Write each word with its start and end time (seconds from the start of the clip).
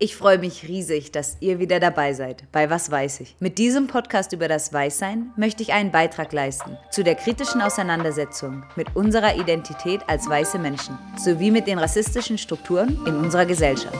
Ich 0.00 0.16
freue 0.16 0.38
mich 0.38 0.66
riesig, 0.66 1.12
dass 1.12 1.36
ihr 1.38 1.60
wieder 1.60 1.78
dabei 1.78 2.14
seid 2.14 2.50
bei 2.50 2.68
Was 2.68 2.90
weiß 2.90 3.20
ich. 3.20 3.36
Mit 3.38 3.58
diesem 3.58 3.86
Podcast 3.86 4.32
über 4.32 4.48
das 4.48 4.72
Weißsein 4.72 5.32
möchte 5.36 5.62
ich 5.62 5.72
einen 5.72 5.92
Beitrag 5.92 6.32
leisten 6.32 6.76
zu 6.90 7.04
der 7.04 7.14
kritischen 7.14 7.60
Auseinandersetzung 7.60 8.64
mit 8.74 8.96
unserer 8.96 9.36
Identität 9.36 10.00
als 10.08 10.28
weiße 10.28 10.58
Menschen 10.58 10.98
sowie 11.16 11.52
mit 11.52 11.68
den 11.68 11.78
rassistischen 11.78 12.38
Strukturen 12.38 12.98
in 13.06 13.14
unserer 13.14 13.46
Gesellschaft. 13.46 13.96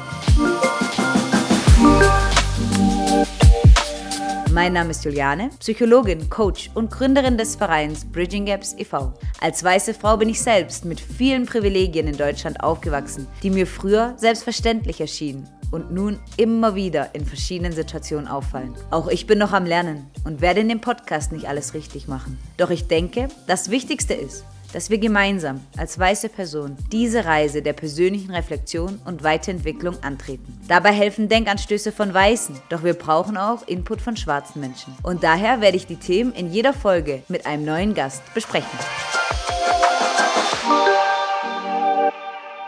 Mein 4.51 4.72
Name 4.72 4.90
ist 4.90 5.04
Juliane, 5.04 5.51
Psychologin, 5.61 6.29
Coach 6.29 6.71
und 6.74 6.90
Gründerin 6.90 7.38
des 7.38 7.54
Vereins 7.54 8.04
Bridging 8.04 8.47
Gaps 8.47 8.74
e.V. 8.79 9.15
Als 9.40 9.63
weiße 9.63 9.95
Frau 9.95 10.17
bin 10.17 10.29
ich 10.29 10.42
selbst 10.42 10.85
mit 10.85 10.99
vielen 10.99 11.47
Privilegien 11.47 12.08
in 12.08 12.17
Deutschland 12.17 12.61
aufgewachsen, 12.65 13.29
die 13.45 13.51
mir 13.51 13.69
früher 13.69 14.15
selbstverständlich 14.17 15.01
erschienen 15.01 15.49
und 15.75 15.91
nun 15.91 16.20
immer 16.37 16.77
wieder 16.77 17.15
in 17.15 17.27
verschiedenen 17.27 17.73
Situationen 17.73 18.29
auffallen. 18.29 18.75
Auch 18.91 19.09
ich 19.09 19.27
bin 19.27 19.39
noch 19.39 19.53
am 19.53 19.67
Lernen 19.67 20.07
und 20.25 20.41
werde 20.41 20.61
in 20.61 20.69
dem 20.69 20.81
Podcast 20.81 21.33
nicht 21.33 21.48
alles 21.48 21.75
richtig 21.75 22.07
machen. 22.07 22.39
Doch 22.57 22.71
ich 22.71 22.87
denke, 22.87 23.27
das 23.48 23.71
Wichtigste 23.71 24.15
ist, 24.15 24.45
dass 24.73 24.89
wir 24.91 24.98
gemeinsam 24.98 25.61
als 25.77 25.98
weiße 25.98 26.29
Person 26.29 26.77
diese 26.93 27.25
Reise 27.25 27.61
der 27.61 27.73
persönlichen 27.73 28.31
Reflexion 28.31 29.01
und 29.05 29.25
Weiterentwicklung 29.25 30.01
antreten. 30.03 30.61
Dabei 30.69 30.93
helfen 30.93 31.29
Denkanstöße 31.29 31.91
von 31.91 32.15
Weißen, 32.15 32.56
doch 32.70 32.84
wir 32.84 32.95
brauchen 32.95 33.37
auch 33.37 33.67
Input 33.67 34.01
von 34.01 34.17
schwarzen 34.17 34.61
Menschen. 34.61 34.95
Und 35.03 35.25
daher 35.25 35.61
werde 35.61 35.77
ich 35.77 35.87
die 35.87 35.97
Themen 35.97 36.33
in 36.33 36.53
jeder 36.53 36.73
Folge 36.73 37.23
mit 37.29 37.47
einem 37.47 37.65
neuen 37.65 37.95
Gast 37.95 38.23
besprechen. 38.33 38.79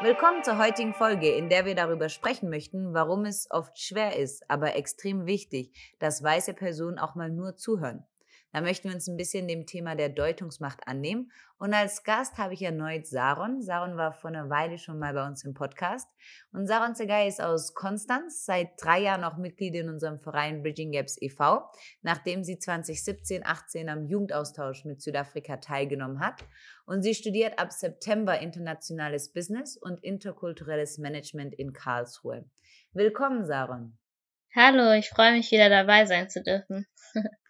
Willkommen 0.03 0.45
zur 0.45 0.59
heutigen 0.59 0.93
Folge, 0.93 1.31
in 1.31 1.49
der 1.49 1.65
wir 1.65 1.75
darüber 1.75 2.11
sprechen 2.11 2.51
möchten, 2.51 2.93
warum 2.93 3.25
es 3.25 3.49
oft 3.51 3.79
schwer 3.81 4.15
ist, 4.15 4.51
aber 4.51 4.77
extrem 4.77 5.25
wichtig, 5.25 5.73
dass 5.99 6.23
weiße 6.23 6.53
Personen 6.53 6.99
auch 6.99 7.15
mal 7.15 7.30
nur 7.30 7.57
zuhören. 7.57 8.05
Da 8.52 8.61
möchten 8.61 8.89
wir 8.89 8.95
uns 8.95 9.07
ein 9.07 9.16
bisschen 9.16 9.49
dem 9.49 9.66
Thema 9.66 9.97
der 9.97 10.09
Deutungsmacht 10.09 10.87
annehmen. 10.87 11.30
Und 11.59 11.75
als 11.75 12.05
Gast 12.05 12.39
habe 12.39 12.55
ich 12.55 12.63
erneut 12.63 13.07
Saron. 13.07 13.61
Saron 13.61 13.97
war 13.97 14.13
vor 14.13 14.30
einer 14.30 14.49
Weile 14.49 14.79
schon 14.79 14.99
mal 14.99 15.13
bei 15.13 15.27
uns 15.27 15.45
im 15.45 15.53
Podcast. 15.53 16.11
Und 16.53 16.66
Saron 16.66 16.95
Zegay 16.95 17.29
ist 17.29 17.43
aus 17.43 17.75
Konstanz, 17.75 18.45
seit 18.45 18.71
drei 18.80 19.01
Jahren 19.01 19.25
auch 19.25 19.37
Mitglied 19.37 19.75
in 19.75 19.88
unserem 19.88 20.19
Verein 20.19 20.63
Bridging 20.63 20.93
Gaps 20.93 21.21
e.V., 21.21 21.71
nachdem 22.03 22.45
sie 22.45 22.59
2017, 22.59 23.45
18 23.45 23.88
am 23.88 24.07
Jugendaustausch 24.07 24.85
mit 24.85 25.03
Südafrika 25.03 25.59
teilgenommen 25.59 26.21
hat. 26.21 26.43
Und 26.87 27.03
sie 27.03 27.15
studiert 27.15 27.59
ab 27.59 27.73
September 27.73 28.38
internationales 28.38 29.33
Business 29.33 29.77
und 29.77 30.03
interkulturelles 30.03 30.99
Management 30.99 31.55
in 31.55 31.73
Karlsruhe. 31.73 32.49
Willkommen, 32.93 33.45
Saron. 33.45 33.99
Hallo, 34.55 34.93
ich 34.93 35.10
freue 35.10 35.33
mich 35.33 35.51
wieder 35.51 35.69
dabei 35.69 36.07
sein 36.07 36.31
zu 36.31 36.43
dürfen. 36.43 36.87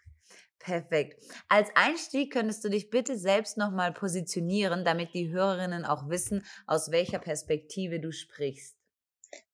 Perfekt. 0.58 1.22
Als 1.48 1.68
Einstieg 1.74 2.32
könntest 2.32 2.64
du 2.64 2.68
dich 2.68 2.90
bitte 2.90 3.16
selbst 3.16 3.56
nochmal 3.56 3.92
positionieren, 3.92 4.84
damit 4.84 5.14
die 5.14 5.30
Hörerinnen 5.30 5.84
auch 5.84 6.08
wissen, 6.08 6.44
aus 6.66 6.90
welcher 6.90 7.18
Perspektive 7.18 8.00
du 8.00 8.10
sprichst. 8.10 8.76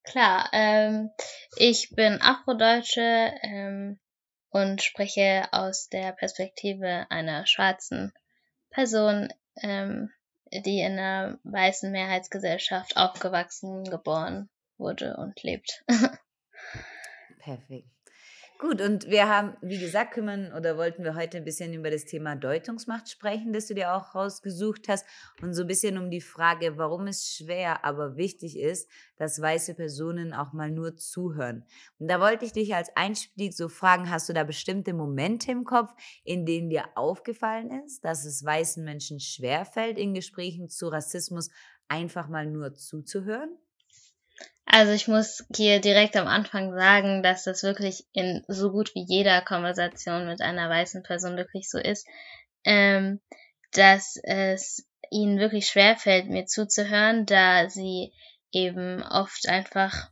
Klar, 0.04 0.48
ähm, 0.52 1.10
ich 1.56 1.90
bin 1.90 2.20
Afrodeutsche 2.20 3.32
ähm, 3.42 4.00
und 4.50 4.82
spreche 4.82 5.48
aus 5.52 5.88
der 5.88 6.12
Perspektive 6.12 7.06
einer 7.10 7.46
schwarzen 7.46 8.12
Person, 8.70 9.28
ähm, 9.62 10.10
die 10.52 10.80
in 10.80 10.98
einer 10.98 11.38
weißen 11.44 11.90
Mehrheitsgesellschaft 11.92 12.96
aufgewachsen, 12.96 13.84
geboren 13.84 14.50
wurde 14.76 15.16
und 15.16 15.42
lebt. 15.42 15.84
Perfekt. 17.38 17.88
Gut, 18.62 18.80
und 18.80 19.10
wir 19.10 19.28
haben, 19.28 19.56
wie 19.60 19.80
gesagt, 19.80 20.14
kümmern 20.14 20.52
oder 20.52 20.78
wollten 20.78 21.02
wir 21.02 21.16
heute 21.16 21.36
ein 21.36 21.44
bisschen 21.44 21.74
über 21.74 21.90
das 21.90 22.04
Thema 22.04 22.36
Deutungsmacht 22.36 23.10
sprechen, 23.10 23.52
das 23.52 23.66
du 23.66 23.74
dir 23.74 23.92
auch 23.92 24.14
rausgesucht 24.14 24.86
hast 24.86 25.04
und 25.42 25.52
so 25.52 25.62
ein 25.62 25.66
bisschen 25.66 25.98
um 25.98 26.12
die 26.12 26.20
Frage, 26.20 26.78
warum 26.78 27.08
es 27.08 27.26
schwer, 27.26 27.84
aber 27.84 28.16
wichtig 28.16 28.56
ist, 28.56 28.88
dass 29.16 29.42
weiße 29.42 29.74
Personen 29.74 30.32
auch 30.32 30.52
mal 30.52 30.70
nur 30.70 30.94
zuhören. 30.94 31.64
Und 31.98 32.06
da 32.06 32.20
wollte 32.20 32.44
ich 32.44 32.52
dich 32.52 32.72
als 32.72 32.94
Einstieg 32.94 33.52
so 33.52 33.68
fragen, 33.68 34.08
hast 34.08 34.28
du 34.28 34.32
da 34.32 34.44
bestimmte 34.44 34.94
Momente 34.94 35.50
im 35.50 35.64
Kopf, 35.64 35.92
in 36.22 36.46
denen 36.46 36.70
dir 36.70 36.84
aufgefallen 36.94 37.72
ist, 37.84 38.04
dass 38.04 38.24
es 38.24 38.44
weißen 38.44 38.84
Menschen 38.84 39.18
schwerfällt, 39.18 39.98
in 39.98 40.14
Gesprächen 40.14 40.68
zu 40.68 40.86
Rassismus 40.86 41.50
einfach 41.88 42.28
mal 42.28 42.46
nur 42.46 42.74
zuzuhören? 42.74 43.58
Also 44.64 44.92
ich 44.92 45.08
muss 45.08 45.44
hier 45.54 45.80
direkt 45.80 46.16
am 46.16 46.26
Anfang 46.26 46.72
sagen, 46.74 47.22
dass 47.22 47.44
das 47.44 47.62
wirklich 47.62 48.06
in 48.12 48.42
so 48.48 48.70
gut 48.70 48.94
wie 48.94 49.04
jeder 49.06 49.42
Konversation 49.42 50.26
mit 50.26 50.40
einer 50.40 50.70
weißen 50.70 51.02
Person 51.02 51.36
wirklich 51.36 51.68
so 51.68 51.78
ist, 51.78 52.06
ähm, 52.64 53.20
dass 53.72 54.16
es 54.22 54.86
ihnen 55.10 55.38
wirklich 55.38 55.66
schwer 55.66 55.96
fällt, 55.96 56.28
mir 56.28 56.46
zuzuhören, 56.46 57.26
da 57.26 57.68
sie 57.68 58.12
eben 58.50 59.02
oft 59.02 59.48
einfach 59.48 60.10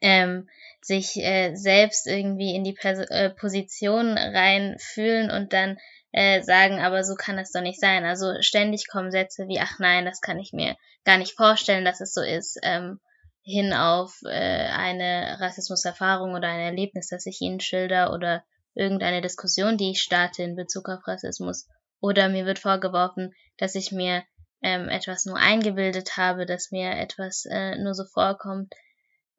ähm, 0.00 0.48
sich 0.80 1.16
äh, 1.18 1.54
selbst 1.54 2.06
irgendwie 2.06 2.54
in 2.54 2.64
die 2.64 2.72
Pers 2.72 2.98
äh, 3.10 3.30
Position 3.30 4.16
reinfühlen 4.18 5.30
und 5.30 5.52
dann 5.52 5.78
äh, 6.10 6.42
sagen, 6.42 6.80
aber 6.80 7.04
so 7.04 7.14
kann 7.14 7.38
es 7.38 7.52
doch 7.52 7.62
nicht 7.62 7.80
sein. 7.80 8.04
Also 8.04 8.40
ständig 8.40 8.88
kommen 8.88 9.10
Sätze 9.10 9.46
wie, 9.48 9.60
ach 9.60 9.78
nein, 9.78 10.04
das 10.04 10.20
kann 10.20 10.38
ich 10.38 10.52
mir 10.52 10.76
gar 11.04 11.18
nicht 11.18 11.36
vorstellen, 11.36 11.84
dass 11.84 12.00
es 12.00 12.12
so 12.12 12.22
ist. 12.22 12.58
Ähm, 12.62 13.00
hin 13.42 13.72
auf 13.72 14.20
äh, 14.24 14.28
eine 14.28 15.36
Rassismuserfahrung 15.40 16.34
oder 16.34 16.48
ein 16.48 16.60
Erlebnis, 16.60 17.08
das 17.08 17.26
ich 17.26 17.40
Ihnen 17.40 17.60
schilder 17.60 18.12
oder 18.12 18.44
irgendeine 18.74 19.20
Diskussion, 19.20 19.76
die 19.76 19.90
ich 19.90 20.02
starte 20.02 20.42
in 20.42 20.56
Bezug 20.56 20.88
auf 20.88 21.06
Rassismus. 21.06 21.68
Oder 22.00 22.28
mir 22.28 22.46
wird 22.46 22.58
vorgeworfen, 22.58 23.34
dass 23.58 23.74
ich 23.74 23.92
mir 23.92 24.24
ähm, 24.62 24.88
etwas 24.88 25.24
nur 25.24 25.36
eingebildet 25.36 26.16
habe, 26.16 26.46
dass 26.46 26.70
mir 26.70 26.92
etwas 26.92 27.44
äh, 27.50 27.76
nur 27.76 27.94
so 27.94 28.04
vorkommt. 28.04 28.74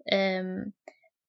Ähm, 0.06 0.74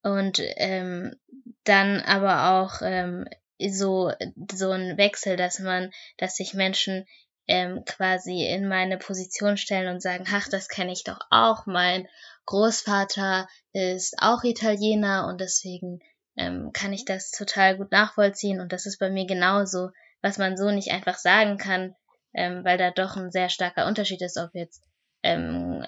und 0.03 0.41
ähm, 0.56 1.17
dann 1.65 2.01
aber 2.01 2.51
auch 2.61 2.83
ähm, 2.83 3.27
so 3.59 4.12
so 4.53 4.71
ein 4.71 4.99
Wechsel, 4.99 5.37
dass 5.37 5.61
man, 5.61 5.93
dass 6.19 6.37
sich 6.37 6.55
Menschen 6.55 7.06
ähm, 7.47 7.85
quasi 7.85 8.47
in 8.47 8.69
meine 8.69 8.99
Position 8.99 9.56
stellen 9.56 9.89
und 9.89 10.03
sagen, 10.03 10.25
ach, 10.29 10.49
das 10.49 10.69
kenne 10.69 10.93
ich 10.93 11.05
doch 11.05 11.21
auch, 11.31 11.67
mein 11.67 12.09
Großvater 12.47 13.49
ist 13.72 14.16
auch 14.19 14.44
Italiener 14.44 15.27
und 15.28 15.41
deswegen 15.41 16.00
ähm, 16.37 16.71
kann 16.72 16.93
ich 16.93 17.05
das 17.05 17.31
total 17.31 17.77
gut 17.77 17.93
nachvollziehen 17.93 18.60
und 18.60 18.72
das 18.72 18.87
ist 18.87 18.99
bei 18.99 19.10
mir 19.10 19.27
genauso, 19.27 19.91
was 20.22 20.38
man 20.38 20.56
so 20.56 20.71
nicht 20.71 20.91
einfach 20.91 21.16
sagen 21.16 21.59
kann, 21.59 21.94
ähm, 22.34 22.65
weil 22.65 22.78
da 22.78 22.91
doch 22.91 23.16
ein 23.16 23.31
sehr 23.31 23.49
starker 23.49 23.87
Unterschied 23.87 24.21
ist, 24.22 24.38
ob 24.38 24.50
jetzt 24.55 24.82
ähm, 25.22 25.87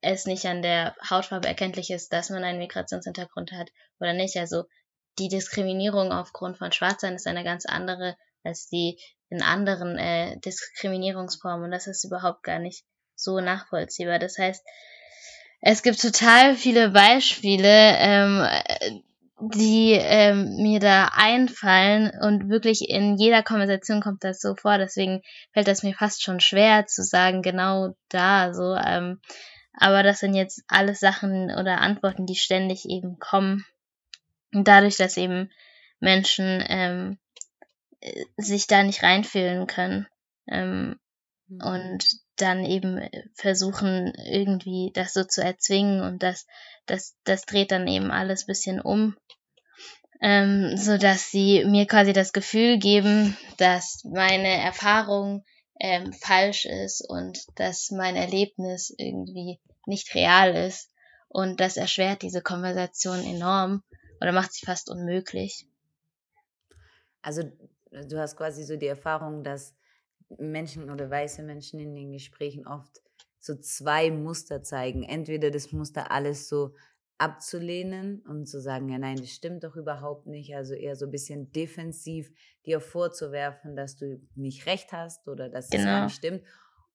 es 0.00 0.26
nicht 0.26 0.46
an 0.46 0.62
der 0.62 0.94
Hautfarbe 1.08 1.48
erkenntlich 1.48 1.90
ist, 1.90 2.12
dass 2.12 2.30
man 2.30 2.44
einen 2.44 2.58
Migrationshintergrund 2.58 3.52
hat 3.52 3.70
oder 4.00 4.12
nicht. 4.12 4.36
Also 4.36 4.64
die 5.18 5.28
Diskriminierung 5.28 6.12
aufgrund 6.12 6.58
von 6.58 6.72
Schwarzsein 6.72 7.14
ist 7.14 7.26
eine 7.26 7.44
ganz 7.44 7.66
andere 7.66 8.16
als 8.44 8.68
die 8.68 9.00
in 9.30 9.42
anderen 9.42 9.98
äh, 9.98 10.38
Diskriminierungsformen 10.40 11.64
und 11.64 11.70
das 11.70 11.86
ist 11.86 12.04
überhaupt 12.04 12.42
gar 12.42 12.58
nicht 12.58 12.84
so 13.16 13.40
nachvollziehbar. 13.40 14.18
Das 14.18 14.38
heißt, 14.38 14.64
es 15.66 15.82
gibt 15.82 15.98
total 15.98 16.56
viele 16.56 16.90
Beispiele, 16.90 17.96
ähm, 17.96 18.46
die 19.54 19.92
ähm, 19.92 20.56
mir 20.56 20.78
da 20.78 21.10
einfallen 21.14 22.12
und 22.20 22.50
wirklich 22.50 22.90
in 22.90 23.16
jeder 23.16 23.42
Konversation 23.42 24.02
kommt 24.02 24.24
das 24.24 24.42
so 24.42 24.54
vor. 24.56 24.76
Deswegen 24.76 25.22
fällt 25.54 25.66
das 25.66 25.82
mir 25.82 25.94
fast 25.94 26.22
schon 26.22 26.40
schwer 26.40 26.84
zu 26.86 27.02
sagen, 27.02 27.40
genau 27.40 27.96
da 28.10 28.52
so. 28.52 28.74
Ähm, 28.74 29.22
aber 29.72 30.02
das 30.02 30.20
sind 30.20 30.34
jetzt 30.34 30.62
alles 30.68 31.00
Sachen 31.00 31.44
oder 31.44 31.80
Antworten, 31.80 32.26
die 32.26 32.36
ständig 32.36 32.84
eben 32.84 33.18
kommen. 33.18 33.64
Und 34.52 34.68
dadurch, 34.68 34.98
dass 34.98 35.16
eben 35.16 35.50
Menschen 35.98 36.62
ähm, 36.68 37.18
sich 38.36 38.66
da 38.66 38.82
nicht 38.82 39.02
reinfühlen 39.02 39.66
können. 39.66 40.06
Ähm, 40.46 41.00
mhm. 41.48 41.62
Und 41.62 42.23
dann 42.36 42.64
eben 42.64 43.00
versuchen, 43.34 44.12
irgendwie 44.26 44.90
das 44.94 45.12
so 45.12 45.24
zu 45.24 45.42
erzwingen 45.42 46.02
und 46.02 46.22
das, 46.22 46.46
das, 46.86 47.16
das 47.24 47.42
dreht 47.42 47.70
dann 47.70 47.86
eben 47.86 48.10
alles 48.10 48.46
bisschen 48.46 48.80
um, 48.80 49.16
ähm, 50.20 50.76
so 50.76 50.96
dass 50.96 51.30
sie 51.30 51.64
mir 51.64 51.86
quasi 51.86 52.12
das 52.12 52.32
Gefühl 52.32 52.78
geben, 52.78 53.36
dass 53.58 54.02
meine 54.04 54.48
Erfahrung 54.48 55.44
ähm, 55.80 56.12
falsch 56.12 56.66
ist 56.66 57.04
und 57.08 57.38
dass 57.56 57.90
mein 57.90 58.16
Erlebnis 58.16 58.94
irgendwie 58.96 59.60
nicht 59.86 60.14
real 60.14 60.54
ist 60.54 60.90
und 61.28 61.60
das 61.60 61.76
erschwert 61.76 62.22
diese 62.22 62.42
Konversation 62.42 63.24
enorm 63.24 63.82
oder 64.20 64.32
macht 64.32 64.52
sie 64.52 64.64
fast 64.64 64.88
unmöglich. 64.88 65.66
Also 67.22 67.42
du 67.90 68.18
hast 68.18 68.36
quasi 68.36 68.64
so 68.64 68.76
die 68.76 68.86
Erfahrung, 68.86 69.42
dass 69.44 69.74
Menschen 70.38 70.90
oder 70.90 71.10
weiße 71.10 71.42
Menschen 71.42 71.80
in 71.80 71.94
den 71.94 72.12
Gesprächen 72.12 72.66
oft 72.66 73.02
so 73.38 73.54
zwei 73.56 74.10
Muster 74.10 74.62
zeigen. 74.62 75.02
Entweder 75.02 75.50
das 75.50 75.72
Muster 75.72 76.10
alles 76.10 76.48
so 76.48 76.74
abzulehnen 77.18 78.22
und 78.26 78.46
zu 78.46 78.60
sagen, 78.60 78.88
ja 78.88 78.98
nein, 78.98 79.16
das 79.16 79.30
stimmt 79.30 79.64
doch 79.64 79.76
überhaupt 79.76 80.26
nicht. 80.26 80.54
Also 80.54 80.74
eher 80.74 80.96
so 80.96 81.06
ein 81.06 81.12
bisschen 81.12 81.52
defensiv 81.52 82.30
dir 82.66 82.80
vorzuwerfen, 82.80 83.76
dass 83.76 83.96
du 83.96 84.20
nicht 84.34 84.66
recht 84.66 84.92
hast 84.92 85.28
oder 85.28 85.48
dass 85.48 85.70
genau. 85.70 85.82
es 85.82 85.86
gar 85.86 86.04
nicht 86.04 86.16
stimmt. 86.16 86.42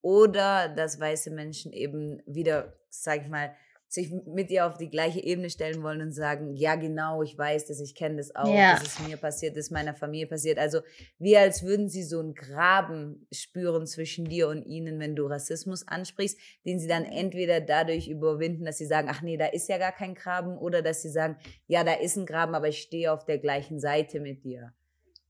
Oder 0.01 0.69
dass 0.69 0.99
weiße 0.99 1.31
Menschen 1.31 1.73
eben 1.73 2.21
wieder, 2.25 2.73
sag 2.89 3.23
ich 3.23 3.27
mal, 3.27 3.53
sich 3.89 4.12
mit 4.27 4.51
ihr 4.51 4.68
auf 4.68 4.77
die 4.77 4.89
gleiche 4.89 5.19
Ebene 5.19 5.50
stellen 5.50 5.81
wollen 5.81 6.01
und 6.01 6.12
sagen, 6.12 6.53
ja 6.53 6.75
genau, 6.75 7.24
ich 7.24 7.36
weiß 7.36 7.65
das, 7.65 7.80
ich 7.80 7.95
kenne 7.95 8.18
das 8.18 8.36
auch, 8.36 8.47
ja. 8.47 8.74
das 8.74 8.83
ist 8.83 9.07
mir 9.07 9.18
passiert, 9.18 9.57
das 9.57 9.65
ist 9.65 9.71
meiner 9.71 9.95
Familie 9.95 10.27
passiert. 10.27 10.59
Also 10.59 10.81
wie 11.18 11.36
als 11.36 11.63
würden 11.63 11.89
sie 11.89 12.03
so 12.03 12.19
einen 12.19 12.36
Graben 12.36 13.27
spüren 13.31 13.88
zwischen 13.88 14.25
dir 14.25 14.47
und 14.47 14.63
ihnen, 14.63 15.00
wenn 15.00 15.15
du 15.15 15.25
Rassismus 15.25 15.88
ansprichst, 15.88 16.39
den 16.65 16.80
sie 16.80 16.88
dann 16.88 17.03
entweder 17.03 17.62
dadurch 17.62 18.07
überwinden, 18.07 18.65
dass 18.65 18.77
sie 18.77 18.86
sagen, 18.86 19.07
ach 19.09 19.24
nee, 19.24 19.38
da 19.38 19.47
ist 19.47 19.68
ja 19.69 19.80
gar 19.80 19.91
kein 19.91 20.13
Graben, 20.13 20.57
oder 20.57 20.81
dass 20.81 21.01
sie 21.01 21.09
sagen, 21.09 21.38
ja, 21.68 21.83
da 21.83 21.94
ist 21.94 22.15
ein 22.15 22.27
Graben, 22.27 22.53
aber 22.53 22.68
ich 22.68 22.81
stehe 22.81 23.12
auf 23.12 23.25
der 23.25 23.39
gleichen 23.39 23.80
Seite 23.80 24.19
mit 24.19 24.44
dir. 24.44 24.74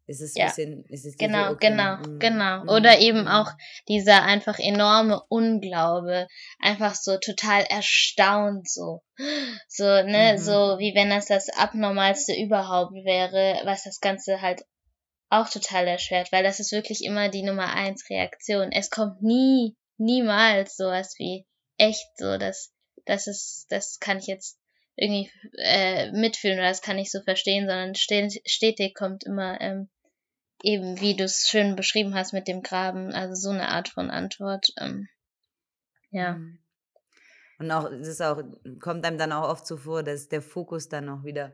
Ist 0.10 0.22
es 0.22 0.34
ja. 0.34 0.46
bisschen, 0.46 0.86
ist 0.86 1.06
es 1.06 1.18
genau, 1.18 1.52
okay? 1.52 1.70
genau, 1.70 1.98
mm. 1.98 2.18
genau. 2.18 2.64
Mm. 2.64 2.70
Oder 2.70 2.98
eben 2.98 3.26
mm. 3.26 3.28
auch 3.28 3.52
dieser 3.88 4.24
einfach 4.24 4.58
enorme 4.58 5.22
Unglaube, 5.30 6.28
einfach 6.60 6.96
so 6.96 7.18
total 7.20 7.62
erstaunt 7.66 8.68
so, 8.68 9.04
so 9.68 9.84
ne, 9.84 10.34
mhm. 10.34 10.38
so 10.40 10.80
wie 10.80 10.96
wenn 10.96 11.12
das 11.12 11.28
das 11.28 11.50
abnormalste 11.50 12.34
überhaupt 12.34 12.94
wäre, 12.94 13.62
was 13.66 13.84
das 13.84 14.00
Ganze 14.00 14.42
halt 14.42 14.64
auch 15.30 15.48
total 15.48 15.88
erschwert, 15.88 16.32
weil 16.32 16.44
das 16.44 16.60
ist 16.60 16.72
wirklich 16.72 17.04
immer 17.04 17.30
die 17.30 17.44
Nummer 17.44 17.72
eins 17.76 18.10
Reaktion. 18.10 18.72
Es 18.72 18.90
kommt 18.90 19.22
nie, 19.22 19.78
niemals 20.00 20.76
sowas 20.76 21.14
wie 21.20 21.46
echt 21.78 22.08
so, 22.18 22.40
dass 22.40 22.74
das 23.06 23.28
ist, 23.28 23.68
das 23.70 24.00
kann 24.00 24.18
ich 24.18 24.26
jetzt 24.26 24.58
irgendwie 24.96 25.30
äh, 25.60 26.12
mitfühlen 26.14 26.58
oder 26.58 26.70
das 26.70 26.82
kann 26.82 26.98
ich 26.98 27.12
so 27.12 27.22
verstehen, 27.22 27.68
sondern 27.68 27.94
stetig 27.94 28.96
kommt 28.96 29.24
immer 29.24 29.62
ähm, 29.62 29.88
eben, 30.64 31.00
wie 31.00 31.16
du 31.16 31.24
es 31.24 31.48
schön 31.48 31.76
beschrieben 31.76 32.16
hast 32.16 32.34
mit 32.34 32.48
dem 32.48 32.62
Graben, 32.62 33.14
also 33.14 33.36
so 33.36 33.50
eine 33.50 33.70
Art 33.70 33.90
von 33.90 34.10
Antwort. 34.10 34.74
Ähm, 34.78 35.08
ja. 36.12 36.34
Mhm. 36.34 36.60
Und 37.60 37.72
auch, 37.72 37.92
es 37.92 38.08
ist 38.08 38.22
auch, 38.22 38.42
kommt 38.80 39.06
einem 39.06 39.18
dann 39.18 39.34
auch 39.34 39.50
oft 39.50 39.68
so 39.68 39.78
vor, 39.78 40.02
dass 40.02 40.30
der 40.30 40.42
Fokus 40.42 40.88
dann 40.88 41.10
auch 41.10 41.24
wieder 41.24 41.54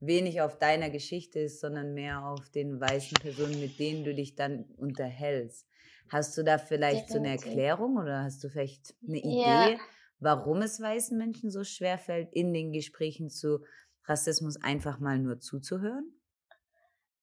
wenig 0.00 0.42
auf 0.42 0.58
deiner 0.58 0.90
Geschichte 0.90 1.40
ist, 1.40 1.60
sondern 1.60 1.94
mehr 1.94 2.24
auf 2.26 2.50
den 2.50 2.78
weißen 2.78 3.16
Personen, 3.20 3.58
mit 3.60 3.78
denen 3.78 4.04
du 4.04 4.14
dich 4.14 4.34
dann 4.34 4.64
unterhältst. 4.76 5.66
Hast 6.10 6.36
du 6.36 6.44
da 6.44 6.58
vielleicht 6.58 7.08
Definitiv. 7.08 7.12
so 7.12 7.18
eine 7.18 7.28
Erklärung 7.30 7.96
oder 7.96 8.22
hast 8.22 8.44
du 8.44 8.48
vielleicht 8.50 8.94
eine 9.08 9.18
Idee, 9.18 9.72
ja. 9.72 9.78
warum 10.18 10.62
es 10.62 10.80
weißen 10.80 11.16
Menschen 11.16 11.50
so 11.50 11.64
schwer 11.64 11.98
fällt, 11.98 12.32
in 12.32 12.52
den 12.52 12.72
Gesprächen 12.72 13.30
zu 13.30 13.64
Rassismus 14.04 14.56
einfach 14.62 15.00
mal 15.00 15.18
nur 15.18 15.40
zuzuhören? 15.40 16.12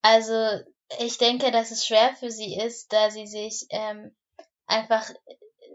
Also 0.01 0.33
ich 0.99 1.17
denke, 1.17 1.51
dass 1.51 1.71
es 1.71 1.85
schwer 1.85 2.15
für 2.19 2.31
sie 2.31 2.55
ist, 2.57 2.91
da 2.93 3.09
sie 3.09 3.27
sich 3.27 3.65
ähm, 3.69 4.15
einfach, 4.67 5.09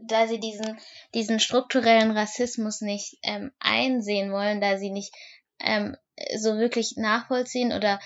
da 0.03 0.27
sie 0.27 0.41
diesen, 0.41 0.79
diesen 1.15 1.41
strukturellen 1.41 2.11
Rassismus 2.11 2.81
nicht 2.81 3.19
ähm, 3.23 3.53
einsehen 3.59 4.33
wollen, 4.33 4.61
da 4.61 4.79
sie 4.79 4.91
nicht 4.91 5.15
ähm, 5.61 5.97
so 6.37 6.57
wirklich 6.59 6.95
nachvollziehen 6.97 7.73
oder 7.73 8.01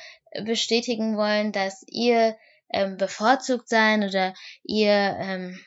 bestätigen 0.44 1.16
wollen, 1.16 1.52
dass 1.52 1.84
ihr 1.86 2.36
ähm, 2.72 2.96
bevorzugt 2.96 3.68
sein 3.68 4.02
oder 4.02 4.34
ihr 4.64 5.16
ähm, 5.20 5.60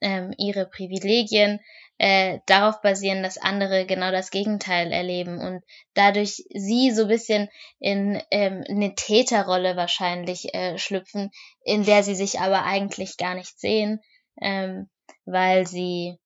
ähm, 0.00 0.32
ihre 0.38 0.66
Privilegien 0.66 1.60
äh, 2.02 2.40
darauf 2.46 2.80
basieren, 2.80 3.22
dass 3.22 3.38
andere 3.38 3.86
genau 3.86 4.10
das 4.10 4.32
Gegenteil 4.32 4.90
erleben 4.90 5.38
und 5.38 5.62
dadurch 5.94 6.42
sie 6.52 6.90
so 6.90 7.06
bisschen 7.06 7.48
in 7.78 8.20
ähm, 8.32 8.64
eine 8.68 8.96
Täterrolle 8.96 9.76
wahrscheinlich 9.76 10.52
äh, 10.52 10.78
schlüpfen, 10.78 11.30
in 11.62 11.84
der 11.84 12.02
sie 12.02 12.16
sich 12.16 12.40
aber 12.40 12.64
eigentlich 12.64 13.18
gar 13.18 13.36
nicht 13.36 13.56
sehen, 13.56 14.00
ähm, 14.40 14.90
weil 15.26 15.64
sie, 15.68 16.18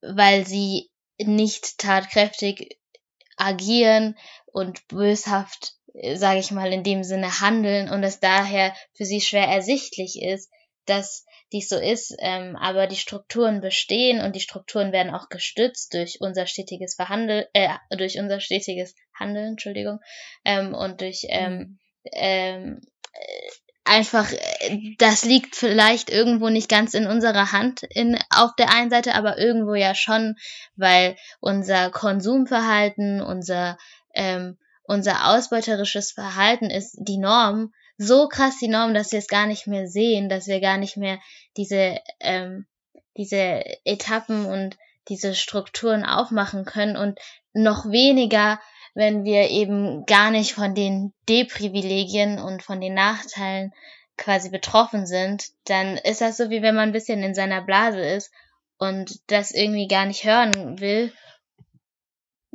weil 0.00 0.46
sie 0.46 0.90
nicht 1.18 1.78
tatkräftig 1.78 2.78
agieren 3.36 4.16
und 4.46 4.86
böshaft, 4.86 5.72
äh, 5.92 6.14
sage 6.14 6.38
ich 6.38 6.52
mal, 6.52 6.72
in 6.72 6.84
dem 6.84 7.02
Sinne 7.02 7.40
handeln 7.40 7.90
und 7.90 8.04
es 8.04 8.20
daher 8.20 8.76
für 8.94 9.04
sie 9.04 9.20
schwer 9.20 9.48
ersichtlich 9.48 10.22
ist, 10.22 10.52
dass 10.86 11.26
dies 11.52 11.68
so 11.68 11.78
ist, 11.78 12.14
ähm, 12.20 12.56
aber 12.56 12.86
die 12.86 12.96
Strukturen 12.96 13.60
bestehen 13.60 14.20
und 14.20 14.36
die 14.36 14.40
Strukturen 14.40 14.92
werden 14.92 15.12
auch 15.12 15.28
gestützt 15.28 15.94
durch 15.94 16.18
unser 16.20 16.46
stetiges 16.46 16.94
Verhandeln, 16.94 17.44
äh, 17.52 17.68
durch 17.96 18.18
unser 18.18 18.40
stetiges 18.40 18.94
Handeln, 19.18 19.52
Entschuldigung, 19.52 20.00
ähm, 20.44 20.74
und 20.74 21.00
durch 21.00 21.26
ähm, 21.28 21.58
mhm. 21.58 21.78
ähm, 22.12 22.80
äh, 23.12 23.50
einfach, 23.84 24.30
äh, 24.32 24.94
das 24.98 25.24
liegt 25.24 25.56
vielleicht 25.56 26.10
irgendwo 26.10 26.48
nicht 26.48 26.68
ganz 26.68 26.94
in 26.94 27.06
unserer 27.06 27.52
Hand 27.52 27.82
in, 27.82 28.18
auf 28.30 28.54
der 28.56 28.72
einen 28.72 28.90
Seite, 28.90 29.14
aber 29.14 29.38
irgendwo 29.38 29.74
ja 29.74 29.94
schon, 29.94 30.36
weil 30.76 31.16
unser 31.40 31.90
Konsumverhalten, 31.90 33.20
unser, 33.20 33.76
ähm, 34.14 34.58
unser 34.84 35.28
ausbeuterisches 35.28 36.12
Verhalten 36.12 36.70
ist 36.70 36.96
die 37.00 37.18
Norm 37.18 37.72
so 38.02 38.28
krass 38.28 38.58
die 38.58 38.68
Norm, 38.68 38.94
dass 38.94 39.12
wir 39.12 39.18
es 39.18 39.26
gar 39.26 39.46
nicht 39.46 39.66
mehr 39.66 39.86
sehen, 39.86 40.30
dass 40.30 40.46
wir 40.46 40.60
gar 40.60 40.78
nicht 40.78 40.96
mehr 40.96 41.18
diese, 41.58 41.98
ähm, 42.20 42.66
diese 43.14 43.62
Etappen 43.84 44.46
und 44.46 44.78
diese 45.08 45.34
Strukturen 45.34 46.06
aufmachen 46.06 46.64
können 46.64 46.96
und 46.96 47.18
noch 47.52 47.90
weniger, 47.90 48.58
wenn 48.94 49.24
wir 49.24 49.50
eben 49.50 50.06
gar 50.06 50.30
nicht 50.30 50.54
von 50.54 50.74
den 50.74 51.12
Deprivilegien 51.28 52.38
und 52.38 52.62
von 52.62 52.80
den 52.80 52.94
Nachteilen 52.94 53.74
quasi 54.16 54.48
betroffen 54.48 55.04
sind, 55.04 55.48
dann 55.66 55.98
ist 55.98 56.22
das 56.22 56.38
so, 56.38 56.48
wie 56.48 56.62
wenn 56.62 56.74
man 56.74 56.88
ein 56.88 56.92
bisschen 56.92 57.22
in 57.22 57.34
seiner 57.34 57.60
Blase 57.60 58.00
ist 58.00 58.32
und 58.78 59.20
das 59.26 59.50
irgendwie 59.50 59.88
gar 59.88 60.06
nicht 60.06 60.24
hören 60.24 60.80
will. 60.80 61.12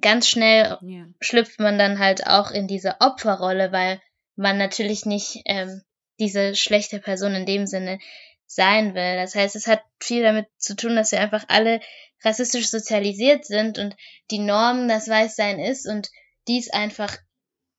Ganz 0.01 0.27
schnell 0.27 0.75
ja. 0.81 1.05
schlüpft 1.19 1.59
man 1.59 1.77
dann 1.77 1.99
halt 1.99 2.25
auch 2.25 2.49
in 2.49 2.67
diese 2.67 2.95
Opferrolle, 2.99 3.71
weil 3.71 4.01
man 4.35 4.57
natürlich 4.57 5.05
nicht 5.05 5.41
ähm, 5.45 5.81
diese 6.19 6.55
schlechte 6.55 6.99
Person 6.99 7.33
in 7.35 7.45
dem 7.45 7.67
Sinne 7.67 7.99
sein 8.47 8.93
will. 8.93 9.15
Das 9.15 9.35
heißt, 9.35 9.55
es 9.55 9.67
hat 9.67 9.83
viel 9.99 10.23
damit 10.23 10.47
zu 10.57 10.75
tun, 10.75 10.95
dass 10.95 11.11
wir 11.11 11.19
einfach 11.19 11.45
alle 11.47 11.79
rassistisch 12.23 12.69
sozialisiert 12.69 13.45
sind 13.45 13.77
und 13.77 13.95
die 14.31 14.39
Norm 14.39 14.87
das 14.87 15.07
Weißsein 15.07 15.59
ist 15.59 15.87
und 15.87 16.09
dies 16.47 16.69
einfach 16.71 17.17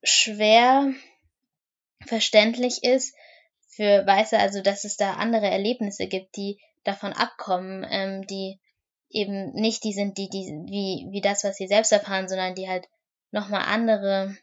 schwer 0.03 0.93
verständlich 2.07 2.83
ist 2.83 3.15
für 3.69 4.07
Weiße, 4.07 4.39
also 4.39 4.63
dass 4.63 4.85
es 4.85 4.97
da 4.97 5.15
andere 5.15 5.47
Erlebnisse 5.47 6.07
gibt, 6.07 6.37
die 6.37 6.59
davon 6.85 7.13
abkommen, 7.13 7.87
ähm, 7.89 8.27
die 8.27 8.59
eben 9.11 9.53
nicht 9.53 9.85
die 9.85 9.93
sind, 9.93 10.19
die, 10.19 10.29
die 10.29 10.47
wie, 10.67 11.07
wie 11.11 11.21
das, 11.21 11.45
was 11.45 11.57
sie 11.57 11.67
selbst 11.67 11.93
erfahren, 11.93 12.29
sondern 12.29 12.55
die 12.55 12.69
halt 12.69 12.87
nochmal 13.31 13.63
andere 13.67 14.37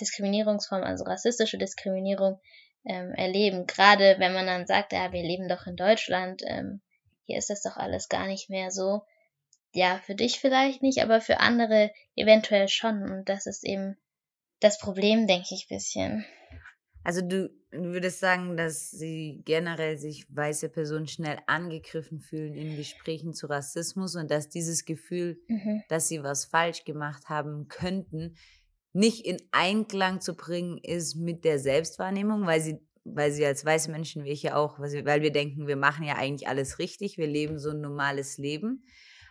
Diskriminierungsform, 0.00 0.82
also 0.82 1.04
rassistische 1.04 1.58
Diskriminierung 1.58 2.40
ähm, 2.84 3.12
erleben. 3.12 3.66
Gerade 3.66 4.16
wenn 4.18 4.32
man 4.32 4.46
dann 4.46 4.66
sagt, 4.66 4.92
ja, 4.92 5.12
wir 5.12 5.22
leben 5.22 5.48
doch 5.48 5.66
in 5.66 5.76
Deutschland, 5.76 6.42
ähm, 6.46 6.80
hier 7.24 7.38
ist 7.38 7.50
das 7.50 7.62
doch 7.62 7.76
alles 7.76 8.08
gar 8.08 8.26
nicht 8.26 8.48
mehr 8.50 8.70
so. 8.70 9.02
Ja, 9.72 10.00
für 10.04 10.14
dich 10.14 10.40
vielleicht 10.40 10.82
nicht, 10.82 11.02
aber 11.02 11.20
für 11.20 11.40
andere 11.40 11.92
eventuell 12.16 12.68
schon. 12.68 13.02
Und 13.10 13.28
das 13.28 13.46
ist 13.46 13.64
eben 13.64 13.98
das 14.60 14.78
Problem, 14.78 15.26
denke 15.26 15.54
ich, 15.54 15.68
bisschen. 15.68 16.24
Also 17.04 17.22
du 17.22 17.50
würdest 17.70 18.20
sagen, 18.20 18.56
dass 18.56 18.90
sie 18.90 19.42
generell 19.44 19.98
sich 19.98 20.26
weiße 20.34 20.68
Personen 20.68 21.06
schnell 21.06 21.38
angegriffen 21.46 22.20
fühlen 22.20 22.54
in 22.54 22.76
Gesprächen 22.76 23.34
zu 23.34 23.46
Rassismus 23.46 24.16
und 24.16 24.30
dass 24.30 24.48
dieses 24.48 24.84
Gefühl, 24.84 25.40
mhm. 25.48 25.82
dass 25.88 26.08
sie 26.08 26.22
was 26.22 26.44
falsch 26.44 26.84
gemacht 26.84 27.28
haben 27.28 27.68
könnten, 27.68 28.36
nicht 28.98 29.24
in 29.24 29.38
Einklang 29.52 30.20
zu 30.20 30.34
bringen 30.34 30.76
ist 30.78 31.14
mit 31.14 31.44
der 31.44 31.60
Selbstwahrnehmung, 31.60 32.46
weil 32.46 32.60
sie, 32.60 32.80
weil 33.04 33.30
sie 33.30 33.46
als 33.46 33.64
weiße 33.64 33.90
Menschen, 33.92 34.24
wie 34.24 34.30
ich 34.30 34.42
ja 34.42 34.56
auch, 34.56 34.80
weil 34.80 35.22
wir 35.22 35.32
denken, 35.32 35.68
wir 35.68 35.76
machen 35.76 36.04
ja 36.04 36.16
eigentlich 36.16 36.48
alles 36.48 36.80
richtig, 36.80 37.16
wir 37.16 37.28
leben 37.28 37.60
so 37.60 37.70
ein 37.70 37.80
normales 37.80 38.38
Leben. 38.38 38.84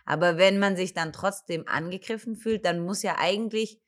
Aber 0.06 0.38
wenn 0.38 0.58
man 0.58 0.74
sich 0.74 0.94
dann 0.94 1.12
trotzdem 1.12 1.64
angegriffen 1.68 2.34
fühlt, 2.34 2.64
dann 2.64 2.80
muss 2.80 3.02
ja 3.02 3.16
eigentlich 3.18 3.78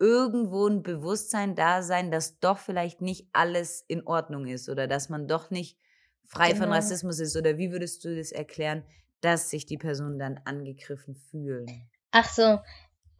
irgendwo 0.00 0.66
ein 0.66 0.82
Bewusstsein 0.82 1.54
da 1.54 1.82
sein, 1.82 2.10
dass 2.10 2.40
doch 2.40 2.58
vielleicht 2.58 3.00
nicht 3.00 3.28
alles 3.32 3.84
in 3.86 4.04
Ordnung 4.08 4.48
ist 4.48 4.68
oder 4.68 4.88
dass 4.88 5.08
man 5.10 5.28
doch 5.28 5.50
nicht 5.50 5.78
frei 6.26 6.48
genau. 6.48 6.64
von 6.64 6.72
Rassismus 6.72 7.20
ist. 7.20 7.36
Oder 7.36 7.56
wie 7.56 7.70
würdest 7.70 8.04
du 8.04 8.16
das 8.16 8.32
erklären, 8.32 8.82
dass 9.20 9.48
sich 9.48 9.64
die 9.64 9.78
Personen 9.78 10.18
dann 10.18 10.40
angegriffen 10.44 11.14
fühlen? 11.14 11.66
Ach 12.10 12.28
so, 12.28 12.58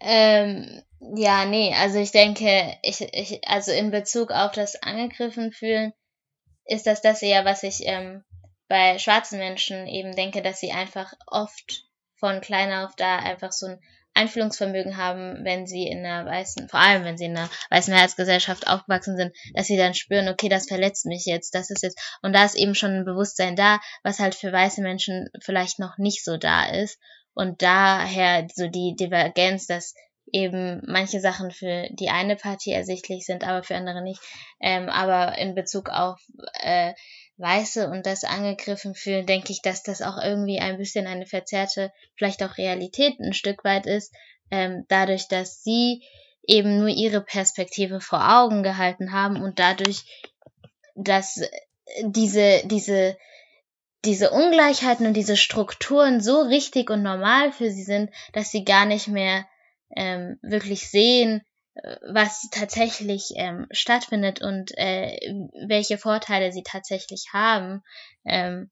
ähm, 0.04 0.82
ja, 1.16 1.44
nee, 1.44 1.74
also 1.74 1.98
ich 1.98 2.12
denke, 2.12 2.76
ich, 2.82 3.00
ich, 3.00 3.40
also 3.46 3.72
in 3.72 3.90
Bezug 3.90 4.30
auf 4.30 4.52
das 4.52 4.76
angegriffen 4.82 5.52
fühlen, 5.52 5.92
ist 6.66 6.86
das 6.86 7.02
das 7.02 7.22
eher, 7.22 7.44
was 7.44 7.62
ich 7.62 7.86
ähm, 7.86 8.24
bei 8.68 8.98
schwarzen 8.98 9.38
Menschen 9.38 9.86
eben 9.86 10.14
denke, 10.16 10.42
dass 10.42 10.60
sie 10.60 10.72
einfach 10.72 11.12
oft 11.26 11.84
von 12.16 12.40
klein 12.40 12.72
auf 12.72 12.94
da 12.96 13.18
einfach 13.18 13.52
so 13.52 13.66
ein 13.66 13.80
Einfühlungsvermögen 14.14 14.96
haben, 14.96 15.44
wenn 15.44 15.66
sie 15.66 15.86
in 15.88 16.06
einer 16.06 16.24
weißen, 16.24 16.68
vor 16.68 16.80
allem 16.80 17.04
wenn 17.04 17.18
sie 17.18 17.26
in 17.26 17.36
einer 17.36 17.50
weißen 17.70 17.92
Mehrheitsgesellschaft 17.92 18.68
aufgewachsen 18.68 19.16
sind, 19.16 19.36
dass 19.54 19.66
sie 19.66 19.76
dann 19.76 19.94
spüren, 19.94 20.28
okay, 20.28 20.48
das 20.48 20.68
verletzt 20.68 21.04
mich 21.06 21.24
jetzt, 21.26 21.54
das 21.54 21.70
ist 21.70 21.82
jetzt, 21.82 21.98
und 22.22 22.32
da 22.32 22.44
ist 22.44 22.54
eben 22.54 22.74
schon 22.74 22.92
ein 22.92 23.04
Bewusstsein 23.04 23.56
da, 23.56 23.80
was 24.04 24.20
halt 24.20 24.36
für 24.36 24.52
weiße 24.52 24.82
Menschen 24.82 25.28
vielleicht 25.42 25.80
noch 25.80 25.98
nicht 25.98 26.24
so 26.24 26.36
da 26.36 26.66
ist. 26.66 26.98
Und 27.34 27.62
daher 27.62 28.46
so 28.54 28.68
die 28.68 28.94
Divergenz, 28.96 29.66
dass 29.66 29.94
eben 30.32 30.82
manche 30.86 31.20
Sachen 31.20 31.50
für 31.50 31.88
die 31.90 32.08
eine 32.08 32.36
Partie 32.36 32.72
ersichtlich 32.72 33.26
sind, 33.26 33.44
aber 33.46 33.62
für 33.62 33.76
andere 33.76 34.02
nicht. 34.02 34.20
Ähm, 34.60 34.88
aber 34.88 35.38
in 35.38 35.54
Bezug 35.54 35.90
auf 35.90 36.20
äh, 36.60 36.94
Weiße 37.36 37.88
und 37.88 38.06
das 38.06 38.24
angegriffen 38.24 38.94
fühlen, 38.94 39.26
denke 39.26 39.52
ich, 39.52 39.60
dass 39.62 39.82
das 39.82 40.02
auch 40.02 40.16
irgendwie 40.22 40.60
ein 40.60 40.76
bisschen 40.78 41.06
eine 41.06 41.26
verzerrte, 41.26 41.92
vielleicht 42.16 42.42
auch 42.42 42.58
Realität 42.58 43.18
ein 43.20 43.32
Stück 43.32 43.64
weit 43.64 43.86
ist, 43.86 44.14
ähm, 44.50 44.84
dadurch, 44.88 45.28
dass 45.28 45.62
sie 45.62 46.02
eben 46.46 46.78
nur 46.78 46.88
ihre 46.88 47.20
Perspektive 47.20 48.00
vor 48.00 48.38
Augen 48.38 48.62
gehalten 48.62 49.12
haben 49.12 49.42
und 49.42 49.58
dadurch, 49.58 50.04
dass 50.94 51.40
diese, 52.02 52.62
diese, 52.66 53.16
diese 54.04 54.30
Ungleichheiten 54.30 55.06
und 55.06 55.14
diese 55.14 55.36
Strukturen 55.36 56.20
so 56.20 56.42
richtig 56.42 56.90
und 56.90 57.02
normal 57.02 57.52
für 57.52 57.70
sie 57.70 57.82
sind, 57.82 58.10
dass 58.32 58.50
sie 58.50 58.64
gar 58.64 58.86
nicht 58.86 59.08
mehr 59.08 59.46
ähm, 59.96 60.38
wirklich 60.42 60.90
sehen, 60.90 61.42
was 62.02 62.48
tatsächlich 62.50 63.32
ähm, 63.34 63.66
stattfindet 63.70 64.40
und 64.40 64.76
äh, 64.76 65.18
welche 65.66 65.98
Vorteile 65.98 66.52
sie 66.52 66.62
tatsächlich 66.62 67.26
haben. 67.32 67.82
Ähm, 68.24 68.70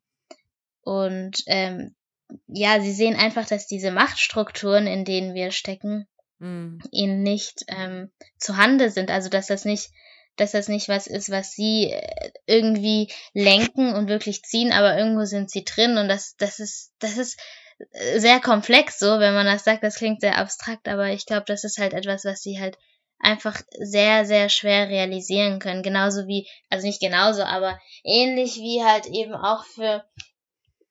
und 0.83 1.43
ähm, 1.47 1.95
ja, 2.47 2.81
sie 2.81 2.93
sehen 2.93 3.17
einfach, 3.17 3.47
dass 3.47 3.67
diese 3.67 3.91
Machtstrukturen, 3.91 4.87
in 4.87 5.05
denen 5.05 5.35
wir 5.35 5.51
stecken, 5.51 6.07
mm. 6.39 6.79
ihnen 6.91 7.23
nicht 7.23 7.65
ähm, 7.69 8.11
zu 8.39 8.57
Hande 8.57 8.91
sind. 8.91 9.11
Also 9.11 9.29
dass 9.29 9.49
das 9.49 9.65
nicht, 9.65 9.91
dass 10.37 10.53
das 10.53 10.69
nicht 10.69 10.89
was 10.89 11.07
ist, 11.07 11.31
was 11.31 11.53
sie 11.53 11.91
äh, 11.91 12.31
irgendwie 12.47 13.13
lenken 13.35 13.95
und 13.95 14.09
wirklich 14.09 14.43
ziehen, 14.43 14.73
aber 14.73 14.97
irgendwo 14.97 15.25
sind 15.25 15.51
sie 15.51 15.65
drin 15.65 15.99
und 15.99 16.09
das, 16.09 16.37
das 16.37 16.59
ist, 16.59 16.93
das 16.99 17.19
ist 17.19 17.39
äh, 17.93 18.19
sehr 18.19 18.41
komplex 18.41 18.99
so, 18.99 19.19
wenn 19.19 19.35
man 19.35 19.47
das 19.47 19.65
sagt, 19.65 19.83
das 19.83 19.97
klingt 19.97 20.21
sehr 20.21 20.39
abstrakt, 20.39 20.89
aber 20.89 21.09
ich 21.09 21.27
glaube, 21.27 21.45
das 21.47 21.65
ist 21.65 21.79
halt 21.79 21.93
etwas, 21.93 22.25
was 22.25 22.43
sie 22.43 22.61
halt 22.61 22.77
einfach 23.23 23.61
sehr, 23.79 24.27
sehr 24.27 24.49
schwer 24.49 24.89
realisieren 24.89 25.61
können. 25.61 25.83
Genauso 25.83 26.27
wie, 26.27 26.49
also 26.69 26.87
nicht 26.87 27.01
genauso, 27.01 27.45
aber 27.45 27.79
ähnlich 28.03 28.57
wie 28.57 28.85
halt 28.85 29.07
eben 29.07 29.35
auch 29.35 29.65
für 29.65 30.05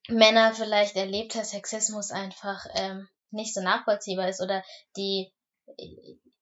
Männer 0.08 0.54
vielleicht 0.54 0.96
erlebter 0.96 1.44
Sexismus 1.44 2.12
einfach 2.12 2.66
ähm, 2.76 3.08
nicht 3.32 3.54
so 3.54 3.62
nachvollziehbar 3.62 4.30
ist 4.30 4.42
oder 4.42 4.64
die, 4.98 5.32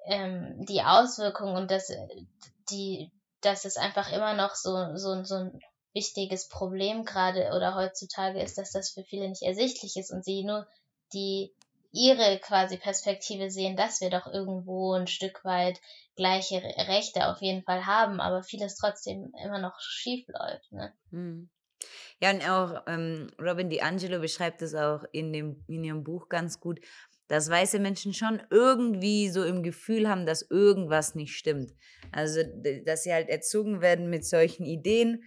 ähm, 0.06 0.66
die 0.68 0.82
Auswirkungen 0.82 1.56
und 1.56 1.72
das, 1.72 1.92
die, 2.70 3.12
dass 3.42 3.66
es 3.66 3.78
einfach 3.78 4.12
immer 4.12 4.34
noch 4.34 4.56
so, 4.56 4.96
so, 4.96 5.24
so 5.24 5.36
ein 5.36 5.60
wichtiges 5.94 6.48
Problem 6.48 7.04
gerade 7.04 7.52
oder 7.56 7.76
heutzutage 7.76 8.42
ist, 8.42 8.58
dass 8.58 8.72
das 8.72 8.92
für 8.92 9.04
viele 9.04 9.30
nicht 9.30 9.42
ersichtlich 9.42 9.96
ist 9.98 10.12
und 10.12 10.24
sie 10.24 10.44
nur 10.44 10.68
die 11.14 11.54
ihre 11.92 12.40
quasi 12.40 12.78
Perspektive 12.78 13.50
sehen, 13.50 13.76
dass 13.76 14.00
wir 14.00 14.12
doch 14.12 14.28
irgendwo 14.28 14.94
ein 14.94 15.08
Stück 15.08 15.44
weit 15.44 15.80
gleiche 16.16 16.62
Rechte 16.62 17.28
auf 17.28 17.42
jeden 17.42 17.64
Fall 17.64 17.86
haben, 17.86 18.20
aber 18.20 18.44
vieles 18.44 18.76
trotzdem 18.76 19.34
immer 19.44 19.60
noch 19.60 19.80
schief 19.80 20.28
läuft. 20.28 20.72
Ne? 20.72 20.94
Hm. 21.12 21.50
Ja, 22.22 22.32
und 22.32 22.48
auch 22.48 22.84
ähm, 22.88 23.32
Robin 23.40 23.70
DiAngelo 23.70 24.20
beschreibt 24.20 24.62
es 24.62 24.76
auch 24.76 25.04
in, 25.14 25.32
dem, 25.32 25.64
in 25.68 25.84
ihrem 25.84 26.04
Buch 26.04 26.28
ganz 26.28 26.60
gut, 26.60 26.80
dass 27.30 27.50
weiße 27.50 27.80
Menschen 27.80 28.14
schon 28.14 28.42
irgendwie 28.50 29.30
so 29.30 29.44
im 29.46 29.64
Gefühl 29.64 30.10
haben, 30.10 30.26
dass 30.26 30.42
irgendwas 30.42 31.16
nicht 31.16 31.36
stimmt. 31.36 31.72
Also, 32.12 32.42
dass 32.86 33.04
sie 33.04 33.14
halt 33.14 33.30
erzogen 33.30 33.82
werden 33.82 34.10
mit 34.10 34.26
solchen 34.26 34.66
Ideen, 34.66 35.24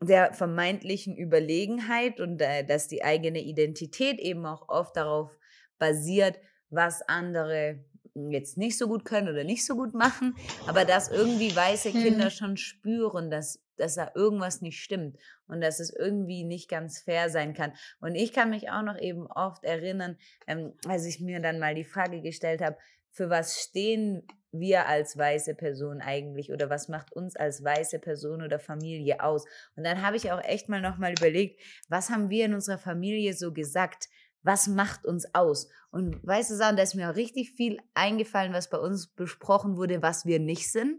der 0.00 0.32
vermeintlichen 0.32 1.16
Überlegenheit 1.16 2.20
und 2.20 2.40
äh, 2.40 2.64
dass 2.64 2.86
die 2.86 3.02
eigene 3.02 3.40
Identität 3.40 4.20
eben 4.20 4.46
auch 4.46 4.68
oft 4.68 4.96
darauf 4.96 5.36
basiert, 5.78 6.38
was 6.70 7.02
andere 7.02 7.84
jetzt 8.30 8.58
nicht 8.58 8.78
so 8.78 8.88
gut 8.88 9.04
können 9.04 9.28
oder 9.28 9.44
nicht 9.44 9.64
so 9.64 9.76
gut 9.76 9.94
machen, 9.94 10.36
aber 10.66 10.84
dass 10.84 11.10
irgendwie 11.10 11.54
weiße 11.54 11.92
Kinder 11.92 12.24
hm. 12.24 12.30
schon 12.30 12.56
spüren, 12.56 13.30
dass, 13.30 13.60
dass 13.76 13.94
da 13.94 14.10
irgendwas 14.14 14.60
nicht 14.60 14.80
stimmt 14.80 15.16
und 15.46 15.60
dass 15.60 15.80
es 15.80 15.90
irgendwie 15.90 16.44
nicht 16.44 16.68
ganz 16.68 17.00
fair 17.00 17.30
sein 17.30 17.54
kann. 17.54 17.72
Und 18.00 18.14
ich 18.14 18.32
kann 18.32 18.50
mich 18.50 18.70
auch 18.70 18.82
noch 18.82 18.98
eben 18.98 19.26
oft 19.26 19.64
erinnern, 19.64 20.16
ähm, 20.46 20.72
als 20.86 21.06
ich 21.06 21.20
mir 21.20 21.40
dann 21.40 21.58
mal 21.58 21.74
die 21.74 21.84
Frage 21.84 22.20
gestellt 22.20 22.60
habe, 22.60 22.76
für 23.10 23.30
was 23.30 23.60
stehen 23.60 24.26
wir 24.52 24.86
als 24.86 25.16
weiße 25.16 25.54
Person 25.54 26.00
eigentlich 26.00 26.50
oder 26.52 26.70
was 26.70 26.88
macht 26.88 27.12
uns 27.12 27.36
als 27.36 27.62
weiße 27.62 27.98
Person 27.98 28.42
oder 28.42 28.58
Familie 28.58 29.22
aus? 29.22 29.44
Und 29.76 29.84
dann 29.84 30.02
habe 30.02 30.16
ich 30.16 30.32
auch 30.32 30.42
echt 30.42 30.68
mal 30.68 30.80
nochmal 30.80 31.12
überlegt, 31.12 31.60
was 31.88 32.10
haben 32.10 32.30
wir 32.30 32.46
in 32.46 32.54
unserer 32.54 32.78
Familie 32.78 33.34
so 33.34 33.52
gesagt? 33.52 34.08
Was 34.42 34.68
macht 34.68 35.04
uns 35.04 35.34
aus? 35.34 35.68
Und 35.90 36.24
weißt 36.26 36.50
du, 36.50 36.56
Sachen, 36.56 36.76
da 36.76 36.82
ist 36.82 36.94
mir 36.94 37.10
auch 37.10 37.16
richtig 37.16 37.50
viel 37.52 37.78
eingefallen, 37.94 38.52
was 38.52 38.70
bei 38.70 38.78
uns 38.78 39.08
besprochen 39.08 39.76
wurde, 39.76 40.02
was 40.02 40.26
wir 40.26 40.38
nicht 40.38 40.70
sind. 40.70 40.98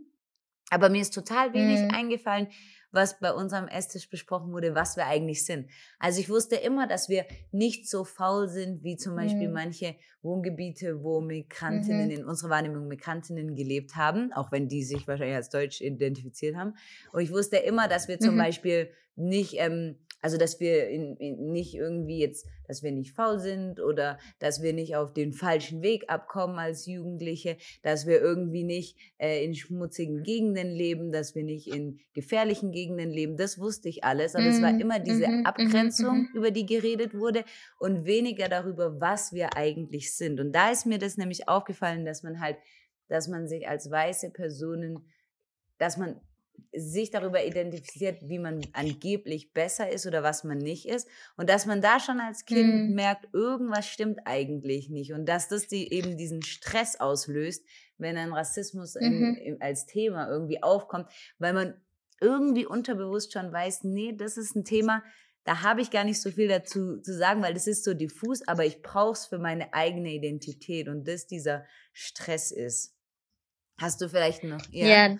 Aber 0.71 0.89
mir 0.89 1.01
ist 1.01 1.13
total 1.13 1.53
wenig 1.53 1.81
mhm. 1.81 1.91
eingefallen, 1.91 2.47
was 2.91 3.19
bei 3.19 3.31
unserem 3.31 3.67
Esstisch 3.67 4.09
besprochen 4.09 4.51
wurde, 4.51 4.73
was 4.75 4.97
wir 4.97 5.05
eigentlich 5.05 5.45
sind. 5.45 5.69
Also 5.99 6.19
ich 6.19 6.29
wusste 6.29 6.55
immer, 6.55 6.87
dass 6.87 7.07
wir 7.09 7.25
nicht 7.51 7.89
so 7.89 8.03
faul 8.03 8.47
sind 8.47 8.83
wie 8.83 8.97
zum 8.97 9.15
Beispiel 9.15 9.47
mhm. 9.47 9.53
manche 9.53 9.95
Wohngebiete, 10.21 11.03
wo 11.03 11.21
Migrantinnen 11.21 12.05
mhm. 12.05 12.11
in 12.11 12.25
unserer 12.25 12.49
Wahrnehmung 12.51 12.87
Migrantinnen 12.87 13.55
gelebt 13.55 13.95
haben, 13.95 14.33
auch 14.33 14.51
wenn 14.51 14.67
die 14.67 14.83
sich 14.83 15.07
wahrscheinlich 15.07 15.35
als 15.35 15.49
Deutsch 15.49 15.81
identifiziert 15.81 16.55
haben. 16.55 16.73
Und 17.11 17.21
ich 17.21 17.31
wusste 17.31 17.57
immer, 17.57 17.87
dass 17.87 18.07
wir 18.07 18.19
zum 18.19 18.35
mhm. 18.35 18.39
Beispiel 18.39 18.91
nicht 19.15 19.55
ähm, 19.57 19.97
also, 20.21 20.37
dass 20.37 20.59
wir 20.59 20.89
in, 20.89 21.15
in 21.17 21.51
nicht 21.51 21.75
irgendwie 21.75 22.19
jetzt, 22.19 22.45
dass 22.69 22.83
wir 22.83 22.91
nicht 22.91 23.13
faul 23.13 23.39
sind 23.39 23.79
oder 23.81 24.19
dass 24.37 24.61
wir 24.61 24.73
nicht 24.73 24.95
auf 24.95 25.11
den 25.11 25.33
falschen 25.33 25.81
Weg 25.81 26.05
abkommen 26.07 26.59
als 26.59 26.85
Jugendliche, 26.85 27.57
dass 27.81 28.05
wir 28.05 28.21
irgendwie 28.21 28.63
nicht 28.63 28.95
äh, 29.17 29.43
in 29.43 29.55
schmutzigen 29.55 30.21
Gegenden 30.21 30.69
leben, 30.69 31.11
dass 31.11 31.33
wir 31.33 31.43
nicht 31.43 31.67
in 31.67 31.99
gefährlichen 32.13 32.71
Gegenden 32.71 33.09
leben. 33.09 33.37
Das 33.37 33.57
wusste 33.57 33.89
ich 33.89 34.03
alles, 34.03 34.35
aber 34.35 34.45
mm, 34.45 34.49
es 34.49 34.61
war 34.61 34.71
mhm, 34.71 34.79
immer 34.79 34.99
diese 34.99 35.27
mm, 35.27 35.45
Abgrenzung, 35.45 36.29
mm, 36.31 36.37
über 36.37 36.51
die 36.51 36.67
geredet 36.67 37.15
wurde 37.15 37.43
und 37.79 38.05
weniger 38.05 38.47
darüber, 38.47 39.01
was 39.01 39.33
wir 39.33 39.57
eigentlich 39.57 40.15
sind. 40.15 40.39
Und 40.39 40.53
da 40.53 40.69
ist 40.69 40.85
mir 40.85 40.99
das 40.99 41.17
nämlich 41.17 41.49
aufgefallen, 41.49 42.05
dass 42.05 42.21
man 42.21 42.39
halt, 42.39 42.57
dass 43.07 43.27
man 43.27 43.47
sich 43.47 43.67
als 43.67 43.89
weiße 43.89 44.29
Personen 44.29 45.03
dass 45.79 45.97
man 45.97 46.19
sich 46.73 47.11
darüber 47.11 47.43
identifiziert, 47.45 48.17
wie 48.27 48.39
man 48.39 48.61
angeblich 48.73 49.53
besser 49.53 49.89
ist 49.91 50.05
oder 50.05 50.23
was 50.23 50.43
man 50.43 50.57
nicht 50.57 50.87
ist. 50.87 51.07
Und 51.37 51.49
dass 51.49 51.65
man 51.65 51.81
da 51.81 51.99
schon 51.99 52.19
als 52.19 52.45
Kind 52.45 52.89
mhm. 52.89 52.95
merkt, 52.95 53.27
irgendwas 53.33 53.87
stimmt 53.87 54.19
eigentlich 54.25 54.89
nicht. 54.89 55.13
Und 55.13 55.27
dass 55.27 55.47
das 55.47 55.67
die, 55.67 55.91
eben 55.93 56.17
diesen 56.17 56.41
Stress 56.41 56.99
auslöst, 56.99 57.65
wenn 57.97 58.17
ein 58.17 58.33
Rassismus 58.33 58.95
mhm. 58.95 59.01
in, 59.01 59.35
in, 59.35 59.61
als 59.61 59.85
Thema 59.85 60.29
irgendwie 60.29 60.63
aufkommt, 60.63 61.09
weil 61.37 61.53
man 61.53 61.73
irgendwie 62.21 62.65
unterbewusst 62.65 63.33
schon 63.33 63.51
weiß, 63.51 63.83
nee, 63.83 64.13
das 64.15 64.37
ist 64.37 64.55
ein 64.55 64.65
Thema, 64.65 65.03
da 65.45 65.61
habe 65.63 65.81
ich 65.81 65.89
gar 65.89 66.03
nicht 66.03 66.21
so 66.21 66.31
viel 66.31 66.47
dazu 66.47 66.99
zu 67.01 67.17
sagen, 67.17 67.41
weil 67.41 67.53
das 67.53 67.65
ist 67.65 67.83
so 67.83 67.93
diffus, 67.93 68.47
aber 68.47 68.65
ich 68.65 68.81
brauche 68.81 69.13
es 69.13 69.25
für 69.25 69.39
meine 69.39 69.73
eigene 69.73 70.11
Identität 70.13 70.87
und 70.87 71.07
das 71.07 71.27
dieser 71.27 71.65
Stress 71.93 72.51
ist. 72.51 72.98
Hast 73.79 74.01
du 74.01 74.09
vielleicht 74.09 74.43
noch, 74.43 74.61
ja. 74.71 74.87
ja. 74.87 75.17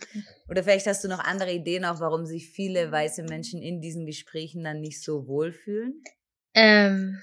Oder 0.50 0.64
vielleicht 0.64 0.88
hast 0.88 1.04
du 1.04 1.08
noch 1.08 1.20
andere 1.20 1.52
Ideen 1.52 1.86
auch, 1.86 2.00
warum 2.00 2.26
sich 2.26 2.50
viele 2.50 2.92
weiße 2.92 3.24
Menschen 3.24 3.62
in 3.62 3.82
diesen 3.82 4.06
Gesprächen 4.06 4.64
dann 4.64 4.82
nicht 4.82 5.02
so 5.02 5.28
wohlfühlen? 5.28 6.04
Ähm, 6.54 7.22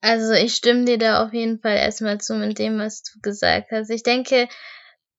also 0.00 0.32
ich 0.32 0.54
stimme 0.54 0.84
dir 0.84 0.98
da 0.98 1.24
auf 1.24 1.32
jeden 1.34 1.60
Fall 1.60 1.76
erstmal 1.76 2.18
zu 2.18 2.34
mit 2.34 2.58
dem, 2.58 2.78
was 2.78 3.02
du 3.02 3.20
gesagt 3.20 3.70
hast. 3.70 3.90
Ich 3.90 4.02
denke, 4.02 4.48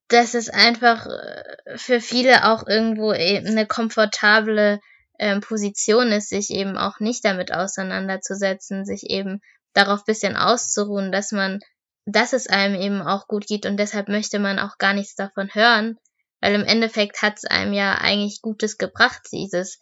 dass 0.07 0.33
es 0.33 0.49
einfach 0.49 1.05
äh, 1.05 1.77
für 1.77 2.01
viele 2.01 2.51
auch 2.51 2.67
irgendwo 2.67 3.11
eine 3.11 3.65
komfortable 3.67 4.79
ähm, 5.19 5.39
Position 5.41 6.11
ist, 6.11 6.29
sich 6.29 6.49
eben 6.49 6.77
auch 6.77 6.99
nicht 6.99 7.23
damit 7.23 7.53
auseinanderzusetzen, 7.53 8.85
sich 8.85 9.03
eben 9.03 9.41
darauf 9.73 10.03
bisschen 10.03 10.35
auszuruhen, 10.35 11.11
dass 11.11 11.31
man 11.31 11.59
dass 12.05 12.33
es 12.33 12.47
einem 12.47 12.79
eben 12.79 13.01
auch 13.01 13.27
gut 13.27 13.45
geht 13.47 13.65
und 13.65 13.77
deshalb 13.77 14.07
möchte 14.07 14.39
man 14.39 14.59
auch 14.59 14.77
gar 14.77 14.93
nichts 14.93 15.15
davon 15.15 15.49
hören, 15.53 15.97
weil 16.39 16.55
im 16.55 16.63
Endeffekt 16.63 17.21
hat 17.21 17.37
es 17.37 17.45
einem 17.45 17.73
ja 17.73 17.95
eigentlich 17.95 18.41
Gutes 18.41 18.77
gebracht, 18.77 19.21
dieses, 19.31 19.79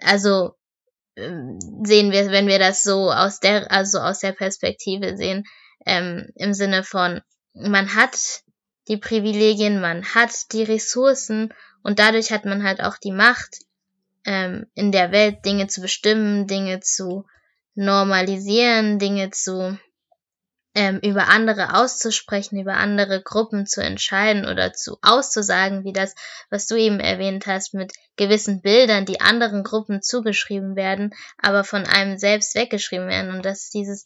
also 0.00 0.54
ähm, 1.16 1.58
sehen 1.84 2.12
wir, 2.12 2.30
wenn 2.30 2.46
wir 2.46 2.58
das 2.58 2.82
so 2.82 3.10
aus 3.10 3.40
der, 3.40 3.70
also 3.72 3.98
aus 3.98 4.20
der 4.20 4.32
Perspektive 4.32 5.16
sehen, 5.16 5.44
ähm, 5.84 6.30
im 6.36 6.52
Sinne 6.52 6.84
von, 6.84 7.20
man 7.54 7.94
hat 7.94 8.42
die 8.88 8.98
Privilegien, 8.98 9.80
man 9.80 10.04
hat 10.04 10.52
die 10.52 10.62
Ressourcen 10.62 11.52
und 11.82 11.98
dadurch 11.98 12.30
hat 12.30 12.44
man 12.44 12.62
halt 12.62 12.80
auch 12.80 12.96
die 12.98 13.12
Macht, 13.12 13.58
ähm, 14.24 14.66
in 14.74 14.92
der 14.92 15.12
Welt 15.12 15.44
Dinge 15.44 15.66
zu 15.66 15.80
bestimmen, 15.80 16.46
Dinge 16.46 16.80
zu 16.80 17.26
normalisieren, 17.74 18.98
Dinge 18.98 19.30
zu 19.30 19.78
ähm, 20.76 21.00
über 21.02 21.28
andere 21.28 21.74
auszusprechen, 21.74 22.60
über 22.60 22.74
andere 22.74 23.22
Gruppen 23.22 23.64
zu 23.64 23.82
entscheiden 23.82 24.46
oder 24.46 24.74
zu 24.74 24.98
auszusagen, 25.00 25.84
wie 25.84 25.94
das, 25.94 26.14
was 26.50 26.66
du 26.66 26.76
eben 26.76 27.00
erwähnt 27.00 27.46
hast, 27.46 27.72
mit 27.72 27.94
gewissen 28.16 28.60
Bildern, 28.60 29.06
die 29.06 29.22
anderen 29.22 29.64
Gruppen 29.64 30.02
zugeschrieben 30.02 30.76
werden, 30.76 31.14
aber 31.38 31.64
von 31.64 31.86
einem 31.86 32.18
selbst 32.18 32.54
weggeschrieben 32.54 33.08
werden. 33.08 33.34
Und 33.34 33.46
dass 33.46 33.70
dieses, 33.70 34.04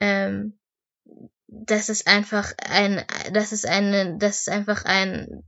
ähm, 0.00 0.58
das 1.46 1.88
ist 1.88 2.08
einfach 2.08 2.52
ein, 2.58 3.04
das 3.32 3.52
ist 3.52 3.64
eine, 3.64 4.18
das 4.18 4.40
ist 4.40 4.48
einfach 4.48 4.84
ein, 4.84 5.44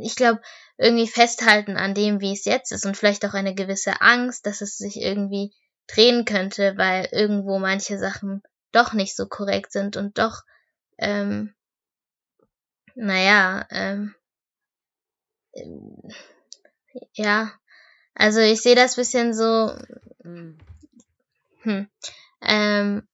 ich 0.00 0.14
glaube, 0.14 0.40
irgendwie 0.78 1.08
festhalten 1.08 1.76
an 1.76 1.94
dem, 1.94 2.20
wie 2.20 2.32
es 2.32 2.44
jetzt 2.44 2.70
ist 2.70 2.86
und 2.86 2.96
vielleicht 2.96 3.26
auch 3.26 3.34
eine 3.34 3.56
gewisse 3.56 4.00
Angst, 4.00 4.46
dass 4.46 4.60
es 4.60 4.78
sich 4.78 4.98
irgendwie 4.98 5.52
drehen 5.88 6.24
könnte, 6.24 6.74
weil 6.76 7.08
irgendwo 7.10 7.58
manche 7.58 7.98
Sachen 7.98 8.44
doch 8.72 8.92
nicht 8.92 9.16
so 9.16 9.26
korrekt 9.26 9.72
sind 9.72 9.96
und 9.96 10.18
doch, 10.18 10.42
ähm, 10.98 11.54
naja, 12.94 13.66
ähm, 13.70 14.14
ja, 17.14 17.52
also 18.14 18.40
ich 18.40 18.60
sehe 18.62 18.74
das 18.74 18.96
bisschen 18.96 19.34
so, 19.34 19.74
mhm. 20.22 20.58
hm, 21.62 21.88
ähm, 22.42 23.08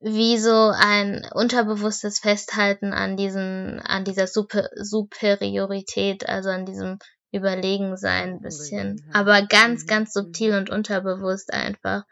wie 0.00 0.38
so 0.38 0.72
ein 0.74 1.26
unterbewusstes 1.32 2.18
Festhalten 2.18 2.92
an 2.92 3.16
diesen, 3.16 3.78
an 3.80 4.04
dieser 4.04 4.26
Super 4.26 4.68
Superiorität, 4.74 6.28
also 6.28 6.50
an 6.50 6.66
diesem 6.66 6.98
Überlegensein 7.32 8.34
ein 8.34 8.40
bisschen, 8.40 9.08
aber 9.12 9.42
ganz, 9.42 9.82
mhm. 9.82 9.86
ganz 9.86 10.12
subtil 10.12 10.54
und 10.54 10.70
unterbewusst 10.70 11.52
einfach. 11.52 12.04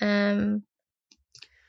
Ähm, 0.00 0.66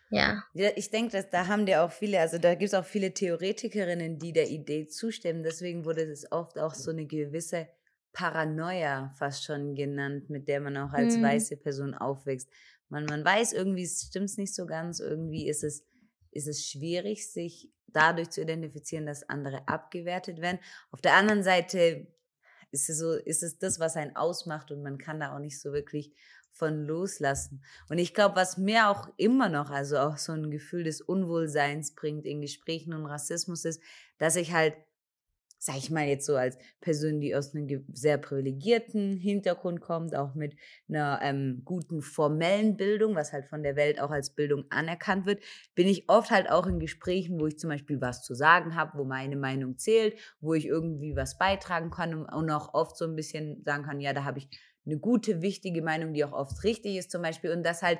ja. 0.09 0.43
Ich 0.53 0.89
denke, 0.89 1.11
dass 1.11 1.29
da 1.29 1.47
haben 1.47 1.65
dir 1.65 1.83
auch 1.83 1.91
viele, 1.91 2.19
also 2.19 2.37
da 2.37 2.55
gibt 2.55 2.69
es 2.69 2.73
auch 2.73 2.85
viele 2.85 3.13
Theoretikerinnen, 3.13 4.19
die 4.19 4.33
der 4.33 4.49
Idee 4.49 4.87
zustimmen. 4.87 5.43
Deswegen 5.43 5.85
wurde 5.85 6.03
es 6.03 6.31
oft 6.31 6.57
auch 6.59 6.73
so 6.73 6.91
eine 6.91 7.05
gewisse 7.05 7.67
Paranoia 8.13 9.09
fast 9.17 9.43
schon 9.43 9.75
genannt, 9.75 10.29
mit 10.29 10.47
der 10.47 10.61
man 10.61 10.77
auch 10.77 10.93
als 10.93 11.17
mhm. 11.17 11.23
weiße 11.23 11.57
Person 11.57 11.93
aufwächst. 11.93 12.49
Man, 12.89 13.05
man 13.05 13.23
weiß 13.23 13.53
irgendwie, 13.53 13.83
es 13.83 14.07
stimmt 14.07 14.35
nicht 14.37 14.55
so 14.55 14.65
ganz, 14.65 14.99
irgendwie 14.99 15.47
ist 15.47 15.63
es, 15.63 15.83
ist 16.31 16.47
es 16.47 16.65
schwierig, 16.65 17.31
sich 17.31 17.69
dadurch 17.87 18.29
zu 18.29 18.41
identifizieren, 18.41 19.05
dass 19.05 19.27
andere 19.29 19.67
abgewertet 19.67 20.41
werden. 20.41 20.59
Auf 20.91 21.01
der 21.01 21.15
anderen 21.15 21.43
Seite 21.43 22.07
ist 22.71 22.89
es 22.89 22.99
so, 22.99 23.13
ist 23.13 23.43
es 23.43 23.57
das, 23.57 23.79
was 23.79 23.95
einen 23.95 24.15
ausmacht 24.15 24.71
und 24.71 24.81
man 24.83 24.97
kann 24.97 25.19
da 25.19 25.35
auch 25.35 25.39
nicht 25.39 25.59
so 25.59 25.73
wirklich 25.73 26.13
von 26.51 26.85
loslassen. 26.85 27.63
Und 27.87 27.99
ich 27.99 28.13
glaube, 28.13 28.35
was 28.35 28.57
mir 28.57 28.89
auch 28.89 29.09
immer 29.17 29.47
noch, 29.47 29.69
also 29.69 29.99
auch 29.99 30.17
so 30.17 30.33
ein 30.33 30.49
Gefühl 30.49 30.83
des 30.83 31.01
Unwohlseins 31.01 31.93
bringt 31.93 32.25
in 32.25 32.41
Gesprächen 32.41 32.93
und 32.93 33.05
Rassismus 33.05 33.63
ist, 33.63 33.81
dass 34.17 34.35
ich 34.35 34.53
halt, 34.53 34.73
sag 35.67 35.77
ich 35.77 35.91
mal 35.91 36.07
jetzt 36.07 36.25
so 36.25 36.37
als 36.37 36.57
Person, 36.79 37.19
die 37.19 37.35
aus 37.35 37.53
einem 37.53 37.85
sehr 37.93 38.17
privilegierten 38.17 39.17
Hintergrund 39.17 39.81
kommt, 39.81 40.15
auch 40.15 40.33
mit 40.33 40.55
einer 40.87 41.19
ähm, 41.21 41.61
guten 41.65 42.01
formellen 42.01 42.77
Bildung, 42.77 43.15
was 43.15 43.33
halt 43.33 43.47
von 43.47 43.63
der 43.63 43.75
Welt 43.75 43.99
auch 43.99 44.09
als 44.09 44.29
Bildung 44.29 44.63
anerkannt 44.69 45.25
wird, 45.25 45.43
bin 45.75 45.85
ich 45.85 46.07
oft 46.07 46.31
halt 46.31 46.49
auch 46.49 46.67
in 46.67 46.79
Gesprächen, 46.79 47.37
wo 47.37 47.47
ich 47.47 47.59
zum 47.59 47.69
Beispiel 47.69 47.99
was 47.99 48.23
zu 48.23 48.33
sagen 48.33 48.75
habe, 48.75 48.97
wo 48.97 49.03
meine 49.03 49.35
Meinung 49.35 49.77
zählt, 49.77 50.17
wo 50.39 50.53
ich 50.53 50.65
irgendwie 50.65 51.17
was 51.17 51.37
beitragen 51.37 51.91
kann 51.91 52.15
und 52.15 52.49
auch 52.49 52.73
oft 52.73 52.95
so 52.95 53.03
ein 53.03 53.17
bisschen 53.17 53.61
sagen 53.65 53.83
kann, 53.83 53.99
ja, 53.99 54.13
da 54.13 54.23
habe 54.23 54.39
ich 54.39 54.47
eine 54.85 54.97
gute, 54.97 55.41
wichtige 55.41 55.81
Meinung, 55.81 56.13
die 56.13 56.23
auch 56.23 56.31
oft 56.31 56.63
richtig 56.63 56.95
ist 56.95 57.11
zum 57.11 57.21
Beispiel. 57.21 57.51
Und 57.51 57.63
dass 57.63 57.81
halt 57.81 57.99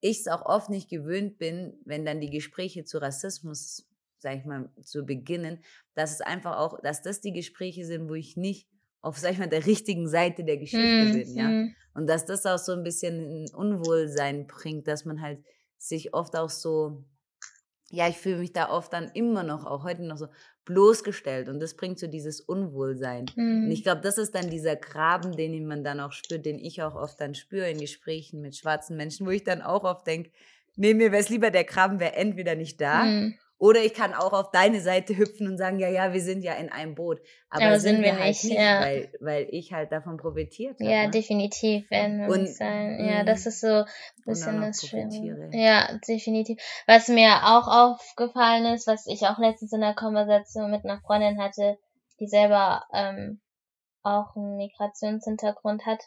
ich 0.00 0.20
es 0.20 0.26
auch 0.26 0.46
oft 0.46 0.70
nicht 0.70 0.88
gewöhnt 0.88 1.36
bin, 1.36 1.74
wenn 1.84 2.06
dann 2.06 2.22
die 2.22 2.30
Gespräche 2.30 2.84
zu 2.84 2.96
Rassismus, 2.96 3.90
sag 4.24 4.38
ich 4.38 4.44
mal, 4.46 4.70
zu 4.82 5.04
beginnen, 5.04 5.62
dass 5.94 6.12
es 6.12 6.20
einfach 6.22 6.56
auch, 6.56 6.80
dass 6.80 7.02
das 7.02 7.20
die 7.20 7.32
Gespräche 7.32 7.84
sind, 7.84 8.08
wo 8.08 8.14
ich 8.14 8.36
nicht 8.36 8.66
auf, 9.02 9.18
sag 9.18 9.32
ich 9.32 9.38
mal, 9.38 9.48
der 9.48 9.66
richtigen 9.66 10.08
Seite 10.08 10.44
der 10.44 10.56
Geschichte 10.56 11.04
mhm. 11.04 11.12
bin, 11.12 11.36
ja. 11.36 11.48
Mhm. 11.48 11.74
Und 11.92 12.08
dass 12.08 12.24
das 12.24 12.46
auch 12.46 12.58
so 12.58 12.72
ein 12.72 12.82
bisschen 12.82 13.44
ein 13.44 13.54
Unwohlsein 13.54 14.46
bringt, 14.46 14.88
dass 14.88 15.04
man 15.04 15.20
halt 15.20 15.44
sich 15.76 16.14
oft 16.14 16.36
auch 16.36 16.48
so, 16.48 17.04
ja, 17.90 18.08
ich 18.08 18.16
fühle 18.16 18.38
mich 18.38 18.54
da 18.54 18.70
oft 18.70 18.92
dann 18.94 19.10
immer 19.12 19.42
noch, 19.42 19.66
auch 19.66 19.84
heute 19.84 20.02
noch 20.04 20.16
so 20.16 20.28
bloßgestellt 20.64 21.50
und 21.50 21.60
das 21.60 21.76
bringt 21.76 21.98
so 21.98 22.06
dieses 22.06 22.40
Unwohlsein. 22.40 23.26
Mhm. 23.36 23.64
Und 23.64 23.70
ich 23.70 23.82
glaube, 23.82 24.00
das 24.00 24.16
ist 24.16 24.34
dann 24.34 24.48
dieser 24.48 24.74
Graben, 24.74 25.36
den 25.36 25.66
man 25.66 25.84
dann 25.84 26.00
auch 26.00 26.12
spürt, 26.12 26.46
den 26.46 26.58
ich 26.58 26.82
auch 26.82 26.94
oft 26.94 27.20
dann 27.20 27.34
spüre 27.34 27.70
in 27.70 27.78
Gesprächen 27.78 28.40
mit 28.40 28.56
schwarzen 28.56 28.96
Menschen, 28.96 29.26
wo 29.26 29.30
ich 29.30 29.44
dann 29.44 29.60
auch 29.60 29.84
oft 29.84 30.06
denke, 30.06 30.30
nee, 30.76 30.94
mir 30.94 31.12
wäre 31.12 31.20
es 31.20 31.28
lieber, 31.28 31.50
der 31.50 31.64
Graben 31.64 32.00
wäre 32.00 32.14
entweder 32.14 32.54
nicht 32.54 32.80
da 32.80 33.04
mhm. 33.04 33.34
Oder 33.64 33.82
ich 33.82 33.94
kann 33.94 34.12
auch 34.12 34.34
auf 34.34 34.50
deine 34.50 34.82
Seite 34.82 35.16
hüpfen 35.16 35.46
und 35.46 35.56
sagen, 35.56 35.78
ja, 35.78 35.88
ja, 35.88 36.12
wir 36.12 36.20
sind 36.20 36.44
ja 36.44 36.52
in 36.52 36.70
einem 36.70 36.94
Boot. 36.94 37.22
Aber, 37.48 37.64
Aber 37.64 37.80
sind, 37.80 38.02
wir, 38.02 38.12
wir 38.12 38.18
halt 38.18 38.28
nicht, 38.28 38.44
nicht 38.44 38.58
ja. 38.58 38.82
weil, 38.82 39.10
weil 39.20 39.46
ich 39.52 39.72
halt 39.72 39.90
davon 39.90 40.18
profitiert 40.18 40.78
habe. 40.78 40.90
Ja, 40.90 41.04
ne? 41.04 41.10
definitiv 41.10 41.90
werden 41.90 42.20
wir 42.20 42.28
und, 42.28 42.46
sein. 42.46 43.02
Ja, 43.02 43.22
mhm. 43.22 43.26
das 43.26 43.46
ist 43.46 43.62
so 43.62 43.68
ein 43.68 43.86
bisschen 44.26 44.60
das 44.60 44.86
Schwierige. 44.86 45.48
Ja, 45.54 45.98
definitiv. 46.06 46.60
Was 46.86 47.08
mir 47.08 47.30
auch 47.42 47.66
aufgefallen 47.66 48.66
ist, 48.74 48.86
was 48.86 49.06
ich 49.06 49.22
auch 49.22 49.38
letztens 49.38 49.72
in 49.72 49.80
der 49.80 49.94
Konversation 49.94 50.70
mit 50.70 50.84
einer 50.84 51.00
Freundin 51.00 51.40
hatte, 51.40 51.78
die 52.20 52.26
selber 52.26 52.84
ähm, 52.92 53.40
auch 54.02 54.36
einen 54.36 54.56
Migrationshintergrund 54.58 55.86
hat, 55.86 56.02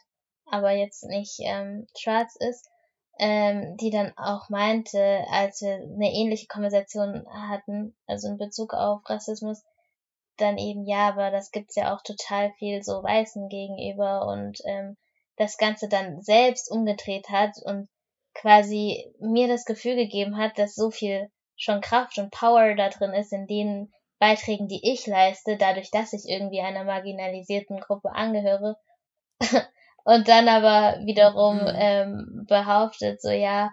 aber 0.46 0.70
jetzt 0.70 1.02
nicht 1.06 1.40
ähm, 1.40 1.88
schwarz 1.98 2.36
ist, 2.38 2.70
ähm, 3.18 3.76
die 3.76 3.90
dann 3.90 4.12
auch 4.16 4.48
meinte, 4.48 5.24
als 5.30 5.60
wir 5.60 5.74
eine 5.74 6.12
ähnliche 6.12 6.46
Konversation 6.46 7.26
hatten, 7.30 7.96
also 8.06 8.28
in 8.28 8.38
Bezug 8.38 8.74
auf 8.74 9.00
Rassismus, 9.08 9.64
dann 10.36 10.56
eben, 10.56 10.84
ja, 10.84 11.08
aber 11.08 11.30
das 11.30 11.50
gibt's 11.50 11.74
ja 11.74 11.94
auch 11.94 12.02
total 12.02 12.52
viel 12.58 12.82
so 12.82 13.02
Weißen 13.02 13.48
gegenüber 13.48 14.26
und 14.26 14.58
ähm, 14.64 14.96
das 15.36 15.56
Ganze 15.56 15.88
dann 15.88 16.22
selbst 16.22 16.70
umgedreht 16.70 17.28
hat 17.28 17.56
und 17.64 17.88
quasi 18.34 19.12
mir 19.18 19.48
das 19.48 19.64
Gefühl 19.64 19.96
gegeben 19.96 20.36
hat, 20.36 20.58
dass 20.58 20.74
so 20.74 20.90
viel 20.90 21.30
schon 21.56 21.80
Kraft 21.80 22.18
und 22.18 22.30
Power 22.30 22.74
da 22.76 22.88
drin 22.88 23.12
ist 23.12 23.32
in 23.32 23.46
den 23.46 23.92
Beiträgen, 24.18 24.68
die 24.68 24.80
ich 24.82 25.06
leiste, 25.06 25.56
dadurch, 25.56 25.90
dass 25.90 26.12
ich 26.12 26.28
irgendwie 26.28 26.60
einer 26.60 26.84
marginalisierten 26.84 27.80
Gruppe 27.80 28.10
angehöre, 28.12 28.76
und 30.08 30.26
dann 30.26 30.48
aber 30.48 31.04
wiederum 31.04 31.58
mhm. 31.58 31.74
ähm, 31.74 32.46
behauptet, 32.48 33.20
so 33.20 33.28
ja, 33.28 33.70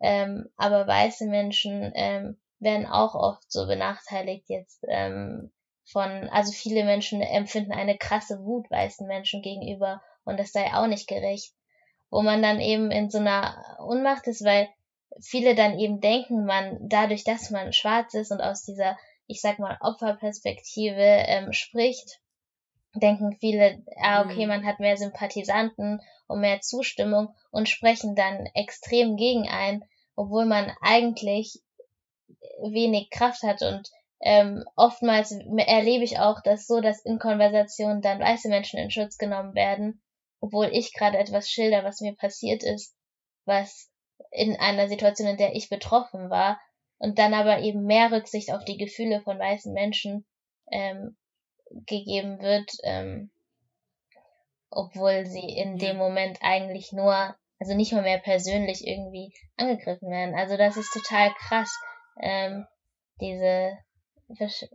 ähm, 0.00 0.48
aber 0.56 0.84
weiße 0.88 1.26
Menschen 1.26 1.92
ähm, 1.94 2.40
werden 2.58 2.86
auch 2.86 3.14
oft 3.14 3.44
so 3.52 3.68
benachteiligt 3.68 4.48
jetzt 4.48 4.84
ähm, 4.88 5.52
von, 5.88 6.28
also 6.30 6.50
viele 6.50 6.82
Menschen 6.82 7.20
empfinden 7.20 7.70
eine 7.70 7.96
krasse 7.96 8.40
Wut 8.44 8.68
weißen 8.68 9.06
Menschen 9.06 9.42
gegenüber 9.42 10.02
und 10.24 10.40
das 10.40 10.50
sei 10.50 10.74
auch 10.74 10.88
nicht 10.88 11.06
gerecht. 11.06 11.54
Wo 12.10 12.20
man 12.20 12.42
dann 12.42 12.58
eben 12.58 12.90
in 12.90 13.08
so 13.08 13.18
einer 13.18 13.78
Unmacht 13.78 14.26
ist, 14.26 14.44
weil 14.44 14.68
viele 15.22 15.54
dann 15.54 15.78
eben 15.78 16.00
denken, 16.00 16.46
man 16.46 16.78
dadurch, 16.80 17.22
dass 17.22 17.50
man 17.50 17.72
schwarz 17.72 18.12
ist 18.14 18.32
und 18.32 18.40
aus 18.40 18.64
dieser, 18.64 18.98
ich 19.28 19.40
sag 19.40 19.60
mal, 19.60 19.78
Opferperspektive 19.80 21.00
ähm, 21.00 21.52
spricht, 21.52 22.18
denken 23.00 23.36
viele, 23.38 23.82
ah, 24.00 24.22
okay, 24.22 24.44
mhm. 24.44 24.48
man 24.48 24.66
hat 24.66 24.80
mehr 24.80 24.96
Sympathisanten 24.96 26.00
und 26.26 26.40
mehr 26.40 26.60
Zustimmung 26.60 27.34
und 27.50 27.68
sprechen 27.68 28.14
dann 28.14 28.46
extrem 28.54 29.16
gegen 29.16 29.48
ein, 29.48 29.84
obwohl 30.16 30.46
man 30.46 30.72
eigentlich 30.80 31.62
wenig 32.62 33.10
Kraft 33.10 33.42
hat 33.42 33.62
und 33.62 33.88
ähm, 34.20 34.64
oftmals 34.76 35.32
erlebe 35.56 36.04
ich 36.04 36.18
auch 36.18 36.40
das 36.42 36.66
so, 36.66 36.80
dass 36.80 37.04
in 37.04 37.18
Konversationen 37.18 38.00
dann 38.00 38.18
weiße 38.18 38.48
Menschen 38.48 38.78
in 38.78 38.90
Schutz 38.90 39.18
genommen 39.18 39.54
werden, 39.54 40.02
obwohl 40.40 40.70
ich 40.72 40.94
gerade 40.94 41.18
etwas 41.18 41.50
schilder, 41.50 41.84
was 41.84 42.00
mir 42.00 42.14
passiert 42.14 42.62
ist, 42.62 42.96
was 43.44 43.90
in 44.30 44.56
einer 44.56 44.88
Situation, 44.88 45.28
in 45.28 45.36
der 45.36 45.54
ich 45.54 45.68
betroffen 45.68 46.30
war, 46.30 46.58
und 46.98 47.18
dann 47.18 47.34
aber 47.34 47.60
eben 47.60 47.84
mehr 47.84 48.10
Rücksicht 48.10 48.52
auf 48.52 48.64
die 48.64 48.78
Gefühle 48.78 49.20
von 49.20 49.38
weißen 49.38 49.72
Menschen 49.72 50.24
ähm, 50.70 51.16
gegeben 51.70 52.40
wird, 52.40 52.70
ähm, 52.84 53.30
obwohl 54.70 55.26
sie 55.26 55.48
in 55.56 55.78
dem 55.78 55.96
Moment 55.96 56.38
eigentlich 56.42 56.92
nur, 56.92 57.36
also 57.58 57.74
nicht 57.74 57.92
mal 57.92 58.02
mehr 58.02 58.18
persönlich 58.18 58.86
irgendwie 58.86 59.32
angegriffen 59.56 60.10
werden. 60.10 60.34
Also 60.34 60.56
das 60.56 60.76
ist 60.76 60.92
total 60.92 61.32
krass. 61.38 61.70
Ähm, 62.20 62.66
diese, 63.20 63.78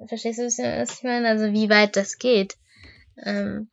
verstehst 0.07 0.39
du, 0.39 0.43
was 0.45 0.97
ich 0.97 1.03
meine? 1.03 1.27
Also 1.27 1.51
wie 1.53 1.69
weit 1.69 1.95
das 1.95 2.17
geht. 2.17 2.57
Ähm, 3.23 3.69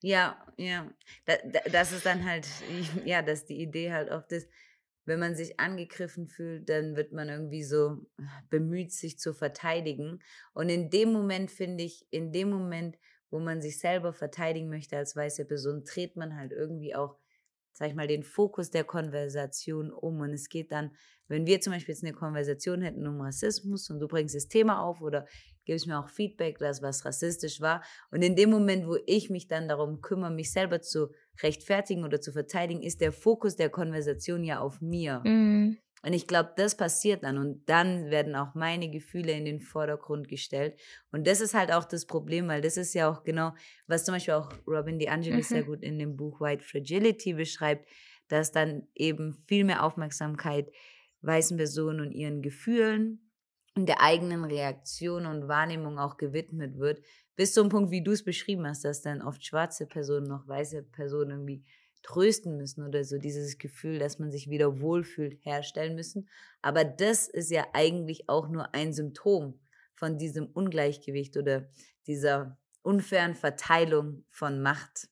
ja, 0.00 0.36
ja. 0.56 0.88
das 1.70 1.92
ist 1.92 2.06
dann 2.06 2.24
halt, 2.24 2.46
ja, 3.04 3.22
dass 3.22 3.44
die 3.44 3.60
Idee 3.60 3.92
halt 3.92 4.10
oft 4.10 4.32
ist, 4.32 4.48
wenn 5.04 5.18
man 5.18 5.34
sich 5.34 5.58
angegriffen 5.58 6.26
fühlt, 6.26 6.68
dann 6.68 6.96
wird 6.96 7.12
man 7.12 7.28
irgendwie 7.28 7.62
so 7.62 8.06
bemüht, 8.50 8.92
sich 8.92 9.18
zu 9.18 9.32
verteidigen. 9.32 10.20
Und 10.52 10.68
in 10.68 10.90
dem 10.90 11.12
Moment 11.12 11.50
finde 11.50 11.84
ich, 11.84 12.06
in 12.10 12.32
dem 12.32 12.50
Moment, 12.50 12.96
wo 13.30 13.38
man 13.38 13.60
sich 13.60 13.78
selber 13.78 14.12
verteidigen 14.12 14.68
möchte 14.68 14.96
als 14.96 15.16
weiße 15.16 15.44
Person, 15.46 15.84
dreht 15.84 16.16
man 16.16 16.36
halt 16.36 16.52
irgendwie 16.52 16.94
auch 16.94 17.16
sag 17.80 17.88
ich 17.88 17.94
mal, 17.94 18.06
den 18.06 18.22
Fokus 18.22 18.70
der 18.70 18.84
Konversation 18.84 19.90
um. 19.90 20.20
Und 20.20 20.34
es 20.34 20.48
geht 20.48 20.70
dann, 20.70 20.90
wenn 21.28 21.46
wir 21.46 21.60
zum 21.60 21.72
Beispiel 21.72 21.94
jetzt 21.94 22.04
eine 22.04 22.12
Konversation 22.12 22.82
hätten 22.82 23.06
um 23.06 23.20
Rassismus 23.22 23.88
und 23.88 24.00
du 24.00 24.06
bringst 24.06 24.34
das 24.34 24.48
Thema 24.48 24.82
auf 24.82 25.00
oder 25.00 25.26
gibst 25.64 25.86
mir 25.86 25.98
auch 25.98 26.10
Feedback, 26.10 26.58
dass 26.58 26.82
was 26.82 27.04
rassistisch 27.04 27.60
war. 27.60 27.82
Und 28.10 28.22
in 28.22 28.36
dem 28.36 28.50
Moment, 28.50 28.86
wo 28.86 28.98
ich 29.06 29.30
mich 29.30 29.48
dann 29.48 29.66
darum 29.66 30.02
kümmere, 30.02 30.30
mich 30.30 30.52
selber 30.52 30.82
zu 30.82 31.10
rechtfertigen 31.42 32.04
oder 32.04 32.20
zu 32.20 32.32
verteidigen, 32.32 32.82
ist 32.82 33.00
der 33.00 33.12
Fokus 33.12 33.56
der 33.56 33.70
Konversation 33.70 34.44
ja 34.44 34.60
auf 34.60 34.80
mir. 34.80 35.22
Mhm. 35.24 35.78
Und 36.02 36.14
ich 36.14 36.26
glaube, 36.26 36.52
das 36.56 36.76
passiert 36.76 37.24
dann 37.24 37.36
und 37.36 37.68
dann 37.68 38.10
werden 38.10 38.34
auch 38.34 38.54
meine 38.54 38.90
Gefühle 38.90 39.32
in 39.32 39.44
den 39.44 39.60
Vordergrund 39.60 40.28
gestellt. 40.28 40.80
Und 41.12 41.26
das 41.26 41.40
ist 41.40 41.52
halt 41.52 41.72
auch 41.72 41.84
das 41.84 42.06
Problem, 42.06 42.48
weil 42.48 42.62
das 42.62 42.78
ist 42.78 42.94
ja 42.94 43.10
auch 43.10 43.22
genau, 43.22 43.52
was 43.86 44.04
zum 44.04 44.14
Beispiel 44.14 44.34
auch 44.34 44.50
Robin 44.66 44.98
DiAngelo 44.98 45.36
mhm. 45.36 45.42
sehr 45.42 45.62
gut 45.62 45.82
in 45.82 45.98
dem 45.98 46.16
Buch 46.16 46.40
White 46.40 46.64
Fragility 46.64 47.34
beschreibt, 47.34 47.86
dass 48.28 48.50
dann 48.50 48.86
eben 48.94 49.34
viel 49.46 49.64
mehr 49.64 49.84
Aufmerksamkeit 49.84 50.70
weißen 51.20 51.58
Personen 51.58 52.00
und 52.00 52.12
ihren 52.12 52.40
Gefühlen 52.40 53.30
und 53.76 53.86
der 53.86 54.00
eigenen 54.00 54.44
Reaktion 54.44 55.26
und 55.26 55.48
Wahrnehmung 55.48 55.98
auch 55.98 56.16
gewidmet 56.16 56.78
wird, 56.78 57.02
bis 57.40 57.54
zum 57.54 57.70
Punkt, 57.70 57.90
wie 57.90 58.02
du 58.02 58.12
es 58.12 58.22
beschrieben 58.22 58.66
hast, 58.66 58.84
dass 58.84 59.00
dann 59.00 59.22
oft 59.22 59.42
schwarze 59.42 59.86
Personen 59.86 60.26
noch 60.26 60.46
weiße 60.46 60.82
Personen 60.82 61.30
irgendwie 61.30 61.64
trösten 62.02 62.58
müssen 62.58 62.86
oder 62.86 63.02
so 63.02 63.16
dieses 63.16 63.56
Gefühl, 63.56 63.98
dass 63.98 64.18
man 64.18 64.30
sich 64.30 64.50
wieder 64.50 64.82
wohlfühlt, 64.82 65.38
herstellen 65.42 65.94
müssen. 65.94 66.28
Aber 66.60 66.84
das 66.84 67.28
ist 67.28 67.50
ja 67.50 67.66
eigentlich 67.72 68.28
auch 68.28 68.50
nur 68.50 68.74
ein 68.74 68.92
Symptom 68.92 69.58
von 69.94 70.18
diesem 70.18 70.48
Ungleichgewicht 70.48 71.38
oder 71.38 71.70
dieser 72.06 72.58
unfairen 72.82 73.34
Verteilung 73.34 74.22
von 74.28 74.60
Macht. 74.60 75.08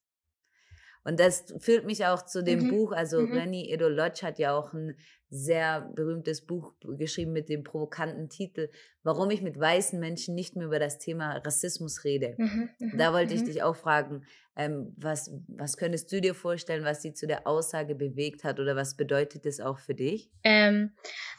Und 1.09 1.19
das 1.19 1.55
führt 1.59 1.87
mich 1.87 2.05
auch 2.05 2.27
zu 2.27 2.45
dem 2.45 2.65
mhm. 2.65 2.69
Buch, 2.69 2.93
also 2.93 3.23
mhm. 3.23 3.33
Renny 3.33 3.73
Edolodge 3.73 4.27
hat 4.27 4.39
ja 4.39 4.55
auch 4.55 4.75
ein 4.75 4.95
sehr 5.31 5.91
berühmtes 5.95 6.45
Buch 6.45 6.75
geschrieben 6.83 7.33
mit 7.33 7.49
dem 7.49 7.65
provokanten 7.65 8.29
Titel, 8.29 8.69
warum 9.05 9.31
ich 9.31 9.41
mit 9.41 9.59
weißen 9.59 9.99
Menschen 9.99 10.35
nicht 10.35 10.55
mehr 10.55 10.67
über 10.67 10.79
das 10.79 10.99
Thema 10.99 11.39
Rassismus 11.39 12.05
rede. 12.05 12.35
Mhm, 12.37 12.69
mhm 12.79 12.99
da 12.99 13.15
wollte 13.15 13.33
ich 13.33 13.41
mhm. 13.41 13.47
dich 13.47 13.63
auch 13.63 13.75
fragen, 13.75 14.27
ähm, 14.55 14.93
was, 14.99 15.31
was 15.47 15.79
könntest 15.79 16.13
du 16.13 16.21
dir 16.21 16.35
vorstellen, 16.35 16.85
was 16.85 17.01
sie 17.01 17.15
zu 17.15 17.27
der 17.27 17.47
Aussage 17.47 17.95
bewegt 17.95 18.45
hat 18.45 18.61
oder 18.61 18.77
was 18.77 18.95
bedeutet 18.95 19.47
das 19.47 19.61
auch 19.61 19.79
für 19.79 19.95
dich? 19.95 20.31
Ähm, 20.45 20.93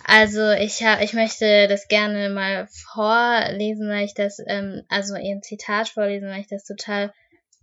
also 0.03 0.49
ich, 0.49 0.83
hab, 0.83 0.99
ich 1.03 1.13
möchte 1.13 1.67
das 1.67 1.87
gerne 1.87 2.29
mal 2.29 2.67
vorlesen, 2.71 3.87
weil 3.87 4.05
ich 4.05 4.15
das, 4.15 4.39
ähm, 4.47 4.81
also 4.89 5.15
ihr 5.15 5.41
Zitat 5.41 5.89
vorlesen, 5.89 6.27
weil 6.27 6.41
ich 6.41 6.47
das 6.47 6.63
total 6.63 7.13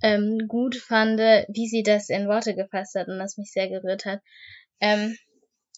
ähm, 0.03 0.39
gut 0.49 0.77
fand, 0.77 1.19
wie 1.19 1.69
sie 1.69 1.83
das 1.83 2.09
in 2.09 2.29
Worte 2.29 2.55
gefasst 2.55 2.95
hat 2.95 3.09
und 3.09 3.19
das 3.19 3.37
mich 3.37 3.51
sehr 3.53 3.69
gerührt 3.69 4.05
hat. 4.05 4.21
Ähm, 4.81 5.17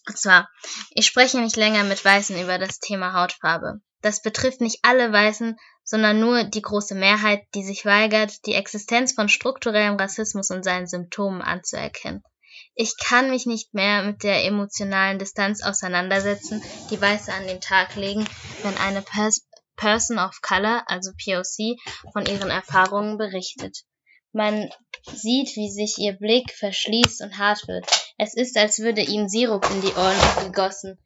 und 0.06 0.18
zwar, 0.18 0.48
ich 0.90 1.06
spreche 1.06 1.38
nicht 1.40 1.56
länger 1.56 1.84
mit 1.84 2.04
Weißen 2.04 2.40
über 2.40 2.58
das 2.58 2.80
Thema 2.80 3.12
Hautfarbe. 3.12 3.80
Das 4.00 4.22
betrifft 4.22 4.60
nicht 4.60 4.78
alle 4.82 5.12
Weißen, 5.12 5.56
sondern 5.84 6.20
nur 6.20 6.44
die 6.44 6.62
große 6.62 6.94
Mehrheit, 6.94 7.42
die 7.54 7.64
sich 7.64 7.84
weigert, 7.84 8.46
die 8.46 8.54
Existenz 8.54 9.12
von 9.12 9.28
strukturellem 9.28 9.96
Rassismus 9.96 10.50
und 10.50 10.62
seinen 10.62 10.86
Symptomen 10.86 11.42
anzuerkennen. 11.42 12.22
Ich 12.74 12.94
kann 12.96 13.30
mich 13.30 13.46
nicht 13.46 13.74
mehr 13.74 14.02
mit 14.02 14.22
der 14.22 14.44
emotionalen 14.44 15.18
Distanz 15.18 15.62
auseinandersetzen, 15.62 16.62
die 16.90 17.00
Weiße 17.00 17.32
an 17.32 17.46
den 17.46 17.60
Tag 17.60 17.96
legen, 17.96 18.24
wenn 18.62 18.76
eine 18.78 19.02
Pers 19.02 19.46
Person 19.76 20.18
of 20.18 20.40
Color, 20.42 20.82
also 20.86 21.12
POC, 21.12 21.78
von 22.12 22.26
ihren 22.26 22.50
Erfahrungen 22.50 23.16
berichtet. 23.16 23.84
Man 24.32 24.68
sieht, 25.14 25.56
wie 25.56 25.70
sich 25.70 25.96
ihr 25.98 26.12
Blick 26.12 26.52
verschließt 26.52 27.22
und 27.22 27.38
hart 27.38 27.66
wird. 27.66 27.86
Es 28.18 28.34
ist, 28.34 28.58
als 28.58 28.78
würde 28.78 29.00
ihnen 29.00 29.28
Sirup 29.28 29.68
in 29.70 29.80
die 29.80 29.94
Ohren 29.94 30.44
gegossen, 30.44 30.98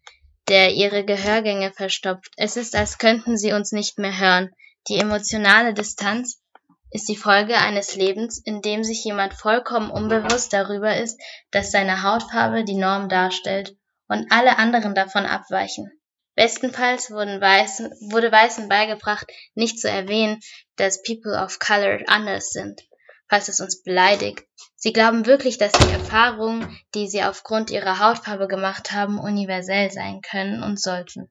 der 0.49 0.73
ihre 0.73 1.05
Gehörgänge 1.05 1.73
verstopft. 1.73 2.33
Es 2.37 2.57
ist, 2.57 2.75
als 2.75 2.99
könnten 2.99 3.37
sie 3.37 3.53
uns 3.53 3.71
nicht 3.71 3.99
mehr 3.99 4.19
hören. 4.19 4.51
Die 4.89 4.99
emotionale 4.99 5.73
Distanz 5.73 6.43
ist 6.91 7.09
die 7.09 7.17
Folge 7.17 7.57
eines 7.57 7.95
Lebens, 7.95 8.39
in 8.45 8.61
dem 8.61 8.83
sich 8.83 9.05
jemand 9.05 9.35
vollkommen 9.35 9.91
unbewusst 9.91 10.53
darüber 10.53 10.97
ist, 10.97 11.21
dass 11.53 11.71
seine 11.71 12.03
Hautfarbe 12.03 12.65
die 12.65 12.75
Norm 12.75 13.09
darstellt 13.09 13.77
und 14.09 14.33
alle 14.33 14.59
anderen 14.59 14.95
davon 14.97 15.27
abweichen. 15.27 15.91
Bestenfalls 16.35 17.11
Weißen, 17.11 17.91
wurde 18.11 18.33
Weißen 18.33 18.69
beigebracht, 18.69 19.31
nicht 19.55 19.79
zu 19.79 19.89
erwähnen, 19.89 20.41
dass 20.77 21.03
People 21.03 21.41
of 21.41 21.59
Color 21.61 22.01
anders 22.09 22.51
sind 22.51 22.83
falls 23.29 23.49
es 23.49 23.61
uns 23.61 23.83
beleidigt. 23.83 24.45
Sie 24.77 24.93
glauben 24.93 25.27
wirklich, 25.27 25.59
dass 25.59 25.73
die 25.73 25.93
Erfahrungen, 25.93 26.79
die 26.95 27.09
sie 27.09 27.23
aufgrund 27.23 27.71
ihrer 27.71 27.99
Hautfarbe 27.99 28.49
gemacht 28.49 28.93
haben, 28.93 29.19
universell 29.19 29.91
sein 29.91 30.21
können 30.21 30.63
und 30.63 30.81
sollten. 30.81 31.31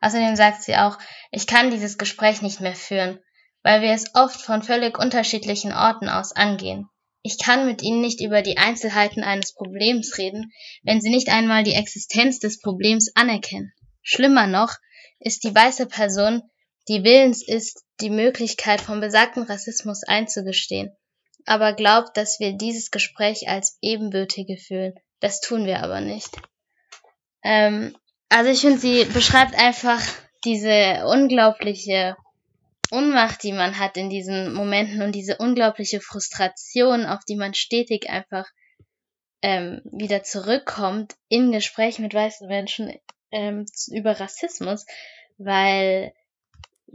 Außerdem 0.00 0.36
sagt 0.36 0.62
sie 0.62 0.76
auch, 0.76 0.98
ich 1.30 1.46
kann 1.46 1.70
dieses 1.70 1.98
Gespräch 1.98 2.42
nicht 2.42 2.60
mehr 2.60 2.74
führen, 2.74 3.18
weil 3.62 3.80
wir 3.80 3.92
es 3.92 4.14
oft 4.14 4.40
von 4.40 4.62
völlig 4.62 4.98
unterschiedlichen 4.98 5.72
Orten 5.72 6.08
aus 6.08 6.32
angehen. 6.32 6.88
Ich 7.22 7.38
kann 7.38 7.64
mit 7.64 7.80
ihnen 7.80 8.02
nicht 8.02 8.20
über 8.20 8.42
die 8.42 8.58
Einzelheiten 8.58 9.24
eines 9.24 9.54
Problems 9.54 10.18
reden, 10.18 10.52
wenn 10.82 11.00
sie 11.00 11.08
nicht 11.08 11.30
einmal 11.30 11.64
die 11.64 11.72
Existenz 11.72 12.38
des 12.38 12.60
Problems 12.60 13.12
anerkennen. 13.14 13.72
Schlimmer 14.02 14.46
noch 14.46 14.74
ist 15.20 15.42
die 15.42 15.54
weiße 15.54 15.86
Person, 15.86 16.42
die 16.88 17.04
willens 17.04 17.46
ist, 17.46 17.84
die 18.00 18.10
Möglichkeit 18.10 18.80
vom 18.80 19.00
besagten 19.00 19.44
Rassismus 19.44 20.02
einzugestehen, 20.04 20.94
aber 21.46 21.72
glaubt, 21.72 22.16
dass 22.16 22.40
wir 22.40 22.52
dieses 22.52 22.90
Gespräch 22.90 23.48
als 23.48 23.78
ebenbürtige 23.80 24.56
fühlen. 24.56 24.94
Das 25.20 25.40
tun 25.40 25.66
wir 25.66 25.82
aber 25.82 26.00
nicht. 26.00 26.30
Ähm, 27.42 27.96
also 28.28 28.50
ich 28.50 28.60
finde, 28.60 28.78
sie 28.78 29.04
beschreibt 29.04 29.54
einfach 29.54 30.00
diese 30.44 31.06
unglaubliche 31.06 32.16
Unmacht, 32.90 33.42
die 33.42 33.52
man 33.52 33.78
hat 33.78 33.96
in 33.96 34.10
diesen 34.10 34.52
Momenten 34.52 35.02
und 35.02 35.12
diese 35.14 35.38
unglaubliche 35.38 36.00
Frustration, 36.00 37.06
auf 37.06 37.24
die 37.24 37.36
man 37.36 37.54
stetig 37.54 38.10
einfach 38.10 38.46
ähm, 39.42 39.80
wieder 39.84 40.22
zurückkommt 40.22 41.14
in 41.28 41.52
Gesprächen 41.52 42.02
mit 42.02 42.14
weißen 42.14 42.46
Menschen 42.46 42.92
ähm, 43.30 43.66
über 43.90 44.18
Rassismus, 44.20 44.86
weil 45.38 46.12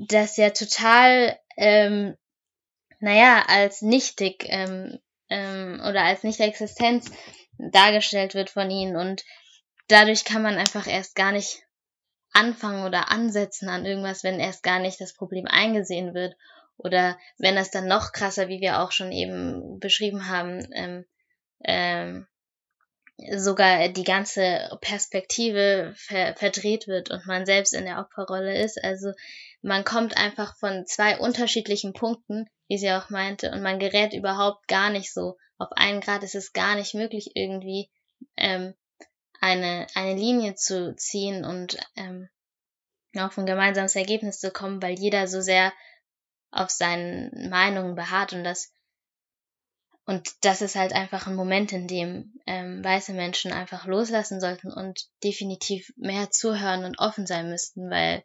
das 0.08 0.38
ja 0.38 0.52
total, 0.52 1.38
ähm, 1.58 2.16
naja, 3.00 3.44
als 3.48 3.82
nichtig 3.82 4.46
ähm, 4.48 5.00
ähm, 5.30 5.82
oder 5.88 6.04
als 6.04 6.24
Nicht-Existenz 6.24 7.12
dargestellt 7.58 8.34
wird 8.34 8.50
von 8.50 8.72
ihnen 8.72 8.96
und 8.96 9.26
dadurch 9.88 10.24
kann 10.24 10.42
man 10.42 10.58
einfach 10.58 10.88
erst 10.88 11.16
gar 11.16 11.34
nicht 11.34 11.64
anfangen 12.32 12.86
oder 12.86 13.12
ansetzen 13.12 13.68
an 13.68 13.86
irgendwas, 13.86 14.24
wenn 14.24 14.40
erst 14.40 14.64
gar 14.64 14.80
nicht 14.80 15.02
das 15.02 15.14
Problem 15.14 15.46
eingesehen 15.48 16.14
wird 16.14 16.36
oder 16.78 17.18
wenn 17.38 17.56
das 17.56 17.72
dann 17.72 17.88
noch 17.88 18.14
krasser, 18.14 18.48
wie 18.48 18.62
wir 18.62 18.80
auch 18.80 18.94
schon 18.94 19.12
eben 19.12 19.80
beschrieben 19.80 20.30
haben, 20.30 20.66
ähm, 20.74 21.06
ähm, 21.66 22.28
sogar 23.36 23.90
die 23.90 24.06
ganze 24.06 24.70
Perspektive 24.80 25.94
ver 25.98 26.36
verdreht 26.38 26.88
wird 26.88 27.12
und 27.12 27.26
man 27.26 27.46
selbst 27.46 27.74
in 27.74 27.84
der 27.84 28.00
Opferrolle 28.00 28.58
ist. 28.58 28.82
Also 28.82 29.12
man 29.62 29.84
kommt 29.84 30.17
einfach 30.17 30.58
von 30.58 30.86
zwei 30.86 31.17
unterschiedlichen 31.19 31.93
Punkten, 31.93 32.50
wie 32.67 32.78
sie 32.78 32.91
auch 32.91 33.10
meinte, 33.10 33.52
und 33.52 33.62
man 33.62 33.80
gerät 33.80 34.13
überhaupt 34.13 34.67
gar 34.67 34.89
nicht 34.89 35.13
so 35.13 35.38
auf 35.58 35.72
einen 35.72 36.02
Grad. 36.02 36.24
Es 36.24 36.36
ist 36.36 36.54
gar 36.54 36.76
nicht 36.76 36.93
möglich, 36.93 37.32
irgendwie 37.36 37.89
ähm, 38.38 38.74
eine, 39.41 39.88
eine 39.95 40.15
Linie 40.15 40.56
zu 40.56 40.95
ziehen 40.95 41.45
und 41.45 41.78
ähm, 41.95 42.30
auf 43.17 43.38
ein 43.38 43.45
gemeinsames 43.45 43.95
Ergebnis 43.95 44.39
zu 44.39 44.52
kommen, 44.52 44.82
weil 44.82 44.98
jeder 44.98 45.28
so 45.28 45.41
sehr 45.41 45.74
auf 46.52 46.69
seinen 46.69 47.50
Meinungen 47.50 47.95
beharrt 47.95 48.34
und 48.34 48.43
das 48.43 48.72
und 50.06 50.43
das 50.43 50.63
ist 50.63 50.76
halt 50.76 50.91
einfach 50.91 51.28
ein 51.28 51.36
Moment, 51.36 51.72
in 51.72 51.88
dem 51.88 52.34
ähm, 52.48 52.84
weiße 52.84 53.13
Menschen 53.13 53.54
einfach 53.54 53.86
loslassen 53.86 54.41
sollten 54.41 54.74
und 54.74 55.08
definitiv 55.24 55.93
mehr 55.98 56.32
zuhören 56.32 56.84
und 56.84 56.98
offen 56.98 57.28
sein 57.28 57.48
müssten, 57.48 57.91
weil 57.91 58.24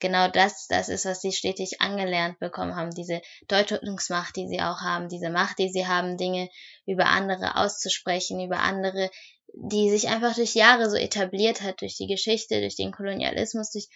genau 0.00 0.28
das, 0.28 0.66
das 0.68 0.88
ist, 0.88 1.04
was 1.04 1.20
sie 1.20 1.32
stetig 1.32 1.80
angelernt 1.80 2.38
bekommen 2.38 2.76
haben, 2.76 2.90
diese 2.90 3.20
Deutungsmacht, 3.48 4.36
die 4.36 4.48
sie 4.48 4.60
auch 4.60 4.80
haben, 4.80 5.08
diese 5.08 5.30
Macht, 5.30 5.58
die 5.58 5.70
sie 5.70 5.86
haben, 5.86 6.16
Dinge 6.16 6.48
über 6.86 7.06
andere 7.06 7.56
auszusprechen, 7.56 8.40
über 8.40 8.60
andere, 8.60 9.10
die 9.52 9.90
sich 9.90 10.08
einfach 10.08 10.34
durch 10.34 10.54
Jahre 10.54 10.90
so 10.90 10.96
etabliert 10.96 11.62
hat, 11.62 11.80
durch 11.80 11.96
die 11.96 12.06
Geschichte, 12.06 12.60
durch 12.60 12.76
den 12.76 12.92
Kolonialismus, 12.92 13.70
durch, 13.72 13.88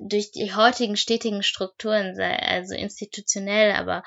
durch 0.00 0.30
die 0.32 0.54
heutigen 0.54 0.96
stetigen 0.96 1.42
Strukturen, 1.42 2.18
also 2.20 2.74
institutionell, 2.74 3.72
aber 3.72 4.02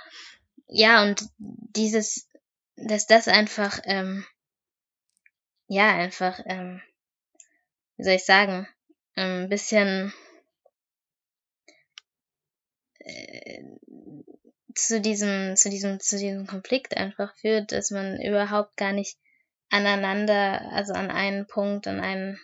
ja, 0.67 1.03
und 1.03 1.23
dieses, 1.37 2.27
dass 2.75 3.05
das 3.05 3.27
einfach, 3.27 3.79
ähm, 3.83 4.25
ja, 5.67 5.89
einfach, 5.95 6.39
ähm, 6.45 6.81
wie 7.97 8.03
soll 8.03 8.13
ich 8.13 8.25
sagen, 8.25 8.67
ein 9.15 9.49
bisschen 9.49 10.13
äh, 13.03 13.63
zu 14.75 15.01
diesem, 15.01 15.55
zu 15.55 15.69
diesem, 15.69 15.99
zu 15.99 16.17
diesem 16.17 16.47
Konflikt 16.47 16.97
einfach 16.97 17.35
führt, 17.35 17.71
dass 17.71 17.91
man 17.91 18.19
überhaupt 18.21 18.75
gar 18.77 18.93
nicht 18.93 19.17
aneinander, 19.69 20.61
also 20.71 20.93
an 20.93 21.11
einen 21.11 21.47
Punkt, 21.47 21.87
an 21.87 21.99
einen 21.99 22.39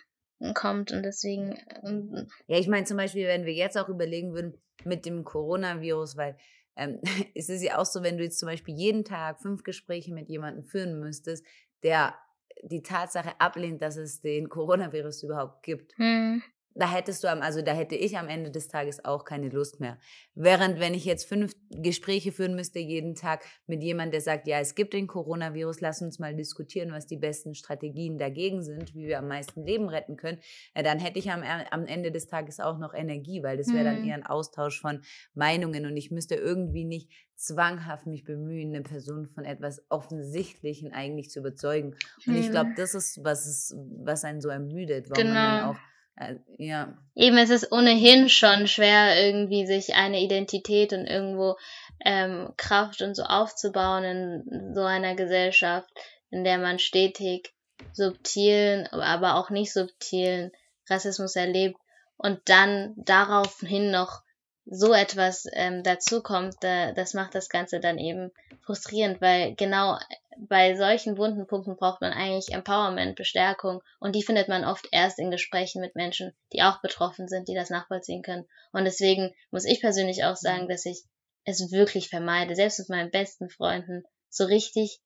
kommt 0.54 0.92
und 0.92 1.02
deswegen. 1.02 1.58
Ähm, 1.84 2.28
ja, 2.46 2.58
ich 2.58 2.68
meine 2.68 2.86
zum 2.86 2.96
Beispiel, 2.96 3.26
wenn 3.26 3.44
wir 3.44 3.52
jetzt 3.52 3.76
auch 3.76 3.88
überlegen 3.88 4.32
würden 4.32 4.54
mit 4.84 5.04
dem 5.04 5.24
Coronavirus, 5.24 6.16
weil 6.16 6.36
ähm, 6.76 7.00
es 7.34 7.48
ist 7.48 7.62
ja 7.62 7.78
auch 7.78 7.84
so, 7.84 8.02
wenn 8.02 8.16
du 8.16 8.24
jetzt 8.24 8.38
zum 8.38 8.48
Beispiel 8.48 8.74
jeden 8.74 9.04
Tag 9.04 9.40
fünf 9.40 9.62
Gespräche 9.64 10.12
mit 10.14 10.28
jemandem 10.28 10.64
führen 10.64 10.98
müsstest, 10.98 11.44
der 11.82 12.14
die 12.62 12.82
Tatsache 12.82 13.38
ablehnt, 13.40 13.80
dass 13.82 13.96
es 13.96 14.20
den 14.20 14.48
Coronavirus 14.48 15.22
überhaupt 15.22 15.62
gibt. 15.62 15.96
Hm 15.96 16.42
da 16.74 16.90
hättest 16.90 17.24
du 17.24 17.28
am, 17.28 17.42
also 17.42 17.62
da 17.62 17.72
hätte 17.72 17.96
ich 17.96 18.16
am 18.16 18.28
Ende 18.28 18.50
des 18.50 18.68
Tages 18.68 19.04
auch 19.04 19.24
keine 19.24 19.48
Lust 19.48 19.80
mehr. 19.80 19.98
Während 20.34 20.78
wenn 20.78 20.94
ich 20.94 21.04
jetzt 21.04 21.28
fünf 21.28 21.52
Gespräche 21.70 22.32
führen 22.32 22.54
müsste 22.54 22.78
jeden 22.78 23.14
Tag 23.14 23.44
mit 23.66 23.82
jemandem, 23.82 24.12
der 24.12 24.20
sagt, 24.20 24.46
ja, 24.46 24.60
es 24.60 24.74
gibt 24.74 24.92
den 24.92 25.06
Coronavirus, 25.06 25.80
lass 25.80 26.00
uns 26.00 26.18
mal 26.18 26.34
diskutieren, 26.34 26.92
was 26.92 27.06
die 27.06 27.16
besten 27.16 27.54
Strategien 27.54 28.18
dagegen 28.18 28.62
sind, 28.62 28.94
wie 28.94 29.08
wir 29.08 29.18
am 29.18 29.28
meisten 29.28 29.64
Leben 29.64 29.88
retten 29.88 30.16
können, 30.16 30.38
ja, 30.76 30.82
dann 30.82 30.98
hätte 30.98 31.18
ich 31.18 31.30
am, 31.30 31.42
am 31.42 31.86
Ende 31.86 32.12
des 32.12 32.26
Tages 32.26 32.60
auch 32.60 32.78
noch 32.78 32.94
Energie, 32.94 33.42
weil 33.42 33.56
das 33.56 33.72
wäre 33.72 33.84
dann 33.84 34.02
mhm. 34.02 34.08
eher 34.08 34.14
ein 34.14 34.26
Austausch 34.26 34.80
von 34.80 35.02
Meinungen 35.34 35.86
und 35.86 35.96
ich 35.96 36.10
müsste 36.10 36.36
irgendwie 36.36 36.84
nicht 36.84 37.10
zwanghaft 37.34 38.06
mich 38.06 38.24
bemühen, 38.24 38.74
eine 38.74 38.82
Person 38.82 39.26
von 39.26 39.44
etwas 39.44 39.82
Offensichtlichen 39.88 40.92
eigentlich 40.92 41.30
zu 41.30 41.40
überzeugen. 41.40 41.96
Und 42.26 42.36
ich 42.36 42.50
glaube, 42.50 42.72
das 42.76 42.94
ist, 42.94 43.24
was 43.24 43.46
es, 43.46 43.74
was 44.04 44.24
einen 44.24 44.42
so 44.42 44.50
ermüdet, 44.50 45.08
warum 45.08 45.24
genau. 45.24 45.34
man 45.34 45.56
dann 45.56 45.70
auch 45.70 45.89
äh, 46.16 46.36
ja. 46.58 46.96
Eben, 47.14 47.36
es 47.38 47.50
ist 47.50 47.72
ohnehin 47.72 48.28
schon 48.28 48.66
schwer, 48.66 49.26
irgendwie 49.26 49.66
sich 49.66 49.94
eine 49.94 50.20
Identität 50.20 50.92
und 50.92 51.06
irgendwo 51.06 51.56
ähm, 52.04 52.52
Kraft 52.56 53.02
und 53.02 53.14
so 53.14 53.24
aufzubauen 53.24 54.04
in 54.04 54.74
so 54.74 54.82
einer 54.82 55.14
Gesellschaft, 55.14 55.88
in 56.30 56.44
der 56.44 56.58
man 56.58 56.78
stetig 56.78 57.52
subtilen, 57.92 58.86
aber 58.88 59.36
auch 59.36 59.50
nicht 59.50 59.72
subtilen 59.72 60.52
Rassismus 60.88 61.36
erlebt 61.36 61.78
und 62.16 62.40
dann 62.46 62.94
daraufhin 62.96 63.90
noch 63.90 64.22
so 64.66 64.92
etwas 64.92 65.46
ähm, 65.52 65.82
dazukommt, 65.82 66.54
da, 66.60 66.92
das 66.92 67.14
macht 67.14 67.34
das 67.34 67.48
Ganze 67.48 67.80
dann 67.80 67.98
eben 67.98 68.30
frustrierend, 68.62 69.20
weil 69.20 69.54
genau 69.54 69.98
bei 70.38 70.76
solchen 70.76 71.18
wunden 71.18 71.46
Punkten 71.46 71.76
braucht 71.76 72.00
man 72.00 72.12
eigentlich 72.12 72.52
Empowerment, 72.52 73.16
Bestärkung 73.16 73.82
und 73.98 74.14
die 74.14 74.22
findet 74.22 74.48
man 74.48 74.64
oft 74.64 74.86
erst 74.92 75.18
in 75.18 75.30
Gesprächen 75.30 75.80
mit 75.80 75.96
Menschen, 75.96 76.32
die 76.52 76.62
auch 76.62 76.80
betroffen 76.80 77.28
sind, 77.28 77.48
die 77.48 77.54
das 77.54 77.70
nachvollziehen 77.70 78.22
können. 78.22 78.46
Und 78.72 78.84
deswegen 78.84 79.34
muss 79.50 79.64
ich 79.64 79.80
persönlich 79.80 80.24
auch 80.24 80.36
sagen, 80.36 80.68
dass 80.68 80.86
ich 80.86 81.02
es 81.44 81.72
wirklich 81.72 82.08
vermeide, 82.08 82.54
selbst 82.54 82.78
mit 82.78 82.88
meinen 82.88 83.10
besten 83.10 83.50
Freunden 83.50 84.04
so 84.28 84.44
richtig, 84.44 85.00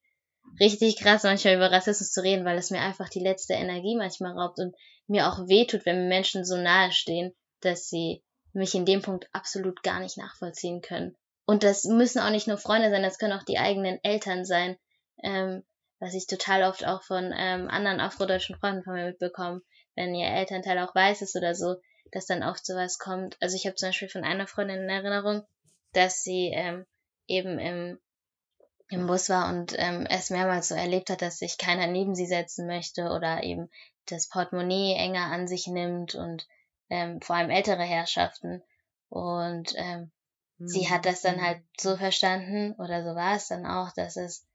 richtig 0.59 0.97
krass 0.97 1.23
manchmal 1.23 1.55
über 1.55 1.71
Rassismus 1.71 2.11
zu 2.11 2.21
reden, 2.21 2.45
weil 2.45 2.57
es 2.57 2.71
mir 2.71 2.81
einfach 2.81 3.09
die 3.09 3.21
letzte 3.21 3.53
Energie 3.53 3.95
manchmal 3.95 4.37
raubt 4.37 4.59
und 4.59 4.75
mir 5.07 5.27
auch 5.27 5.47
wehtut, 5.47 5.85
wenn 5.85 6.03
mir 6.03 6.07
Menschen 6.09 6.45
so 6.45 6.57
nahe 6.57 6.91
stehen, 6.91 7.33
dass 7.61 7.87
sie 7.89 8.23
mich 8.55 8.75
in 8.75 8.85
dem 8.85 9.01
Punkt 9.01 9.27
absolut 9.33 9.83
gar 9.83 9.99
nicht 9.99 10.17
nachvollziehen 10.17 10.81
können. 10.81 11.15
Und 11.45 11.63
das 11.63 11.83
müssen 11.83 12.19
auch 12.19 12.31
nicht 12.31 12.47
nur 12.47 12.57
Freunde 12.57 12.89
sein, 12.89 13.03
das 13.03 13.19
können 13.19 13.33
auch 13.33 13.43
die 13.43 13.59
eigenen 13.59 14.03
Eltern 14.03 14.45
sein, 14.45 14.77
ähm, 15.23 15.63
was 15.99 16.13
ich 16.13 16.27
total 16.27 16.63
oft 16.63 16.85
auch 16.85 17.03
von 17.03 17.33
ähm, 17.35 17.69
anderen 17.69 17.99
afrodeutschen 17.99 18.57
Freunden 18.57 18.83
von 18.83 18.93
mir 18.93 19.05
mitbekomme, 19.05 19.61
wenn 19.95 20.15
ihr 20.15 20.27
Elternteil 20.27 20.79
auch 20.79 20.93
weiß 20.95 21.21
ist 21.21 21.35
oder 21.35 21.53
so, 21.55 21.75
dass 22.11 22.25
dann 22.25 22.43
oft 22.43 22.65
sowas 22.65 22.97
kommt. 22.97 23.37
Also 23.41 23.55
ich 23.55 23.65
habe 23.65 23.75
zum 23.75 23.89
Beispiel 23.89 24.09
von 24.09 24.23
einer 24.23 24.47
Freundin 24.47 24.83
in 24.83 24.89
Erinnerung, 24.89 25.43
dass 25.93 26.23
sie 26.23 26.51
ähm, 26.53 26.85
eben 27.27 27.59
im, 27.59 27.99
im 28.89 29.07
Bus 29.07 29.29
war 29.29 29.49
und 29.49 29.73
ähm, 29.77 30.05
es 30.09 30.29
mehrmals 30.29 30.69
so 30.69 30.75
erlebt 30.75 31.09
hat, 31.09 31.21
dass 31.21 31.39
sich 31.39 31.57
keiner 31.57 31.87
neben 31.87 32.15
sie 32.15 32.27
setzen 32.27 32.67
möchte 32.67 33.09
oder 33.09 33.43
eben 33.43 33.69
das 34.07 34.29
Portemonnaie 34.29 34.95
enger 34.95 35.31
an 35.31 35.47
sich 35.47 35.67
nimmt 35.67 36.15
und 36.15 36.47
ähm, 36.89 37.21
vor 37.21 37.35
allem 37.35 37.49
ältere 37.49 37.83
Herrschaften. 37.83 38.63
Und 39.09 39.73
ähm, 39.75 40.11
mhm. 40.57 40.67
sie 40.67 40.89
hat 40.89 41.05
das 41.05 41.21
dann 41.21 41.41
halt 41.41 41.61
so 41.79 41.91
mhm. 41.91 41.97
verstanden, 41.97 42.75
oder 42.77 43.03
so 43.03 43.15
war 43.15 43.35
es 43.35 43.47
dann 43.47 43.65
auch, 43.65 43.91
dass 43.93 44.17
es 44.17 44.45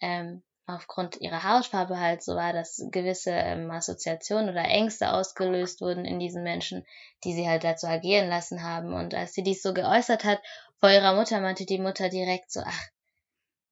ähm, 0.00 0.42
aufgrund 0.66 1.20
ihrer 1.20 1.42
Hautfarbe 1.42 1.98
halt 1.98 2.22
so 2.22 2.34
war, 2.34 2.52
dass 2.52 2.82
gewisse 2.90 3.30
ähm, 3.30 3.70
Assoziationen 3.70 4.50
oder 4.50 4.64
Ängste 4.64 5.12
ausgelöst 5.12 5.80
wurden 5.80 6.04
in 6.04 6.18
diesen 6.18 6.42
Menschen, 6.42 6.86
die 7.24 7.34
sie 7.34 7.48
halt 7.48 7.64
dazu 7.64 7.86
agieren 7.86 8.28
lassen 8.28 8.62
haben. 8.62 8.92
Und 8.92 9.14
als 9.14 9.34
sie 9.34 9.42
dies 9.42 9.62
so 9.62 9.74
geäußert 9.74 10.24
hat 10.24 10.40
vor 10.78 10.90
ihrer 10.90 11.14
Mutter, 11.14 11.40
meinte 11.40 11.66
die 11.66 11.78
Mutter 11.78 12.08
direkt 12.08 12.52
so, 12.52 12.60
ach, 12.64 12.88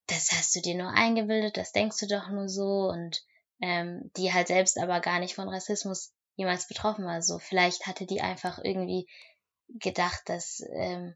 das 0.06 0.30
hast 0.32 0.56
du 0.56 0.60
dir 0.60 0.74
nur 0.74 0.90
eingebildet, 0.90 1.56
das 1.56 1.72
denkst 1.72 1.98
du 2.00 2.06
doch 2.06 2.28
nur 2.28 2.48
so 2.48 2.88
und 2.88 3.22
ähm, 3.60 4.10
die 4.16 4.32
halt 4.32 4.48
selbst 4.48 4.78
aber 4.78 5.00
gar 5.00 5.18
nicht 5.18 5.34
von 5.34 5.48
Rassismus 5.48 6.12
jemals 6.38 6.68
betroffen 6.68 7.04
war. 7.04 7.20
So, 7.20 7.38
vielleicht 7.38 7.86
hatte 7.86 8.06
die 8.06 8.22
einfach 8.22 8.58
irgendwie 8.62 9.06
gedacht, 9.68 10.22
dass 10.26 10.62
ähm, 10.72 11.14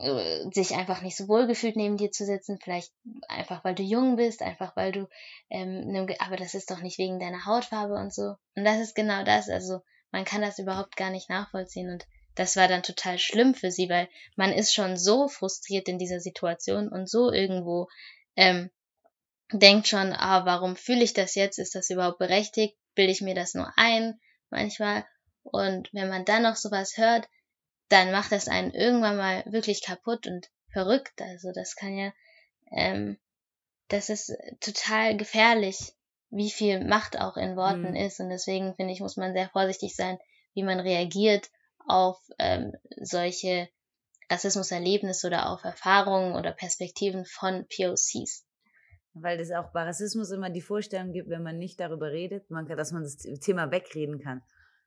äh, 0.00 0.50
sich 0.52 0.74
einfach 0.74 1.00
nicht 1.02 1.16
so 1.16 1.28
wohl 1.28 1.46
gefühlt 1.46 1.76
neben 1.76 1.96
dir 1.96 2.10
zu 2.10 2.26
sitzen, 2.26 2.58
vielleicht 2.62 2.92
einfach 3.28 3.64
weil 3.64 3.74
du 3.74 3.82
jung 3.82 4.16
bist, 4.16 4.42
einfach 4.42 4.76
weil 4.76 4.92
du, 4.92 5.08
ähm, 5.50 6.06
aber 6.18 6.36
das 6.36 6.54
ist 6.54 6.70
doch 6.70 6.80
nicht 6.80 6.98
wegen 6.98 7.20
deiner 7.20 7.46
Hautfarbe 7.46 7.94
und 7.94 8.12
so. 8.12 8.34
Und 8.56 8.64
das 8.64 8.80
ist 8.80 8.94
genau 8.94 9.24
das, 9.24 9.48
also 9.48 9.80
man 10.10 10.24
kann 10.24 10.42
das 10.42 10.58
überhaupt 10.58 10.96
gar 10.96 11.10
nicht 11.10 11.30
nachvollziehen 11.30 11.90
und 11.90 12.04
das 12.34 12.56
war 12.56 12.66
dann 12.66 12.82
total 12.82 13.18
schlimm 13.18 13.54
für 13.54 13.70
sie, 13.70 13.88
weil 13.88 14.08
man 14.34 14.52
ist 14.52 14.74
schon 14.74 14.96
so 14.96 15.28
frustriert 15.28 15.88
in 15.88 15.98
dieser 15.98 16.18
Situation 16.18 16.88
und 16.88 17.08
so 17.08 17.30
irgendwo 17.30 17.86
ähm, 18.34 18.70
denkt 19.52 19.86
schon, 19.86 20.12
ah, 20.12 20.44
warum 20.44 20.74
fühle 20.74 21.04
ich 21.04 21.12
das 21.12 21.36
jetzt? 21.36 21.58
Ist 21.58 21.76
das 21.76 21.90
überhaupt 21.90 22.18
berechtigt? 22.18 22.76
Bilde 22.94 23.12
ich 23.12 23.20
mir 23.20 23.34
das 23.34 23.54
nur 23.54 23.72
ein? 23.76 24.18
manchmal. 24.54 25.04
Und 25.42 25.92
wenn 25.92 26.08
man 26.08 26.24
dann 26.24 26.42
noch 26.42 26.56
sowas 26.56 26.96
hört, 26.96 27.28
dann 27.88 28.12
macht 28.12 28.32
das 28.32 28.48
einen 28.48 28.70
irgendwann 28.72 29.16
mal 29.16 29.44
wirklich 29.46 29.82
kaputt 29.82 30.26
und 30.26 30.48
verrückt. 30.72 31.20
Also 31.20 31.52
das 31.52 31.76
kann 31.76 31.96
ja, 31.98 32.12
ähm, 32.72 33.18
das 33.88 34.08
ist 34.08 34.32
total 34.60 35.16
gefährlich, 35.16 35.92
wie 36.30 36.50
viel 36.50 36.82
Macht 36.82 37.20
auch 37.20 37.36
in 37.36 37.56
Worten 37.56 37.90
mhm. 37.90 37.96
ist. 37.96 38.20
Und 38.20 38.30
deswegen 38.30 38.74
finde 38.74 38.94
ich, 38.94 39.00
muss 39.00 39.16
man 39.16 39.34
sehr 39.34 39.50
vorsichtig 39.50 39.94
sein, 39.94 40.18
wie 40.54 40.62
man 40.62 40.80
reagiert 40.80 41.50
auf 41.86 42.18
ähm, 42.38 42.72
solche 42.96 43.68
Rassismuserlebnisse 44.30 45.26
oder 45.26 45.50
auf 45.50 45.64
Erfahrungen 45.64 46.34
oder 46.34 46.52
Perspektiven 46.52 47.26
von 47.26 47.66
POCs. 47.68 48.46
Weil 49.14 49.38
es 49.40 49.52
auch 49.52 49.70
bei 49.72 49.84
Rassismus 49.84 50.30
immer 50.30 50.50
die 50.50 50.60
Vorstellung 50.60 51.12
gibt, 51.12 51.28
wenn 51.28 51.42
man 51.42 51.58
nicht 51.58 51.78
darüber 51.80 52.10
redet, 52.10 52.50
man 52.50 52.66
dass 52.66 52.92
man 52.92 53.04
das 53.04 53.16
Thema 53.18 53.70
wegreden 53.70 54.18
kann. 54.18 54.42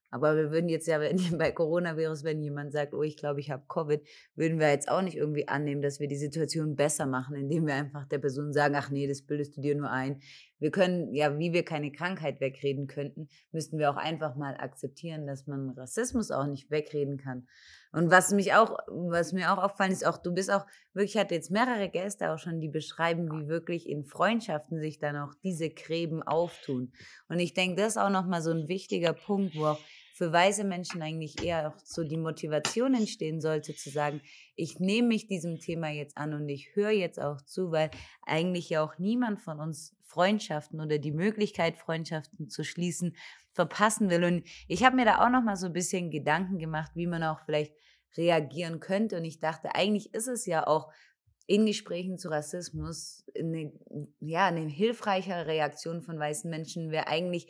Aber 0.09 0.37
wir 0.37 0.51
würden 0.51 0.69
jetzt 0.69 0.87
ja, 0.87 0.99
bei 1.37 1.51
Coronavirus, 1.51 2.23
wenn 2.23 2.41
jemand 2.41 2.71
sagt, 2.71 2.93
oh, 2.93 3.03
ich 3.03 3.17
glaube, 3.17 3.39
ich 3.39 3.51
habe 3.51 3.63
Covid, 3.67 4.01
würden 4.35 4.59
wir 4.59 4.69
jetzt 4.69 4.89
auch 4.89 5.01
nicht 5.01 5.17
irgendwie 5.17 5.47
annehmen, 5.47 5.81
dass 5.81 5.99
wir 5.99 6.07
die 6.07 6.15
Situation 6.15 6.75
besser 6.75 7.05
machen, 7.05 7.35
indem 7.35 7.67
wir 7.67 7.75
einfach 7.75 8.07
der 8.07 8.19
Person 8.19 8.53
sagen, 8.53 8.75
ach 8.75 8.89
nee, 8.89 9.07
das 9.07 9.21
bildest 9.21 9.57
du 9.57 9.61
dir 9.61 9.75
nur 9.75 9.89
ein. 9.89 10.21
Wir 10.59 10.71
können, 10.71 11.13
ja, 11.13 11.37
wie 11.37 11.53
wir 11.53 11.63
keine 11.63 11.91
Krankheit 11.91 12.39
wegreden 12.39 12.87
könnten, 12.87 13.27
müssten 13.51 13.77
wir 13.77 13.91
auch 13.91 13.97
einfach 13.97 14.35
mal 14.35 14.55
akzeptieren, 14.57 15.27
dass 15.27 15.45
man 15.45 15.69
Rassismus 15.71 16.31
auch 16.31 16.47
nicht 16.47 16.71
wegreden 16.71 17.17
kann. 17.17 17.47
Und 17.91 18.11
was 18.11 18.31
mich 18.31 18.53
auch, 18.53 18.77
was 18.87 19.33
mir 19.33 19.51
auch 19.53 19.63
auffallen 19.63 19.91
ist, 19.91 20.05
auch 20.05 20.17
du 20.17 20.33
bist 20.33 20.51
auch 20.51 20.65
wirklich, 20.93 21.15
ich 21.15 21.21
hatte 21.21 21.35
jetzt 21.35 21.51
mehrere 21.51 21.89
Gäste 21.89 22.31
auch 22.31 22.37
schon, 22.37 22.59
die 22.59 22.69
beschreiben, 22.69 23.29
wie 23.31 23.47
wirklich 23.47 23.87
in 23.87 24.03
Freundschaften 24.03 24.79
sich 24.79 24.99
dann 24.99 25.15
auch 25.15 25.33
diese 25.43 25.69
Gräben 25.69 26.23
auftun. 26.23 26.91
Und 27.29 27.39
ich 27.39 27.53
denke, 27.53 27.81
das 27.81 27.93
ist 27.93 27.97
auch 27.97 28.09
nochmal 28.09 28.41
so 28.41 28.51
ein 28.51 28.67
wichtiger 28.67 29.13
Punkt, 29.13 29.55
wo 29.55 29.65
auch 29.65 29.79
für 30.17 30.33
weise 30.33 30.63
Menschen 30.63 31.03
eigentlich 31.03 31.43
eher 31.43 31.69
auch 31.69 31.79
so 31.83 32.03
die 32.03 32.17
Motivation 32.17 32.95
entstehen 32.95 33.39
sollte, 33.39 33.75
zu 33.75 33.91
sagen, 33.91 34.21
ich 34.55 34.79
nehme 34.79 35.09
mich 35.09 35.27
diesem 35.27 35.59
Thema 35.59 35.89
jetzt 35.89 36.17
an 36.17 36.33
und 36.33 36.49
ich 36.49 36.75
höre 36.75 36.89
jetzt 36.89 37.21
auch 37.21 37.39
zu, 37.41 37.71
weil 37.71 37.91
eigentlich 38.25 38.69
ja 38.69 38.83
auch 38.83 38.97
niemand 38.97 39.39
von 39.39 39.59
uns 39.59 39.95
Freundschaften 40.07 40.81
oder 40.81 40.97
die 40.97 41.11
Möglichkeit, 41.11 41.77
Freundschaften 41.77 42.49
zu 42.49 42.63
schließen, 42.63 43.15
verpassen 43.57 44.09
will. 44.09 44.23
Und 44.23 44.47
ich 44.69 44.85
habe 44.85 44.95
mir 44.95 45.03
da 45.03 45.25
auch 45.25 45.29
noch 45.29 45.43
mal 45.43 45.57
so 45.57 45.65
ein 45.65 45.73
bisschen 45.73 46.09
Gedanken 46.11 46.59
gemacht, 46.59 46.91
wie 46.95 47.07
man 47.07 47.23
auch 47.23 47.41
vielleicht 47.45 47.73
reagieren 48.15 48.79
könnte. 48.79 49.17
Und 49.17 49.25
ich 49.25 49.39
dachte, 49.39 49.75
eigentlich 49.75 50.13
ist 50.13 50.27
es 50.27 50.45
ja 50.45 50.65
auch 50.65 50.89
in 51.47 51.65
Gesprächen 51.65 52.17
zu 52.17 52.29
Rassismus 52.29 53.25
eine, 53.37 53.73
ja, 54.19 54.47
eine 54.47 54.61
hilfreichere 54.61 55.47
Reaktion 55.47 56.01
von 56.01 56.19
weißen 56.19 56.49
Menschen 56.49 56.91
wäre 56.91 57.07
eigentlich 57.07 57.47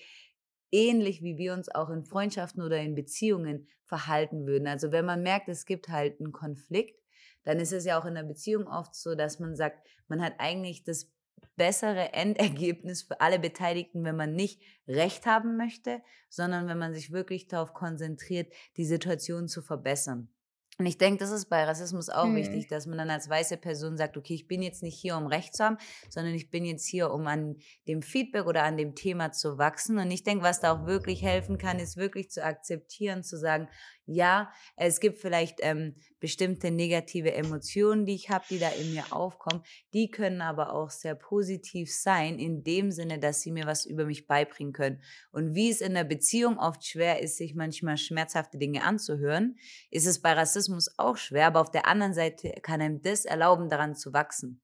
ähnlich 0.72 1.22
wie 1.22 1.38
wir 1.38 1.54
uns 1.54 1.70
auch 1.74 1.90
in 1.90 2.04
Freundschaften 2.04 2.62
oder 2.62 2.78
in 2.78 2.96
Beziehungen 2.96 3.68
verhalten 3.86 4.46
würden. 4.46 4.68
Also 4.68 4.92
wenn 4.92 5.06
man 5.06 5.24
merkt, 5.24 5.50
es 5.50 5.66
gibt 5.66 5.90
halt 5.90 6.20
einen 6.20 6.32
Konflikt, 6.32 7.02
dann 7.44 7.60
ist 7.60 7.72
es 7.72 7.86
ja 7.86 8.00
auch 8.00 8.06
in 8.06 8.18
einer 8.18 8.28
Beziehung 8.28 8.68
oft 8.68 8.94
so, 8.96 9.16
dass 9.16 9.40
man 9.40 9.56
sagt, 9.56 9.86
man 10.08 10.22
hat 10.22 10.34
eigentlich 10.40 10.84
das 10.84 11.10
bessere 11.56 12.14
Endergebnis 12.14 13.04
für 13.04 13.20
alle 13.22 13.40
Beteiligten, 13.40 14.04
wenn 14.04 14.16
man 14.16 14.34
nicht 14.34 14.62
Recht 14.88 15.26
haben 15.26 15.58
möchte, 15.58 16.02
sondern 16.30 16.68
wenn 16.68 16.78
man 16.78 16.94
sich 16.94 17.12
wirklich 17.12 17.48
darauf 17.48 17.74
konzentriert, 17.74 18.54
die 18.78 18.86
Situation 18.86 19.48
zu 19.48 19.62
verbessern. 19.62 20.30
Und 20.80 20.86
ich 20.86 21.00
denke, 21.00 21.18
das 21.18 21.32
ist 21.32 21.50
bei 21.50 21.64
Rassismus 21.64 22.10
auch 22.10 22.28
mhm. 22.28 22.36
wichtig, 22.36 22.68
dass 22.68 22.86
man 22.86 23.00
dann 23.00 23.10
als 23.10 23.28
weiße 23.28 23.58
Person 23.58 23.98
sagt, 23.98 24.16
okay, 24.16 24.36
ich 24.36 24.48
bin 24.48 24.62
jetzt 24.62 24.84
nicht 24.84 25.00
hier, 25.00 25.18
um 25.18 25.26
Recht 25.26 25.56
zu 25.56 25.64
haben, 25.64 25.78
sondern 26.08 26.36
ich 26.36 26.52
bin 26.52 26.66
jetzt 26.66 26.86
hier, 26.86 27.12
um 27.12 27.26
an 27.26 27.56
dem 27.88 28.04
Feedback 28.04 28.46
oder 28.46 28.62
an 28.62 28.78
dem 28.78 28.94
Thema 28.94 29.32
zu 29.32 29.58
wachsen. 29.58 29.98
Und 29.98 30.12
ich 30.12 30.24
denke, 30.24 30.44
was 30.44 30.60
da 30.60 30.74
auch 30.74 30.86
wirklich 30.86 31.24
helfen 31.24 31.58
kann, 31.58 31.80
ist 31.80 31.98
wirklich 31.98 32.30
zu 32.30 32.44
akzeptieren, 32.44 33.24
zu 33.24 33.40
sagen, 33.40 33.68
ja, 34.10 34.50
es 34.78 35.02
gibt 35.02 35.20
vielleicht 35.20 35.60
ähm, 35.62 35.96
bestimmte 36.22 36.72
negative 36.72 37.34
Emotionen, 37.34 38.06
die 38.06 38.16
ich 38.16 38.30
habe, 38.30 38.46
die 38.50 38.58
da 38.58 38.70
in 38.70 38.94
mir 38.94 39.12
aufkommen. 39.12 39.64
Die 39.94 40.10
können 40.10 40.42
aber 40.42 40.74
auch 40.74 40.92
sehr 40.92 41.14
positiv 41.14 41.94
sein, 41.94 42.40
in 42.40 42.64
dem 42.64 42.92
Sinne, 42.92 43.20
dass 43.20 43.42
sie 43.42 43.52
mir 43.52 43.66
was 43.66 43.86
über 43.86 44.06
mich 44.06 44.26
beibringen 44.26 44.72
können. 44.72 45.02
Und 45.32 45.56
wie 45.56 45.70
es 45.70 45.82
in 45.82 45.94
der 45.94 46.06
Beziehung 46.06 46.58
oft 46.58 46.86
schwer 46.86 47.22
ist, 47.22 47.36
sich 47.36 47.54
manchmal 47.54 47.98
schmerzhafte 47.98 48.58
Dinge 48.58 48.84
anzuhören, 48.84 49.58
ist 49.92 50.08
es 50.08 50.22
bei 50.22 50.32
Rassismus 50.32 50.67
auch 50.98 51.18
schwer. 51.18 51.48
Aber 51.48 51.62
auf 51.62 51.72
der 51.72 51.88
anderen 51.88 52.14
Seite 52.14 52.52
kann 52.62 52.82
einem 52.82 53.02
das 53.02 53.26
erlauben, 53.26 53.70
daran 53.70 53.96
zu 53.96 54.14
wachsen. 54.14 54.62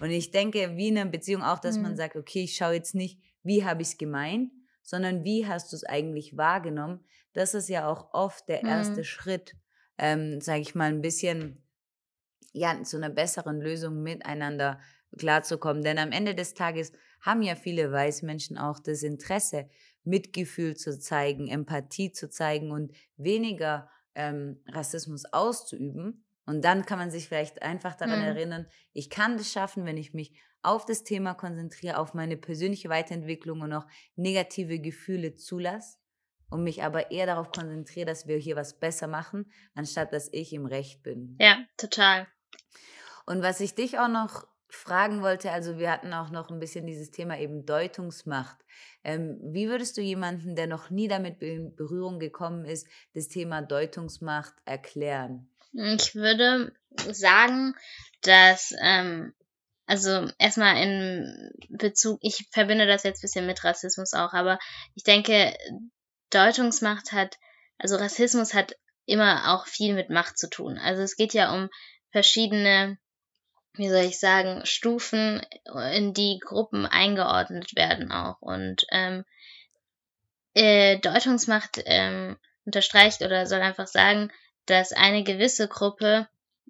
Und 0.00 0.10
ich 0.10 0.30
denke, 0.30 0.76
wie 0.76 0.88
in 0.88 0.98
einer 0.98 1.10
Beziehung 1.10 1.42
auch, 1.42 1.58
dass 1.58 1.76
mhm. 1.76 1.82
man 1.82 1.96
sagt, 1.96 2.16
okay, 2.16 2.44
ich 2.44 2.56
schaue 2.56 2.74
jetzt 2.74 2.94
nicht, 2.94 3.20
wie 3.42 3.64
habe 3.64 3.82
ich 3.82 3.88
es 3.88 3.98
gemeint, 3.98 4.52
sondern 4.82 5.24
wie 5.24 5.46
hast 5.46 5.72
du 5.72 5.76
es 5.76 5.84
eigentlich 5.84 6.36
wahrgenommen? 6.36 7.04
Das 7.32 7.54
ist 7.54 7.68
ja 7.68 7.88
auch 7.88 8.12
oft 8.12 8.48
der 8.48 8.62
erste 8.62 8.98
mhm. 8.98 9.04
Schritt, 9.04 9.56
ähm, 9.98 10.40
sage 10.40 10.60
ich 10.60 10.74
mal, 10.74 10.88
ein 10.88 11.02
bisschen 11.02 11.62
ja, 12.52 12.82
zu 12.82 12.96
einer 12.96 13.10
besseren 13.10 13.60
Lösung 13.60 14.02
miteinander 14.02 14.80
klarzukommen. 15.18 15.82
Denn 15.82 15.98
am 15.98 16.12
Ende 16.12 16.34
des 16.34 16.54
Tages 16.54 16.92
haben 17.20 17.42
ja 17.42 17.56
viele 17.56 17.90
Weißmenschen 17.90 18.58
auch 18.58 18.78
das 18.78 19.02
Interesse, 19.02 19.68
Mitgefühl 20.04 20.76
zu 20.76 20.98
zeigen, 20.98 21.48
Empathie 21.48 22.12
zu 22.12 22.28
zeigen 22.28 22.70
und 22.70 22.92
weniger 23.16 23.88
ähm, 24.14 24.62
Rassismus 24.68 25.24
auszuüben. 25.26 26.24
Und 26.46 26.64
dann 26.64 26.84
kann 26.84 26.98
man 26.98 27.10
sich 27.10 27.28
vielleicht 27.28 27.62
einfach 27.62 27.94
daran 27.94 28.20
mhm. 28.20 28.26
erinnern, 28.26 28.66
ich 28.92 29.08
kann 29.08 29.38
das 29.38 29.50
schaffen, 29.50 29.86
wenn 29.86 29.96
ich 29.96 30.12
mich 30.12 30.38
auf 30.62 30.86
das 30.86 31.04
Thema 31.04 31.34
konzentriere, 31.34 31.98
auf 31.98 32.14
meine 32.14 32.36
persönliche 32.36 32.88
Weiterentwicklung 32.88 33.60
und 33.60 33.72
auch 33.72 33.86
negative 34.16 34.78
Gefühle 34.78 35.36
zulasse 35.36 35.98
und 36.50 36.64
mich 36.64 36.82
aber 36.82 37.10
eher 37.10 37.26
darauf 37.26 37.50
konzentriere, 37.50 38.06
dass 38.06 38.26
wir 38.26 38.36
hier 38.36 38.56
was 38.56 38.78
besser 38.78 39.06
machen, 39.06 39.50
anstatt 39.74 40.12
dass 40.12 40.28
ich 40.32 40.52
im 40.52 40.66
Recht 40.66 41.02
bin. 41.02 41.36
Ja, 41.40 41.58
total. 41.76 42.26
Und 43.26 43.42
was 43.42 43.60
ich 43.60 43.74
dich 43.74 43.98
auch 43.98 44.08
noch 44.08 44.46
fragen 44.74 45.22
wollte, 45.22 45.50
also 45.50 45.78
wir 45.78 45.90
hatten 45.90 46.12
auch 46.12 46.30
noch 46.30 46.50
ein 46.50 46.58
bisschen 46.58 46.86
dieses 46.86 47.10
Thema 47.10 47.38
eben 47.38 47.66
Deutungsmacht. 47.66 48.58
Ähm, 49.02 49.38
wie 49.42 49.68
würdest 49.68 49.96
du 49.96 50.00
jemanden, 50.00 50.56
der 50.56 50.66
noch 50.66 50.90
nie 50.90 51.08
damit 51.08 51.42
in 51.42 51.74
Berührung 51.76 52.18
gekommen 52.18 52.64
ist, 52.64 52.86
das 53.14 53.28
Thema 53.28 53.62
Deutungsmacht 53.62 54.54
erklären? 54.64 55.48
Ich 55.72 56.14
würde 56.14 56.72
sagen, 57.10 57.74
dass 58.22 58.72
ähm, 58.80 59.34
also 59.86 60.30
erstmal 60.38 60.82
in 60.82 61.52
Bezug, 61.68 62.18
ich 62.22 62.46
verbinde 62.50 62.86
das 62.86 63.02
jetzt 63.02 63.18
ein 63.18 63.26
bisschen 63.26 63.46
mit 63.46 63.62
Rassismus 63.64 64.14
auch, 64.14 64.32
aber 64.32 64.58
ich 64.94 65.02
denke, 65.02 65.54
Deutungsmacht 66.30 67.12
hat, 67.12 67.36
also 67.78 67.96
Rassismus 67.96 68.54
hat 68.54 68.76
immer 69.06 69.54
auch 69.54 69.66
viel 69.66 69.94
mit 69.94 70.08
Macht 70.08 70.38
zu 70.38 70.48
tun. 70.48 70.78
Also 70.78 71.02
es 71.02 71.16
geht 71.16 71.34
ja 71.34 71.52
um 71.54 71.68
verschiedene, 72.10 72.98
wie 73.74 73.88
soll 73.88 74.04
ich 74.04 74.18
sagen, 74.18 74.64
Stufen, 74.64 75.44
in 75.92 76.14
die 76.14 76.38
Gruppen 76.40 76.86
eingeordnet 76.86 77.74
werden 77.74 78.12
auch. 78.12 78.40
Und 78.40 78.86
ähm, 78.90 79.24
äh, 80.54 80.98
Deutungsmacht 80.98 81.82
ähm, 81.84 82.36
unterstreicht 82.64 83.22
oder 83.22 83.46
soll 83.46 83.60
einfach 83.60 83.88
sagen, 83.88 84.30
dass 84.66 84.92
eine 84.92 85.24
gewisse 85.24 85.68
Gruppe 85.68 86.28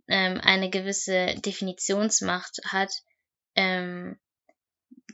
ähm, 0.09 0.41
eine 0.43 0.71
gewisse 0.71 1.35
Definitionsmacht 1.37 2.61
hat, 2.67 2.91
ähm, 3.55 4.19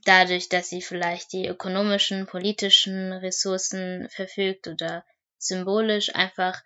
dadurch, 0.05 0.49
dass 0.49 0.69
sie 0.69 0.83
vielleicht 0.83 1.33
die 1.33 1.47
ökonomischen, 1.47 2.27
politischen 2.27 3.13
Ressourcen 3.13 4.09
verfügt 4.11 4.67
oder 4.69 5.05
symbolisch 5.39 6.15
einfach 6.15 6.63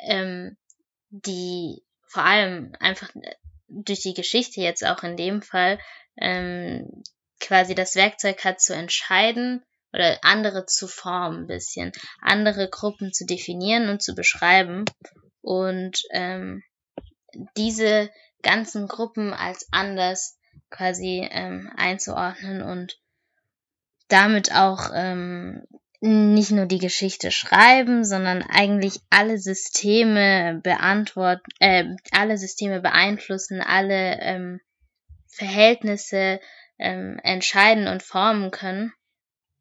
ähm, 0.00 0.56
die 1.10 1.82
vor 2.06 2.24
allem 2.24 2.72
einfach 2.80 3.10
durch 3.68 4.00
die 4.00 4.14
Geschichte 4.14 4.60
jetzt 4.60 4.84
auch 4.84 5.02
in 5.02 5.16
dem 5.16 5.42
Fall 5.42 5.78
ähm, 6.16 7.02
quasi 7.40 7.74
das 7.74 7.94
Werkzeug 7.94 8.44
hat 8.44 8.60
zu 8.60 8.74
entscheiden 8.74 9.64
oder 9.92 10.18
andere 10.22 10.66
zu 10.66 10.88
formen 10.88 11.42
ein 11.42 11.46
bisschen, 11.46 11.92
andere 12.20 12.68
Gruppen 12.68 13.12
zu 13.12 13.24
definieren 13.24 13.88
und 13.88 14.02
zu 14.02 14.14
beschreiben 14.14 14.84
und 15.40 16.02
ähm, 16.10 16.62
diese 17.56 18.10
ganzen 18.42 18.88
Gruppen 18.88 19.32
als 19.32 19.68
anders 19.72 20.38
quasi 20.70 21.26
ähm, 21.30 21.70
einzuordnen 21.76 22.62
und 22.62 22.98
damit 24.08 24.52
auch 24.52 24.90
ähm, 24.94 25.66
nicht 26.06 26.50
nur 26.50 26.66
die 26.66 26.78
Geschichte 26.78 27.30
schreiben, 27.30 28.04
sondern 28.04 28.42
eigentlich 28.42 29.00
alle 29.10 29.38
Systeme 29.38 30.60
beantworten, 30.62 31.50
äh, 31.60 31.84
alle 32.12 32.38
Systeme 32.38 32.80
beeinflussen, 32.80 33.60
alle 33.60 34.18
ähm, 34.20 34.60
Verhältnisse 35.28 36.40
ähm, 36.78 37.18
entscheiden 37.22 37.88
und 37.88 38.02
formen 38.02 38.50
können, 38.50 38.92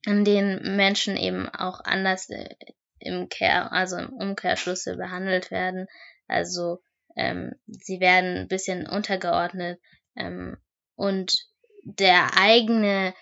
in 0.06 0.24
denen 0.24 0.76
Menschen 0.76 1.18
eben 1.18 1.50
auch 1.50 1.82
anders 1.84 2.30
äh, 2.30 2.56
im 3.00 3.30
Kehr, 3.30 3.72
also 3.72 3.98
im 3.98 4.14
Umkehrschlusse 4.14 4.96
behandelt 4.96 5.52
werden. 5.52 5.88
Also 6.28 6.82
ähm, 7.16 7.54
sie 7.68 8.00
werden 8.00 8.38
ein 8.38 8.48
bisschen 8.48 8.88
untergeordnet 8.88 9.80
ähm, 10.16 10.58
und 10.96 11.36
der 11.84 12.38
eigene, 12.38 13.14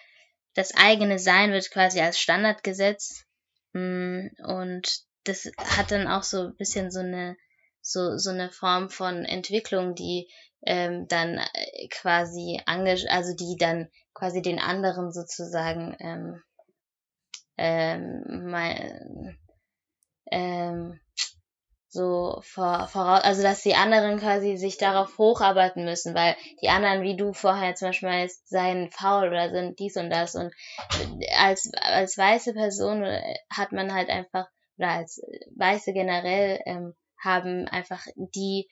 das 0.56 0.74
eigene 0.76 1.20
Sein 1.20 1.52
wird 1.52 1.72
quasi 1.72 2.02
als 2.02 2.20
Standard 2.20 2.64
gesetzt. 2.64 3.26
Mm, 3.74 4.28
und 4.46 5.04
das 5.24 5.52
hat 5.58 5.92
dann 5.92 6.08
auch 6.08 6.24
so 6.24 6.48
ein 6.48 6.56
bisschen 6.58 6.92
so 6.92 7.00
eine 7.00 7.38
so 7.82 8.18
so 8.18 8.30
eine 8.30 8.50
Form 8.52 8.90
von 8.90 9.26
Entwicklung, 9.26 9.96
die 9.96 10.30
ähm, 10.66 11.08
dann 11.08 11.38
äh, 11.38 11.88
quasi 11.90 12.62
also 12.66 13.36
die 13.36 13.58
dann 13.60 13.90
quasi 14.14 14.42
den 14.42 14.60
anderen 14.60 15.12
sozusagen 15.12 15.96
ähm, 16.00 16.42
ähm, 17.58 18.50
mal, 18.50 19.38
ähm, 20.32 21.00
so 21.94 22.40
vor, 22.42 22.88
voraus, 22.88 23.24
also 23.24 23.44
dass 23.44 23.62
die 23.62 23.76
anderen 23.76 24.20
quasi 24.20 24.58
sich 24.58 24.78
darauf 24.78 25.16
hocharbeiten 25.20 25.86
müssen, 25.86 26.16
weil 26.16 26.36
die 26.62 26.70
anderen, 26.70 27.04
wie 27.04 27.16
du 27.16 27.34
vorher 27.34 27.76
zum 27.76 27.90
Beispiel 27.90 28.10
meinst, 28.10 28.50
seien 28.50 28.90
faul 28.90 29.28
oder 29.28 29.52
sind 29.52 29.78
dies 29.78 29.96
und 29.96 30.10
das. 30.10 30.34
Und 30.34 30.52
als, 31.38 31.72
als 31.80 32.18
weiße 32.18 32.54
Person 32.54 33.06
hat 33.50 33.72
man 33.72 33.94
halt 33.94 34.10
einfach, 34.10 34.48
oder 34.78 34.90
als 34.90 35.22
Weiße 35.56 35.94
generell, 35.94 36.60
ähm, 36.66 36.96
haben 37.24 37.68
einfach 37.68 38.04
die, 38.16 38.68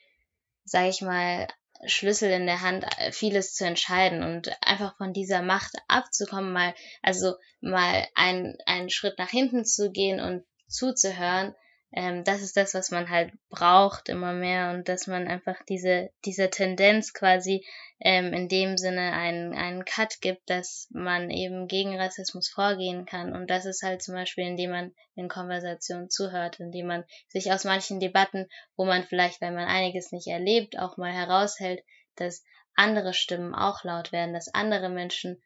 sag 0.64 0.88
ich 0.88 1.00
mal, 1.00 1.46
Schlüssel 1.86 2.30
in 2.30 2.46
der 2.46 2.60
Hand, 2.60 2.86
vieles 3.12 3.54
zu 3.54 3.64
entscheiden 3.64 4.22
und 4.22 4.50
einfach 4.66 4.96
von 4.96 5.12
dieser 5.12 5.42
Macht 5.42 5.72
abzukommen, 5.88 6.52
mal, 6.52 6.74
also 7.02 7.34
mal 7.60 8.06
einen, 8.14 8.56
einen 8.66 8.90
Schritt 8.90 9.18
nach 9.18 9.30
hinten 9.30 9.64
zu 9.64 9.90
gehen 9.90 10.20
und 10.20 10.44
zuzuhören, 10.68 11.54
ähm, 11.94 12.24
das 12.24 12.40
ist 12.40 12.56
das, 12.56 12.72
was 12.72 12.90
man 12.90 13.10
halt 13.10 13.32
braucht 13.50 14.08
immer 14.08 14.32
mehr 14.32 14.70
und 14.70 14.88
dass 14.88 15.06
man 15.06 15.28
einfach 15.28 15.62
diese, 15.68 16.10
diese 16.24 16.48
Tendenz 16.48 17.12
quasi 17.12 17.66
ähm, 18.00 18.32
in 18.32 18.48
dem 18.48 18.78
Sinne 18.78 19.12
einen, 19.12 19.52
einen 19.52 19.84
Cut 19.84 20.20
gibt, 20.22 20.48
dass 20.48 20.88
man 20.90 21.28
eben 21.28 21.68
gegen 21.68 21.98
Rassismus 21.98 22.48
vorgehen 22.48 23.04
kann. 23.04 23.34
Und 23.34 23.50
das 23.50 23.66
ist 23.66 23.82
halt 23.82 24.02
zum 24.02 24.14
Beispiel, 24.14 24.46
indem 24.46 24.70
man 24.70 24.94
in 25.16 25.28
Konversationen 25.28 26.08
zuhört, 26.08 26.60
indem 26.60 26.86
man 26.86 27.04
sich 27.28 27.52
aus 27.52 27.64
manchen 27.64 28.00
Debatten, 28.00 28.48
wo 28.74 28.86
man 28.86 29.04
vielleicht, 29.04 29.42
weil 29.42 29.52
man 29.52 29.68
einiges 29.68 30.12
nicht 30.12 30.28
erlebt, 30.28 30.78
auch 30.78 30.96
mal 30.96 31.12
heraushält, 31.12 31.84
dass 32.16 32.42
andere 32.74 33.12
Stimmen 33.12 33.54
auch 33.54 33.84
laut 33.84 34.12
werden, 34.12 34.32
dass 34.32 34.52
andere 34.54 34.88
Menschen 34.88 35.42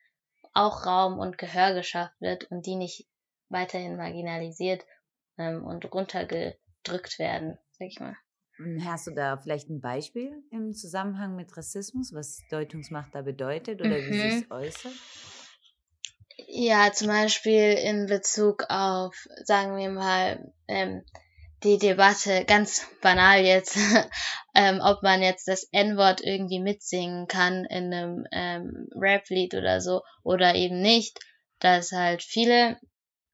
auch 0.52 0.86
Raum 0.86 1.18
und 1.18 1.38
Gehör 1.38 1.74
geschafft 1.74 2.14
wird 2.20 2.44
und 2.44 2.66
die 2.66 2.76
nicht 2.76 3.08
weiterhin 3.48 3.96
marginalisiert 3.96 4.84
ähm, 5.38 5.64
und 5.64 5.92
runtergedrückt 5.92 7.18
werden, 7.18 7.58
sag 7.72 7.88
ich 7.88 8.00
mal. 8.00 8.16
Hm, 8.56 8.84
hast 8.84 9.06
du 9.06 9.10
da 9.10 9.36
vielleicht 9.36 9.68
ein 9.68 9.80
Beispiel 9.80 10.42
im 10.50 10.72
Zusammenhang 10.72 11.36
mit 11.36 11.56
Rassismus, 11.56 12.12
was 12.14 12.42
Deutungsmacht 12.50 13.14
da 13.14 13.22
bedeutet 13.22 13.80
oder 13.80 13.98
mhm. 13.98 14.10
wie 14.10 14.30
sich 14.30 14.50
äußert? 14.50 14.92
Ja, 16.48 16.92
zum 16.92 17.08
Beispiel 17.08 17.72
in 17.72 18.06
Bezug 18.06 18.64
auf, 18.68 19.14
sagen 19.44 19.76
wir 19.76 19.90
mal, 19.90 20.52
ähm, 20.68 21.02
die 21.62 21.78
Debatte, 21.78 22.44
ganz 22.44 22.86
banal 23.00 23.40
jetzt, 23.40 23.76
ähm, 24.54 24.80
ob 24.82 25.02
man 25.02 25.22
jetzt 25.22 25.48
das 25.48 25.66
N-Wort 25.72 26.20
irgendwie 26.22 26.60
mitsingen 26.60 27.26
kann 27.26 27.64
in 27.64 27.92
einem 27.92 28.26
ähm, 28.32 28.88
Rap-Lied 28.94 29.54
oder 29.54 29.80
so 29.80 30.02
oder 30.22 30.54
eben 30.54 30.80
nicht, 30.80 31.18
dass 31.58 31.92
halt 31.92 32.22
viele 32.22 32.78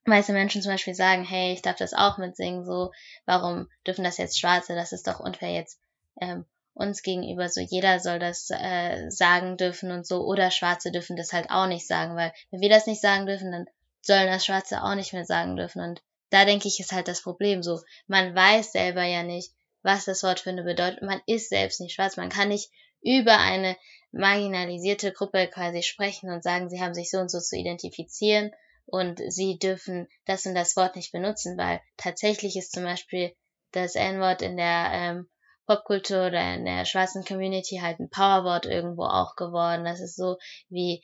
weiße 0.05 0.33
Menschen 0.33 0.63
zum 0.63 0.73
Beispiel 0.73 0.95
sagen, 0.95 1.25
hey, 1.25 1.53
ich 1.53 1.63
darf 1.63 1.77
das 1.77 1.95
auch 1.95 2.19
mitsingen, 2.19 2.65
so, 2.65 2.91
warum 3.25 3.69
dürfen 3.87 4.05
das 4.05 4.19
jetzt 4.19 4.39
Schwarze, 4.39 4.75
das 4.75 4.93
ist 4.93 5.07
doch 5.07 5.21
unfair 5.21 5.53
jetzt 5.53 5.79
ähm, 6.21 6.45
uns 6.75 7.03
gegenüber 7.03 7.49
so, 7.49 7.61
jeder 7.61 8.01
soll 8.01 8.19
das 8.19 8.49
äh, 8.51 9.11
sagen 9.11 9.57
dürfen 9.57 9.91
und 9.91 10.07
so, 10.07 10.25
oder 10.25 10.51
Schwarze 10.51 10.91
dürfen 10.91 11.17
das 11.17 11.33
halt 11.33 11.51
auch 11.51 11.67
nicht 11.67 11.87
sagen, 11.87 12.17
weil 12.17 12.33
wenn 12.51 12.61
wir 12.61 12.71
das 12.71 12.87
nicht 12.87 13.01
sagen 13.01 13.27
dürfen, 13.27 13.53
dann 13.53 13.67
sollen 14.01 14.27
das 14.27 14.45
Schwarze 14.45 14.83
auch 14.83 14.95
nicht 14.95 15.13
mehr 15.13 15.25
sagen 15.25 15.57
dürfen. 15.57 15.81
Und 15.81 16.03
da 16.31 16.45
denke 16.45 16.69
ich, 16.69 16.81
ist 16.81 16.93
halt 16.93 17.09
das 17.09 17.23
Problem 17.23 17.63
so. 17.63 17.81
Man 18.07 18.35
weiß 18.35 18.73
selber 18.73 19.05
ja 19.05 19.23
nicht, 19.23 19.53
was 19.83 20.05
das 20.05 20.23
Wort 20.23 20.41
für 20.41 20.51
eine 20.51 20.65
Bedeutung. 20.65 21.07
Man 21.07 21.21
ist 21.27 21.49
selbst 21.49 21.81
nicht 21.81 21.95
schwarz. 21.95 22.17
Man 22.17 22.29
kann 22.29 22.49
nicht 22.49 22.71
über 23.01 23.39
eine 23.39 23.77
marginalisierte 24.13 25.13
Gruppe 25.13 25.49
quasi 25.49 25.83
sprechen 25.83 26.31
und 26.31 26.43
sagen, 26.43 26.69
sie 26.69 26.81
haben 26.81 26.95
sich 26.95 27.11
so 27.11 27.19
und 27.19 27.31
so 27.31 27.39
zu 27.39 27.57
identifizieren 27.57 28.53
und 28.93 29.23
sie 29.33 29.59
dürfen 29.59 30.07
das 30.27 30.45
und 30.45 30.55
das 30.55 30.77
Wort 30.77 30.97
nicht 30.97 31.13
benutzen, 31.13 31.57
weil 31.57 31.81
tatsächlich 31.97 32.57
ist 32.57 32.73
zum 32.73 32.85
Beispiel 32.85 33.35
das 33.73 33.95
N-Wort 33.95 34.43
in 34.43 34.59
der 34.59 34.91
ähm, 34.93 35.31
Popkultur 35.67 36.27
oder 36.27 36.55
in 36.55 36.67
der 36.67 36.85
schwarzen 36.85 37.25
Community 37.25 37.79
halt 37.81 38.01
ein 38.01 38.11
Powerwort 38.11 38.67
irgendwo 38.67 39.05
auch 39.05 39.35
geworden. 39.35 39.85
Das 39.85 40.01
ist 40.01 40.15
so 40.15 40.37
wie 40.69 41.03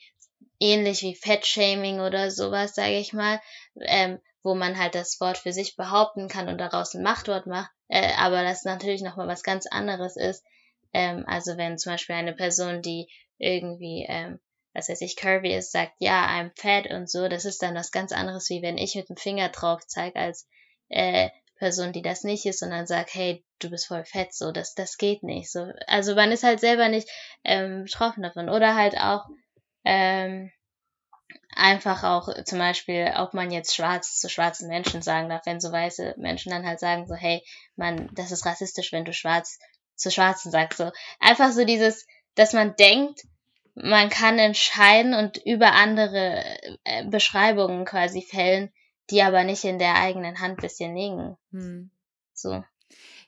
ähnlich 0.59 1.01
wie 1.01 1.15
Fettshaming 1.15 1.99
oder 1.99 2.29
sowas, 2.29 2.75
sage 2.75 2.99
ich 2.99 3.11
mal, 3.11 3.41
ähm, 3.81 4.19
wo 4.43 4.53
man 4.53 4.77
halt 4.77 4.93
das 4.93 5.19
Wort 5.19 5.39
für 5.39 5.51
sich 5.51 5.75
behaupten 5.75 6.27
kann 6.27 6.47
und 6.47 6.59
daraus 6.59 6.93
ein 6.93 7.01
Machtwort 7.01 7.47
macht, 7.47 7.71
äh, 7.87 8.13
aber 8.17 8.43
das 8.43 8.65
natürlich 8.65 9.01
nochmal 9.01 9.27
was 9.27 9.41
ganz 9.41 9.65
anderes 9.65 10.15
ist. 10.15 10.45
Ähm, 10.93 11.23
also 11.25 11.57
wenn 11.57 11.79
zum 11.79 11.93
Beispiel 11.93 12.15
eine 12.15 12.33
Person, 12.33 12.83
die 12.83 13.09
irgendwie, 13.39 14.05
ähm, 14.07 14.39
was 14.73 14.89
weiß 14.89 15.01
ich, 15.01 15.15
curvy 15.15 15.53
ist, 15.53 15.71
sagt, 15.71 15.93
ja, 15.99 16.25
I'm 16.27 16.51
fat 16.55 16.91
und 16.91 17.09
so, 17.09 17.27
das 17.27 17.45
ist 17.45 17.61
dann 17.61 17.75
was 17.75 17.91
ganz 17.91 18.11
anderes, 18.11 18.49
wie 18.49 18.61
wenn 18.61 18.77
ich 18.77 18.95
mit 18.95 19.09
dem 19.09 19.17
Finger 19.17 19.49
drauf 19.49 19.81
zeige, 19.87 20.19
als 20.19 20.47
äh, 20.89 21.29
Person, 21.57 21.91
die 21.91 22.01
das 22.01 22.23
nicht 22.23 22.45
ist, 22.45 22.63
und 22.63 22.71
dann 22.71 22.87
sagt, 22.87 23.13
hey, 23.13 23.43
du 23.59 23.69
bist 23.69 23.87
voll 23.87 24.05
fett, 24.05 24.33
so, 24.33 24.51
das, 24.51 24.73
das 24.75 24.97
geht 24.97 25.23
nicht. 25.23 25.51
So, 25.51 25.67
also 25.87 26.15
man 26.15 26.31
ist 26.31 26.43
halt 26.43 26.61
selber 26.61 26.87
nicht 26.87 27.09
ähm, 27.43 27.83
betroffen 27.83 28.23
davon. 28.23 28.49
Oder 28.49 28.75
halt 28.75 28.97
auch 28.97 29.25
ähm, 29.83 30.51
einfach 31.55 32.03
auch 32.03 32.29
zum 32.45 32.59
Beispiel, 32.59 33.13
ob 33.17 33.33
man 33.33 33.51
jetzt 33.51 33.75
schwarz 33.75 34.19
zu 34.19 34.29
schwarzen 34.29 34.69
Menschen 34.69 35.01
sagen 35.01 35.29
darf, 35.29 35.45
wenn 35.45 35.59
so 35.59 35.71
weiße 35.71 36.15
Menschen 36.17 36.51
dann 36.51 36.65
halt 36.65 36.79
sagen, 36.79 37.05
so, 37.07 37.15
hey, 37.15 37.43
man, 37.75 38.09
das 38.13 38.31
ist 38.31 38.45
rassistisch, 38.45 38.93
wenn 38.93 39.05
du 39.05 39.13
schwarz 39.13 39.59
zu 39.95 40.11
Schwarzen 40.11 40.51
sagst. 40.51 40.77
So 40.77 40.91
einfach 41.19 41.51
so 41.51 41.65
dieses, 41.65 42.07
dass 42.35 42.53
man 42.53 42.75
denkt, 42.77 43.23
man 43.83 44.09
kann 44.09 44.39
entscheiden 44.39 45.13
und 45.13 45.37
über 45.45 45.73
andere 45.73 46.43
äh, 46.83 47.05
Beschreibungen 47.07 47.85
quasi 47.85 48.21
fällen, 48.21 48.71
die 49.09 49.21
aber 49.21 49.43
nicht 49.43 49.63
in 49.63 49.79
der 49.79 49.95
eigenen 49.95 50.39
Hand 50.39 50.61
bisschen 50.61 50.95
liegen. 50.95 51.37
Hm. 51.51 51.91
So. 52.33 52.63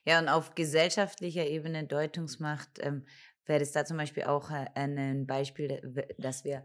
Ja, 0.05 0.19
und 0.19 0.29
auf 0.29 0.55
gesellschaftlicher 0.55 1.45
Ebene 1.45 1.85
Deutungsmacht 1.85 2.69
ähm, 2.79 3.05
wäre 3.45 3.61
es 3.61 3.71
da 3.71 3.85
zum 3.85 3.97
Beispiel 3.97 4.23
auch 4.23 4.49
äh, 4.51 4.65
ein 4.75 5.27
Beispiel, 5.27 6.05
dass 6.17 6.43
wir 6.43 6.63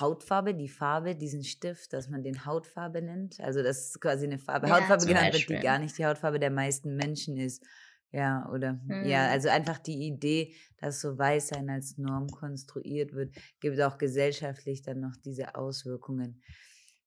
Hautfarbe, 0.00 0.54
die 0.54 0.68
Farbe, 0.68 1.14
diesen 1.14 1.44
Stift, 1.44 1.92
dass 1.92 2.08
man 2.08 2.22
den 2.22 2.46
Hautfarbe 2.46 3.02
nennt. 3.02 3.40
Also 3.40 3.62
das 3.62 3.88
ist 3.88 4.00
quasi 4.00 4.24
eine 4.24 4.38
Farbe. 4.38 4.68
Ja, 4.68 4.76
Hautfarbe 4.76 5.06
genannt 5.06 5.32
wird, 5.32 5.48
die 5.48 5.56
gar 5.56 5.78
nicht 5.78 5.98
die 5.98 6.06
Hautfarbe 6.06 6.40
der 6.40 6.50
meisten 6.50 6.96
Menschen 6.96 7.36
ist. 7.36 7.62
Ja, 8.14 8.48
oder 8.52 8.74
mhm. 8.74 9.06
ja, 9.06 9.26
also 9.28 9.48
einfach 9.48 9.78
die 9.78 10.06
Idee, 10.06 10.54
dass 10.76 11.00
so 11.00 11.18
Weißsein 11.18 11.68
als 11.68 11.98
Norm 11.98 12.28
konstruiert 12.28 13.12
wird, 13.12 13.34
gibt 13.58 13.80
auch 13.80 13.98
gesellschaftlich 13.98 14.82
dann 14.82 15.00
noch 15.00 15.16
diese 15.16 15.56
Auswirkungen. 15.56 16.40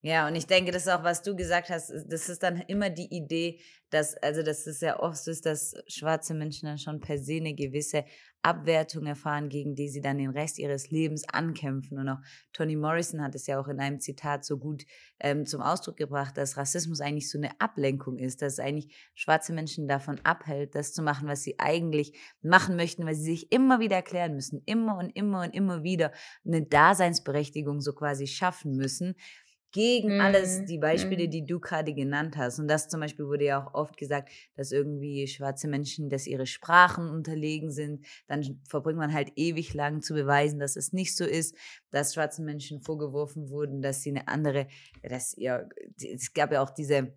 Ja, 0.00 0.28
und 0.28 0.36
ich 0.36 0.46
denke, 0.46 0.70
das 0.70 0.82
ist 0.82 0.92
auch, 0.92 1.02
was 1.02 1.22
du 1.22 1.34
gesagt 1.34 1.70
hast, 1.70 1.92
das 2.06 2.28
ist 2.28 2.44
dann 2.44 2.60
immer 2.68 2.88
die 2.88 3.12
Idee, 3.12 3.60
dass, 3.90 4.14
also 4.18 4.42
dass 4.44 4.66
es 4.68 4.80
ja 4.80 5.00
oft 5.00 5.16
so 5.16 5.32
ist, 5.32 5.44
dass 5.44 5.74
schwarze 5.88 6.34
Menschen 6.34 6.66
dann 6.66 6.78
schon 6.78 7.00
per 7.00 7.18
se 7.18 7.34
eine 7.34 7.54
gewisse 7.54 8.04
Abwertung 8.42 9.06
erfahren, 9.06 9.48
gegen 9.48 9.74
die 9.74 9.88
sie 9.88 10.00
dann 10.00 10.18
den 10.18 10.30
Rest 10.30 10.60
ihres 10.60 10.90
Lebens 10.90 11.24
ankämpfen. 11.28 11.98
Und 11.98 12.08
auch 12.08 12.18
Toni 12.52 12.76
Morrison 12.76 13.22
hat 13.22 13.34
es 13.34 13.48
ja 13.48 13.58
auch 13.58 13.66
in 13.66 13.80
einem 13.80 13.98
Zitat 13.98 14.44
so 14.44 14.58
gut 14.58 14.84
ähm, 15.18 15.46
zum 15.46 15.62
Ausdruck 15.62 15.96
gebracht, 15.96 16.36
dass 16.36 16.56
Rassismus 16.56 17.00
eigentlich 17.00 17.28
so 17.28 17.38
eine 17.38 17.60
Ablenkung 17.60 18.18
ist, 18.18 18.40
dass 18.40 18.52
es 18.54 18.58
eigentlich 18.60 18.94
schwarze 19.14 19.52
Menschen 19.52 19.88
davon 19.88 20.20
abhält, 20.22 20.76
das 20.76 20.92
zu 20.92 21.02
machen, 21.02 21.26
was 21.26 21.42
sie 21.42 21.58
eigentlich 21.58 22.16
machen 22.40 22.76
möchten, 22.76 23.04
weil 23.04 23.16
sie 23.16 23.32
sich 23.32 23.50
immer 23.50 23.80
wieder 23.80 23.96
erklären 23.96 24.34
müssen, 24.34 24.62
immer 24.64 24.96
und 24.96 25.10
immer 25.10 25.42
und 25.42 25.54
immer 25.54 25.82
wieder 25.82 26.12
eine 26.46 26.62
Daseinsberechtigung 26.62 27.80
so 27.80 27.92
quasi 27.94 28.28
schaffen 28.28 28.76
müssen 28.76 29.16
gegen 29.72 30.14
mhm. 30.14 30.20
alles 30.20 30.64
die 30.64 30.78
Beispiele, 30.78 31.26
mhm. 31.26 31.30
die 31.30 31.46
du 31.46 31.60
gerade 31.60 31.92
genannt 31.94 32.36
hast. 32.36 32.58
Und 32.58 32.68
das 32.68 32.88
zum 32.88 33.00
Beispiel 33.00 33.26
wurde 33.26 33.44
ja 33.44 33.62
auch 33.62 33.74
oft 33.74 33.96
gesagt, 33.96 34.30
dass 34.56 34.72
irgendwie 34.72 35.26
schwarze 35.26 35.68
Menschen, 35.68 36.08
dass 36.08 36.26
ihre 36.26 36.46
Sprachen 36.46 37.10
unterlegen 37.10 37.70
sind. 37.70 38.06
Dann 38.26 38.60
verbringt 38.68 38.98
man 38.98 39.12
halt 39.12 39.32
ewig 39.36 39.74
lang 39.74 40.00
zu 40.00 40.14
beweisen, 40.14 40.58
dass 40.58 40.76
es 40.76 40.92
nicht 40.92 41.16
so 41.16 41.24
ist, 41.24 41.54
dass 41.90 42.14
schwarzen 42.14 42.44
Menschen 42.44 42.80
vorgeworfen 42.80 43.50
wurden, 43.50 43.82
dass 43.82 44.02
sie 44.02 44.10
eine 44.10 44.28
andere, 44.28 44.68
dass 45.02 45.34
ihr, 45.34 45.68
es 45.98 46.32
gab 46.32 46.52
ja 46.52 46.62
auch 46.62 46.70
diese 46.70 47.12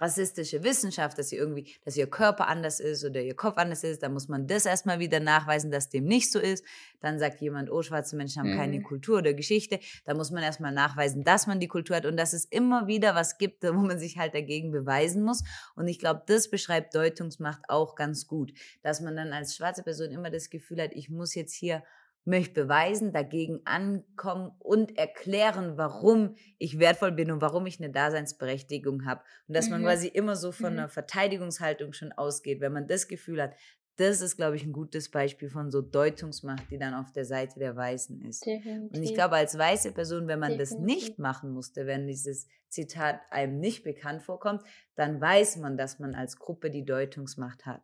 rassistische 0.00 0.64
Wissenschaft, 0.64 1.18
dass 1.18 1.28
sie 1.28 1.36
irgendwie, 1.36 1.72
dass 1.84 1.96
ihr 1.96 2.08
Körper 2.08 2.48
anders 2.48 2.80
ist 2.80 3.04
oder 3.04 3.22
ihr 3.22 3.34
Kopf 3.34 3.56
anders 3.58 3.84
ist, 3.84 4.02
dann 4.02 4.12
muss 4.12 4.28
man 4.28 4.46
das 4.46 4.66
erstmal 4.66 4.98
wieder 4.98 5.20
nachweisen, 5.20 5.70
dass 5.70 5.88
dem 5.88 6.04
nicht 6.04 6.32
so 6.32 6.38
ist. 6.38 6.64
Dann 7.00 7.18
sagt 7.18 7.40
jemand, 7.40 7.70
oh, 7.70 7.82
schwarze 7.82 8.16
Menschen 8.16 8.42
haben 8.42 8.54
mhm. 8.54 8.58
keine 8.58 8.82
Kultur 8.82 9.18
oder 9.18 9.34
Geschichte. 9.34 9.78
Da 10.04 10.14
muss 10.14 10.30
man 10.30 10.42
erstmal 10.42 10.72
nachweisen, 10.72 11.22
dass 11.22 11.46
man 11.46 11.60
die 11.60 11.68
Kultur 11.68 11.96
hat 11.96 12.06
und 12.06 12.16
dass 12.16 12.32
es 12.32 12.44
immer 12.44 12.86
wieder 12.86 13.14
was 13.14 13.38
gibt, 13.38 13.62
wo 13.62 13.72
man 13.72 13.98
sich 13.98 14.18
halt 14.18 14.34
dagegen 14.34 14.72
beweisen 14.72 15.22
muss. 15.22 15.44
Und 15.76 15.86
ich 15.86 15.98
glaube, 15.98 16.22
das 16.26 16.50
beschreibt 16.50 16.94
Deutungsmacht 16.94 17.62
auch 17.68 17.94
ganz 17.94 18.26
gut, 18.26 18.52
dass 18.82 19.00
man 19.00 19.16
dann 19.16 19.32
als 19.32 19.54
schwarze 19.54 19.82
Person 19.82 20.10
immer 20.10 20.30
das 20.30 20.50
Gefühl 20.50 20.82
hat, 20.82 20.90
ich 20.92 21.08
muss 21.08 21.34
jetzt 21.34 21.54
hier 21.54 21.82
möchte 22.24 22.62
beweisen, 22.62 23.12
dagegen 23.12 23.60
ankommen 23.64 24.52
und 24.58 24.96
erklären, 24.96 25.76
warum 25.76 26.36
ich 26.58 26.78
wertvoll 26.78 27.12
bin 27.12 27.30
und 27.30 27.40
warum 27.40 27.66
ich 27.66 27.78
eine 27.78 27.90
Daseinsberechtigung 27.90 29.04
habe. 29.04 29.22
Und 29.46 29.56
dass 29.56 29.66
mhm. 29.66 29.72
man 29.72 29.82
quasi 29.82 30.08
immer 30.08 30.36
so 30.36 30.52
von 30.52 30.72
mhm. 30.72 30.78
einer 30.78 30.88
Verteidigungshaltung 30.88 31.92
schon 31.92 32.12
ausgeht. 32.12 32.60
Wenn 32.60 32.72
man 32.72 32.86
das 32.86 33.08
Gefühl 33.08 33.42
hat, 33.42 33.54
das 33.96 34.20
ist, 34.20 34.36
glaube 34.36 34.56
ich, 34.56 34.64
ein 34.64 34.72
gutes 34.72 35.10
Beispiel 35.10 35.48
von 35.48 35.70
so 35.70 35.80
Deutungsmacht, 35.80 36.68
die 36.70 36.78
dann 36.78 36.94
auf 36.94 37.12
der 37.12 37.24
Seite 37.24 37.60
der 37.60 37.76
Weißen 37.76 38.20
ist. 38.22 38.44
Definitiv. 38.44 38.96
Und 38.96 39.02
ich 39.04 39.14
glaube, 39.14 39.36
als 39.36 39.56
weiße 39.56 39.92
Person, 39.92 40.26
wenn 40.26 40.40
man 40.40 40.58
Definitiv. 40.58 40.76
das 40.76 40.84
nicht 40.84 41.18
machen 41.18 41.52
musste, 41.52 41.86
wenn 41.86 42.08
dieses 42.08 42.48
Zitat 42.68 43.20
einem 43.30 43.60
nicht 43.60 43.84
bekannt 43.84 44.22
vorkommt, 44.22 44.62
dann 44.96 45.20
weiß 45.20 45.58
man, 45.58 45.76
dass 45.76 46.00
man 46.00 46.16
als 46.16 46.38
Gruppe 46.38 46.70
die 46.70 46.84
Deutungsmacht 46.84 47.66
hat. 47.66 47.82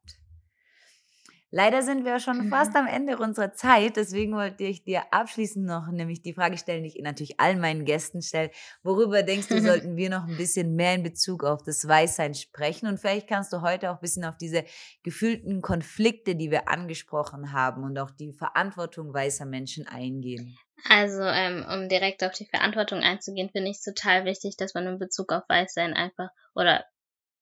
Leider 1.52 1.82
sind 1.82 2.04
wir 2.04 2.20
schon 2.20 2.46
mhm. 2.46 2.48
fast 2.48 2.76
am 2.76 2.86
Ende 2.86 3.18
unserer 3.18 3.52
Zeit. 3.52 3.96
Deswegen 3.96 4.34
wollte 4.34 4.62
ich 4.64 4.84
dir 4.84 5.12
abschließend 5.12 5.66
noch 5.66 5.88
nämlich 5.90 6.22
die 6.22 6.32
Frage 6.32 6.56
stellen, 6.56 6.84
die 6.84 6.90
ich 6.90 7.02
natürlich 7.02 7.40
allen 7.40 7.60
meinen 7.60 7.84
Gästen 7.84 8.22
stelle. 8.22 8.50
Worüber 8.84 9.24
denkst 9.24 9.48
du, 9.48 9.60
sollten 9.60 9.96
wir 9.96 10.10
noch 10.10 10.28
ein 10.28 10.36
bisschen 10.36 10.76
mehr 10.76 10.94
in 10.94 11.02
Bezug 11.02 11.42
auf 11.42 11.62
das 11.64 11.86
Weißsein 11.86 12.34
sprechen? 12.34 12.86
Und 12.86 12.98
vielleicht 12.98 13.28
kannst 13.28 13.52
du 13.52 13.62
heute 13.62 13.90
auch 13.90 13.94
ein 13.94 14.00
bisschen 14.00 14.24
auf 14.24 14.36
diese 14.36 14.64
gefühlten 15.02 15.60
Konflikte, 15.60 16.36
die 16.36 16.52
wir 16.52 16.68
angesprochen 16.68 17.52
haben 17.52 17.82
und 17.82 17.98
auch 17.98 18.12
die 18.12 18.32
Verantwortung 18.32 19.12
weißer 19.12 19.44
Menschen 19.44 19.88
eingehen. 19.88 20.56
Also, 20.88 21.22
ähm, 21.22 21.66
um 21.68 21.88
direkt 21.88 22.22
auf 22.22 22.32
die 22.32 22.46
Verantwortung 22.46 23.00
einzugehen, 23.00 23.50
finde 23.50 23.70
ich 23.70 23.78
es 23.78 23.82
total 23.82 24.24
wichtig, 24.24 24.56
dass 24.56 24.74
man 24.74 24.86
in 24.86 24.98
Bezug 24.98 25.32
auf 25.32 25.42
Weißsein 25.48 25.94
einfach 25.94 26.28
oder 26.54 26.84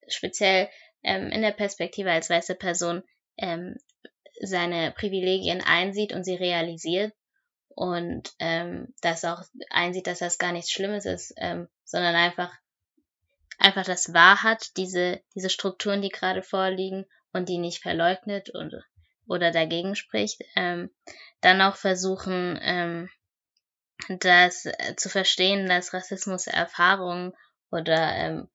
speziell 0.08 0.68
ähm, 1.02 1.30
in 1.30 1.42
der 1.42 1.52
Perspektive 1.52 2.10
als 2.10 2.30
weiße 2.30 2.54
Person 2.54 3.02
ähm, 3.38 3.76
seine 4.40 4.92
Privilegien 4.92 5.62
einsieht 5.62 6.12
und 6.12 6.24
sie 6.24 6.36
realisiert 6.36 7.12
und 7.68 8.32
ähm, 8.38 8.94
das 9.00 9.24
auch 9.24 9.42
einsieht, 9.70 10.06
dass 10.06 10.18
das 10.18 10.38
gar 10.38 10.52
nichts 10.52 10.70
Schlimmes 10.70 11.06
ist, 11.06 11.32
ähm, 11.36 11.68
sondern 11.84 12.14
einfach 12.14 12.52
einfach 13.58 13.84
das 13.84 14.12
wahr 14.12 14.42
hat, 14.42 14.76
diese 14.76 15.20
diese 15.34 15.50
Strukturen, 15.50 16.02
die 16.02 16.10
gerade 16.10 16.42
vorliegen 16.42 17.06
und 17.32 17.48
die 17.48 17.58
nicht 17.58 17.82
verleugnet 17.82 18.50
und 18.50 18.74
oder 19.26 19.50
dagegen 19.50 19.94
spricht, 19.94 20.42
ähm, 20.56 20.90
dann 21.40 21.60
auch 21.60 21.76
versuchen, 21.76 22.58
ähm, 22.62 23.10
das 24.08 24.64
äh, 24.66 24.94
zu 24.96 25.08
verstehen, 25.08 25.66
dass 25.66 25.92
Rassismus 25.92 26.46
Erfahrungen 26.46 27.32
oder 27.70 28.14
ähm, 28.14 28.48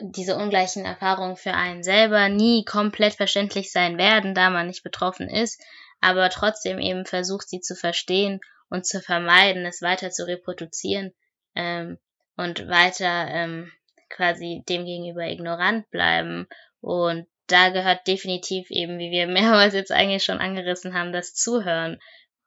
diese 0.00 0.36
ungleichen 0.36 0.84
Erfahrungen 0.84 1.36
für 1.36 1.54
einen 1.54 1.82
selber 1.82 2.28
nie 2.28 2.64
komplett 2.64 3.14
verständlich 3.14 3.72
sein 3.72 3.98
werden, 3.98 4.34
da 4.34 4.50
man 4.50 4.66
nicht 4.66 4.82
betroffen 4.82 5.28
ist, 5.28 5.60
aber 6.00 6.30
trotzdem 6.30 6.78
eben 6.78 7.04
versucht, 7.04 7.48
sie 7.48 7.60
zu 7.60 7.74
verstehen 7.74 8.40
und 8.68 8.86
zu 8.86 9.00
vermeiden, 9.00 9.66
es 9.66 9.82
weiter 9.82 10.10
zu 10.10 10.26
reproduzieren 10.26 11.12
ähm, 11.54 11.98
und 12.36 12.68
weiter 12.68 13.28
ähm, 13.28 13.70
quasi 14.08 14.64
demgegenüber 14.68 15.26
ignorant 15.26 15.90
bleiben. 15.90 16.46
Und 16.80 17.26
da 17.46 17.70
gehört 17.70 18.06
definitiv 18.06 18.70
eben, 18.70 18.98
wie 18.98 19.10
wir 19.10 19.26
mehrmals 19.26 19.74
jetzt 19.74 19.92
eigentlich 19.92 20.24
schon 20.24 20.38
angerissen 20.38 20.94
haben, 20.94 21.12
das 21.12 21.34
Zuhören 21.34 22.00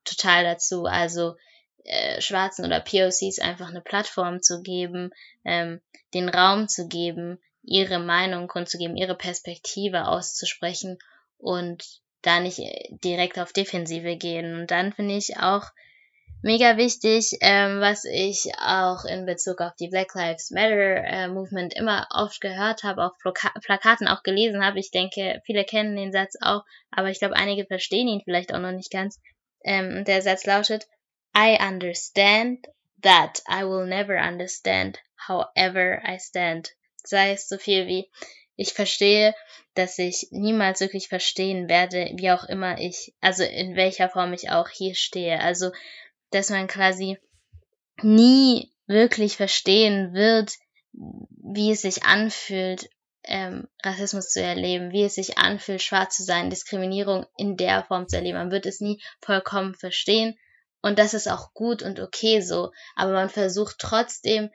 total 0.06 0.44
dazu. 0.44 0.86
Also 0.86 1.36
äh, 1.84 2.22
Schwarzen 2.22 2.66
oder 2.66 2.80
POCs 2.80 3.40
einfach 3.40 3.70
eine 3.70 3.82
Plattform 3.82 4.42
zu 4.42 4.62
geben, 4.62 5.12
ähm, 5.46 5.82
den 6.14 6.30
Raum 6.30 6.68
zu 6.68 6.88
geben, 6.88 7.40
ihre 7.64 8.00
Meinung 8.00 8.48
kundzugeben, 8.48 8.98
ihre 8.98 9.16
Perspektive 9.16 10.08
auszusprechen 10.08 10.98
und 11.38 12.02
da 12.22 12.40
nicht 12.40 12.60
direkt 13.04 13.40
auf 13.40 13.54
Defensive 13.54 14.16
gehen. 14.16 14.60
Und 14.60 14.72
dann 14.72 14.94
finde 14.94 15.16
ich 15.16 15.38
auch 15.38 15.66
mega 16.42 16.78
wichtig, 16.78 17.38
ähm, 17.42 17.80
was 17.80 18.06
ich 18.06 18.52
auch 18.62 19.06
in 19.06 19.26
Bezug 19.26 19.62
auf 19.62 19.74
die 19.80 19.88
Black 19.88 20.14
Lives 20.14 20.52
Matter 20.52 21.04
äh, 21.04 21.28
Movement 21.28 21.74
immer 21.74 22.08
oft 22.12 22.42
gehört 22.42 22.84
habe, 22.84 23.06
auf 23.06 23.18
Plaka 23.18 23.52
Plakaten 23.62 24.08
auch 24.08 24.24
gelesen 24.24 24.64
habe. 24.64 24.80
Ich 24.80 24.92
denke, 24.92 25.42
viele 25.46 25.64
kennen 25.64 25.96
den 25.96 26.12
Satz 26.12 26.36
auch, 26.42 26.64
aber 26.92 27.10
ich 27.10 27.20
glaube, 27.20 27.36
einige 27.36 27.66
verstehen 27.66 28.08
ihn 28.08 28.22
vielleicht 28.24 28.54
auch 28.54 28.60
noch 28.60 28.74
nicht 28.74 28.92
ganz. 28.92 29.20
Ähm, 29.64 30.04
der 30.04 30.22
Satz 30.22 30.46
lautet, 30.46 30.86
I 31.36 31.56
understand 31.56 32.68
that 33.02 33.42
I 33.48 33.64
will 33.66 33.86
never 33.86 34.18
understand, 34.18 35.00
however 35.16 36.02
I 36.06 36.18
stand. 36.18 36.72
Sei 37.04 37.32
es 37.32 37.50
so 37.50 37.58
viel 37.58 37.88
wie, 37.88 38.10
ich 38.56 38.74
verstehe, 38.74 39.34
dass 39.74 39.98
ich 39.98 40.28
niemals 40.32 40.80
wirklich 40.80 41.08
verstehen 41.08 41.68
werde, 41.68 42.12
wie 42.16 42.32
auch 42.32 42.44
immer 42.44 42.80
ich, 42.80 43.14
also 43.20 43.44
in 43.44 43.76
welcher 43.76 44.10
Form 44.10 44.32
ich 44.34 44.52
auch 44.52 44.70
hier 44.70 44.96
stehe. 44.96 45.40
Also 45.40 45.72
dass 46.30 46.50
man 46.50 46.68
quasi 46.68 47.18
nie 48.02 48.72
wirklich 48.88 49.38
verstehen 49.38 50.14
wird, 50.14 50.54
wie 50.94 51.72
es 51.72 51.82
sich 51.82 52.04
anfühlt, 52.04 52.90
ähm, 53.24 53.68
Rassismus 53.84 54.30
zu 54.30 54.42
erleben, 54.42 54.92
wie 54.92 55.04
es 55.04 55.16
sich 55.16 55.38
anfühlt, 55.38 55.82
schwarz 55.82 56.18
zu 56.18 56.24
sein, 56.24 56.50
Diskriminierung 56.50 57.26
in 57.38 57.58
der 57.58 57.84
Form 57.86 58.08
zu 58.08 58.18
erleben. 58.18 58.38
Man 58.38 58.52
wird 58.52 58.66
es 58.66 58.82
nie 58.82 59.02
vollkommen 59.22 59.76
verstehen 59.76 60.38
und 60.84 61.00
das 61.00 61.16
ist 61.16 61.28
auch 61.28 61.54
gut 61.54 61.82
und 61.82 62.00
okay 62.00 62.42
so, 62.42 62.72
aber 62.96 63.14
man 63.14 63.30
versucht 63.30 63.78
trotzdem 63.80 64.52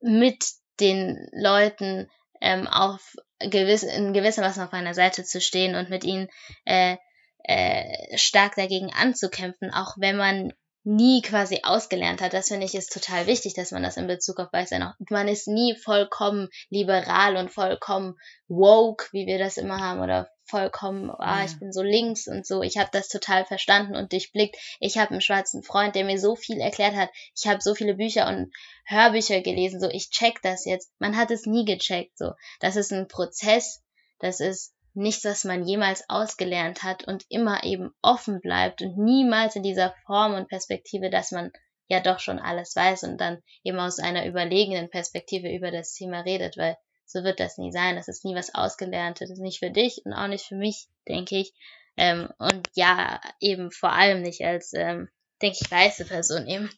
mit 0.00 0.44
den 0.80 1.28
Leuten 1.32 2.08
ähm, 2.40 2.66
auf 2.68 3.16
gewiss, 3.40 3.82
in 3.82 4.12
gewissermaßen 4.12 4.62
auf 4.62 4.72
einer 4.72 4.94
Seite 4.94 5.24
zu 5.24 5.40
stehen 5.40 5.74
und 5.74 5.90
mit 5.90 6.04
ihnen 6.04 6.28
äh, 6.64 6.96
äh, 7.44 8.16
stark 8.16 8.54
dagegen 8.54 8.92
anzukämpfen, 8.94 9.72
auch 9.72 9.96
wenn 9.98 10.16
man 10.16 10.52
nie 10.84 11.20
quasi 11.20 11.60
ausgelernt 11.64 12.20
hat. 12.20 12.32
Das 12.32 12.48
finde 12.48 12.66
ich 12.66 12.74
ist 12.76 12.92
total 12.92 13.26
wichtig, 13.26 13.54
dass 13.54 13.72
man 13.72 13.82
das 13.82 13.96
in 13.96 14.06
Bezug 14.06 14.38
auf 14.38 14.52
Weißsein 14.52 14.84
auch, 14.84 14.94
man 15.10 15.26
ist 15.26 15.48
nie 15.48 15.76
vollkommen 15.76 16.48
liberal 16.70 17.36
und 17.36 17.50
vollkommen 17.50 18.14
woke, 18.46 19.08
wie 19.12 19.26
wir 19.26 19.38
das 19.38 19.56
immer 19.56 19.80
haben, 19.80 20.00
oder 20.00 20.30
vollkommen, 20.48 21.10
ah, 21.10 21.38
ja. 21.38 21.44
ich 21.44 21.58
bin 21.58 21.72
so 21.72 21.82
links 21.82 22.26
und 22.26 22.46
so. 22.46 22.62
Ich 22.62 22.78
habe 22.78 22.90
das 22.92 23.08
total 23.08 23.44
verstanden 23.44 23.96
und 23.96 24.12
durchblickt. 24.12 24.56
Ich 24.80 24.98
habe 24.98 25.10
einen 25.10 25.20
schwarzen 25.20 25.62
Freund, 25.62 25.94
der 25.94 26.04
mir 26.04 26.18
so 26.18 26.36
viel 26.36 26.60
erklärt 26.60 26.94
hat. 26.94 27.10
Ich 27.36 27.46
habe 27.46 27.60
so 27.60 27.74
viele 27.74 27.94
Bücher 27.94 28.28
und 28.28 28.52
Hörbücher 28.84 29.40
gelesen. 29.40 29.80
So, 29.80 29.88
ich 29.90 30.10
check 30.10 30.40
das 30.42 30.64
jetzt. 30.64 30.90
Man 30.98 31.16
hat 31.16 31.30
es 31.30 31.46
nie 31.46 31.64
gecheckt. 31.64 32.16
So, 32.16 32.32
das 32.60 32.76
ist 32.76 32.92
ein 32.92 33.08
Prozess. 33.08 33.82
Das 34.18 34.40
ist 34.40 34.74
nichts, 34.94 35.24
was 35.24 35.44
man 35.44 35.64
jemals 35.64 36.04
ausgelernt 36.08 36.82
hat 36.82 37.06
und 37.06 37.24
immer 37.28 37.62
eben 37.64 37.94
offen 38.02 38.40
bleibt 38.40 38.82
und 38.82 38.98
niemals 38.98 39.56
in 39.56 39.62
dieser 39.62 39.94
Form 40.06 40.34
und 40.34 40.48
Perspektive, 40.48 41.10
dass 41.10 41.30
man 41.30 41.52
ja 41.86 42.00
doch 42.00 42.20
schon 42.20 42.38
alles 42.38 42.74
weiß 42.76 43.04
und 43.04 43.18
dann 43.18 43.42
eben 43.62 43.78
aus 43.78 43.98
einer 43.98 44.26
überlegenen 44.26 44.90
Perspektive 44.90 45.48
über 45.48 45.70
das 45.70 45.94
Thema 45.94 46.20
redet, 46.20 46.56
weil 46.56 46.76
so 47.08 47.24
wird 47.24 47.40
das 47.40 47.56
nie 47.56 47.72
sein. 47.72 47.96
Das 47.96 48.06
ist 48.06 48.24
nie 48.24 48.34
was 48.34 48.54
Ausgelerntes. 48.54 49.28
Das 49.28 49.38
ist 49.38 49.42
nicht 49.42 49.58
für 49.58 49.70
dich 49.70 50.02
und 50.04 50.12
auch 50.12 50.28
nicht 50.28 50.44
für 50.44 50.56
mich, 50.56 50.88
denke 51.08 51.36
ich. 51.36 51.54
Ähm, 51.96 52.28
und 52.38 52.68
ja, 52.74 53.20
eben 53.40 53.70
vor 53.70 53.92
allem 53.92 54.22
nicht 54.22 54.44
als, 54.44 54.72
ähm, 54.74 55.08
denke 55.40 55.56
ich, 55.60 55.70
weiße 55.70 56.04
Person 56.04 56.46
eben. 56.46 56.70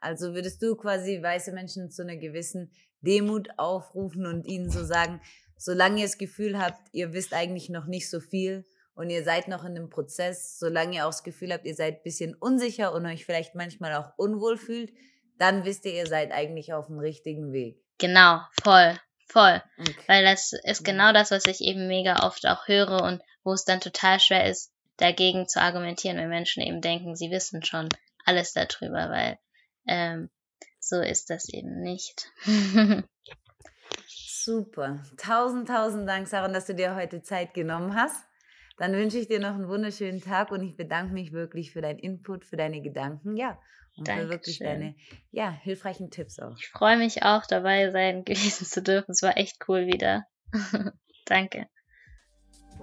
Also 0.00 0.34
würdest 0.34 0.60
du 0.62 0.74
quasi 0.74 1.22
weiße 1.22 1.52
Menschen 1.52 1.90
zu 1.90 2.02
einer 2.02 2.16
gewissen 2.16 2.72
Demut 3.02 3.48
aufrufen 3.56 4.26
und 4.26 4.46
ihnen 4.46 4.68
so 4.68 4.84
sagen, 4.84 5.20
solange 5.56 6.00
ihr 6.00 6.06
das 6.06 6.18
Gefühl 6.18 6.58
habt, 6.58 6.88
ihr 6.92 7.12
wisst 7.12 7.32
eigentlich 7.32 7.68
noch 7.68 7.86
nicht 7.86 8.10
so 8.10 8.18
viel 8.18 8.66
und 8.94 9.10
ihr 9.10 9.22
seid 9.22 9.46
noch 9.46 9.64
in 9.64 9.76
einem 9.76 9.90
Prozess, 9.90 10.58
solange 10.58 10.96
ihr 10.96 11.04
auch 11.04 11.10
das 11.10 11.22
Gefühl 11.22 11.52
habt, 11.52 11.66
ihr 11.66 11.76
seid 11.76 11.98
ein 11.98 12.02
bisschen 12.02 12.34
unsicher 12.34 12.92
und 12.92 13.06
euch 13.06 13.24
vielleicht 13.24 13.54
manchmal 13.54 13.94
auch 13.94 14.12
unwohl 14.16 14.56
fühlt, 14.56 14.92
dann 15.38 15.64
wisst 15.64 15.84
ihr, 15.84 15.92
ihr 15.92 16.06
seid 16.06 16.32
eigentlich 16.32 16.72
auf 16.72 16.86
dem 16.88 16.98
richtigen 16.98 17.52
Weg. 17.52 17.82
Genau, 17.98 18.40
voll, 18.62 18.98
voll. 19.30 19.62
Okay. 19.78 19.94
Weil 20.06 20.24
das 20.24 20.52
ist 20.52 20.84
genau 20.84 21.12
das, 21.12 21.30
was 21.30 21.46
ich 21.46 21.60
eben 21.60 21.86
mega 21.86 22.26
oft 22.26 22.46
auch 22.46 22.68
höre 22.68 23.02
und 23.02 23.22
wo 23.44 23.52
es 23.52 23.64
dann 23.64 23.80
total 23.80 24.20
schwer 24.20 24.46
ist, 24.46 24.72
dagegen 24.96 25.48
zu 25.48 25.60
argumentieren, 25.60 26.18
wenn 26.18 26.28
Menschen 26.28 26.62
eben 26.62 26.80
denken, 26.80 27.16
sie 27.16 27.30
wissen 27.30 27.64
schon 27.64 27.88
alles 28.24 28.52
darüber, 28.52 29.10
weil 29.10 29.38
ähm, 29.86 30.30
so 30.78 31.00
ist 31.00 31.30
das 31.30 31.48
eben 31.48 31.80
nicht. 31.80 32.30
Super. 34.06 35.04
Tausend, 35.16 35.68
tausend 35.68 36.08
Dank, 36.08 36.26
Sarah, 36.26 36.48
dass 36.48 36.66
du 36.66 36.74
dir 36.74 36.94
heute 36.94 37.22
Zeit 37.22 37.54
genommen 37.54 37.94
hast. 37.94 38.24
Dann 38.80 38.94
wünsche 38.94 39.18
ich 39.18 39.28
dir 39.28 39.40
noch 39.40 39.52
einen 39.52 39.68
wunderschönen 39.68 40.22
Tag 40.22 40.50
und 40.52 40.62
ich 40.62 40.74
bedanke 40.74 41.12
mich 41.12 41.32
wirklich 41.32 41.70
für 41.70 41.82
deinen 41.82 41.98
Input, 41.98 42.46
für 42.46 42.56
deine 42.56 42.80
Gedanken, 42.80 43.36
ja, 43.36 43.60
und 43.98 44.08
Dankeschön. 44.08 44.28
für 44.28 44.34
wirklich 44.34 44.58
deine 44.58 44.94
ja, 45.30 45.50
hilfreichen 45.50 46.10
Tipps 46.10 46.38
auch. 46.38 46.56
Ich 46.58 46.68
freue 46.68 46.96
mich 46.96 47.22
auch, 47.22 47.44
dabei 47.44 47.90
sein 47.90 48.24
gewesen 48.24 48.64
zu 48.64 48.80
dürfen. 48.80 49.10
Es 49.10 49.20
war 49.20 49.36
echt 49.36 49.68
cool 49.68 49.86
wieder. 49.86 50.24
Danke. 51.26 51.66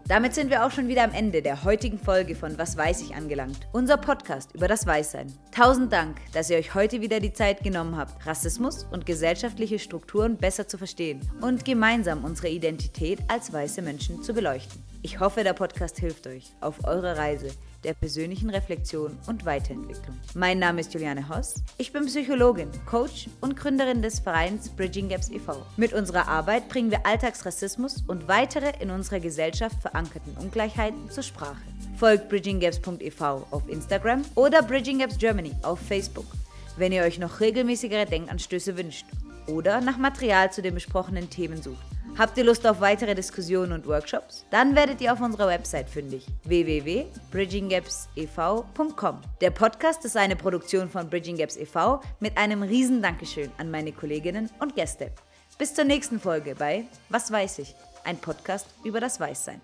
Damit 0.07 0.33
sind 0.35 0.49
wir 0.49 0.65
auch 0.65 0.71
schon 0.71 0.87
wieder 0.87 1.03
am 1.03 1.13
Ende 1.13 1.41
der 1.41 1.63
heutigen 1.63 1.99
Folge 1.99 2.35
von 2.35 2.57
Was 2.57 2.77
weiß 2.77 3.01
ich 3.01 3.15
angelangt. 3.15 3.67
Unser 3.73 3.97
Podcast 3.97 4.53
über 4.53 4.67
das 4.67 4.85
Weißsein. 4.85 5.33
Tausend 5.51 5.91
Dank, 5.91 6.17
dass 6.33 6.49
ihr 6.49 6.57
euch 6.57 6.75
heute 6.75 7.01
wieder 7.01 7.19
die 7.19 7.33
Zeit 7.33 7.63
genommen 7.63 7.97
habt, 7.97 8.25
Rassismus 8.25 8.85
und 8.85 9.05
gesellschaftliche 9.05 9.79
Strukturen 9.79 10.37
besser 10.37 10.67
zu 10.67 10.77
verstehen 10.77 11.21
und 11.41 11.65
gemeinsam 11.65 12.23
unsere 12.23 12.49
Identität 12.49 13.19
als 13.27 13.51
weiße 13.51 13.81
Menschen 13.81 14.23
zu 14.23 14.33
beleuchten. 14.33 14.81
Ich 15.01 15.19
hoffe, 15.19 15.43
der 15.43 15.53
Podcast 15.53 15.99
hilft 15.99 16.27
euch 16.27 16.51
auf 16.61 16.83
eurer 16.85 17.17
Reise 17.17 17.49
der 17.87 17.93
persönlichen 17.93 18.49
Reflexion 18.49 19.17
und 19.27 19.45
Weiterentwicklung. 19.45 20.19
Mein 20.35 20.59
Name 20.59 20.81
ist 20.81 20.93
Juliane 20.93 21.29
Hoss. 21.29 21.63
Ich 21.77 21.93
bin 21.93 22.05
Psychologin, 22.05 22.69
Coach 22.85 23.29
und 23.39 23.55
Gründerin 23.55 24.01
des 24.01 24.19
Vereins 24.19 24.67
Bridging 24.67 25.07
Gaps 25.07 25.29
e.V. 25.29 25.65
Mit 25.77 25.93
unserer 25.93 26.27
Arbeit 26.27 26.67
bringen 26.67 26.91
wir 26.91 27.05
Alltagsrassismus 27.05 28.03
und 28.05 28.27
weitere 28.27 28.73
in 28.81 28.91
unserer 28.91 29.21
Gesellschaft 29.21 29.81
verankerten 29.81 30.35
Ungleichheiten 30.37 31.09
zur 31.09 31.23
Sprache. 31.23 31.61
Folgt 31.95 32.27
bridginggaps.ev 32.27 33.21
auf 33.21 33.69
Instagram 33.69 34.23
oder 34.35 34.61
Bridging 34.61 34.99
Gaps 34.99 35.17
Germany 35.17 35.53
auf 35.63 35.79
Facebook, 35.79 36.27
wenn 36.75 36.91
ihr 36.91 37.03
euch 37.03 37.19
noch 37.19 37.39
regelmäßigere 37.39 38.05
Denkanstöße 38.05 38.77
wünscht 38.77 39.05
oder 39.47 39.79
nach 39.79 39.97
Material 39.97 40.51
zu 40.51 40.61
den 40.61 40.73
besprochenen 40.73 41.29
Themen 41.29 41.61
sucht. 41.61 41.86
Habt 42.17 42.37
ihr 42.39 42.45
Lust 42.45 42.65
auf 42.65 42.81
weitere 42.81 43.13
Diskussionen 43.13 43.73
und 43.73 43.85
Workshops? 43.85 44.43
Dann 44.49 44.75
werdet 44.75 45.01
ihr 45.01 45.13
auf 45.13 45.21
unserer 45.21 45.47
Website 45.47 45.87
fündig 45.87 46.25
www.bridginggapsev.com. 46.45 49.21
Der 49.39 49.51
Podcast 49.51 50.03
ist 50.03 50.17
eine 50.17 50.35
Produktion 50.35 50.89
von 50.89 51.07
Bridging 51.07 51.37
Gaps 51.37 51.57
e.V. 51.57 52.01
mit 52.19 52.35
einem 52.35 52.63
riesen 52.63 53.03
Dankeschön 53.03 53.51
an 53.59 53.69
meine 53.69 53.91
Kolleginnen 53.91 54.49
und 54.59 54.75
Gäste. 54.75 55.11
Bis 55.59 55.75
zur 55.75 55.83
nächsten 55.83 56.19
Folge 56.19 56.55
bei 56.55 56.85
Was 57.09 57.31
weiß 57.31 57.59
ich? 57.59 57.75
Ein 58.03 58.17
Podcast 58.17 58.65
über 58.83 58.99
das 58.99 59.19
Weißsein. 59.19 59.61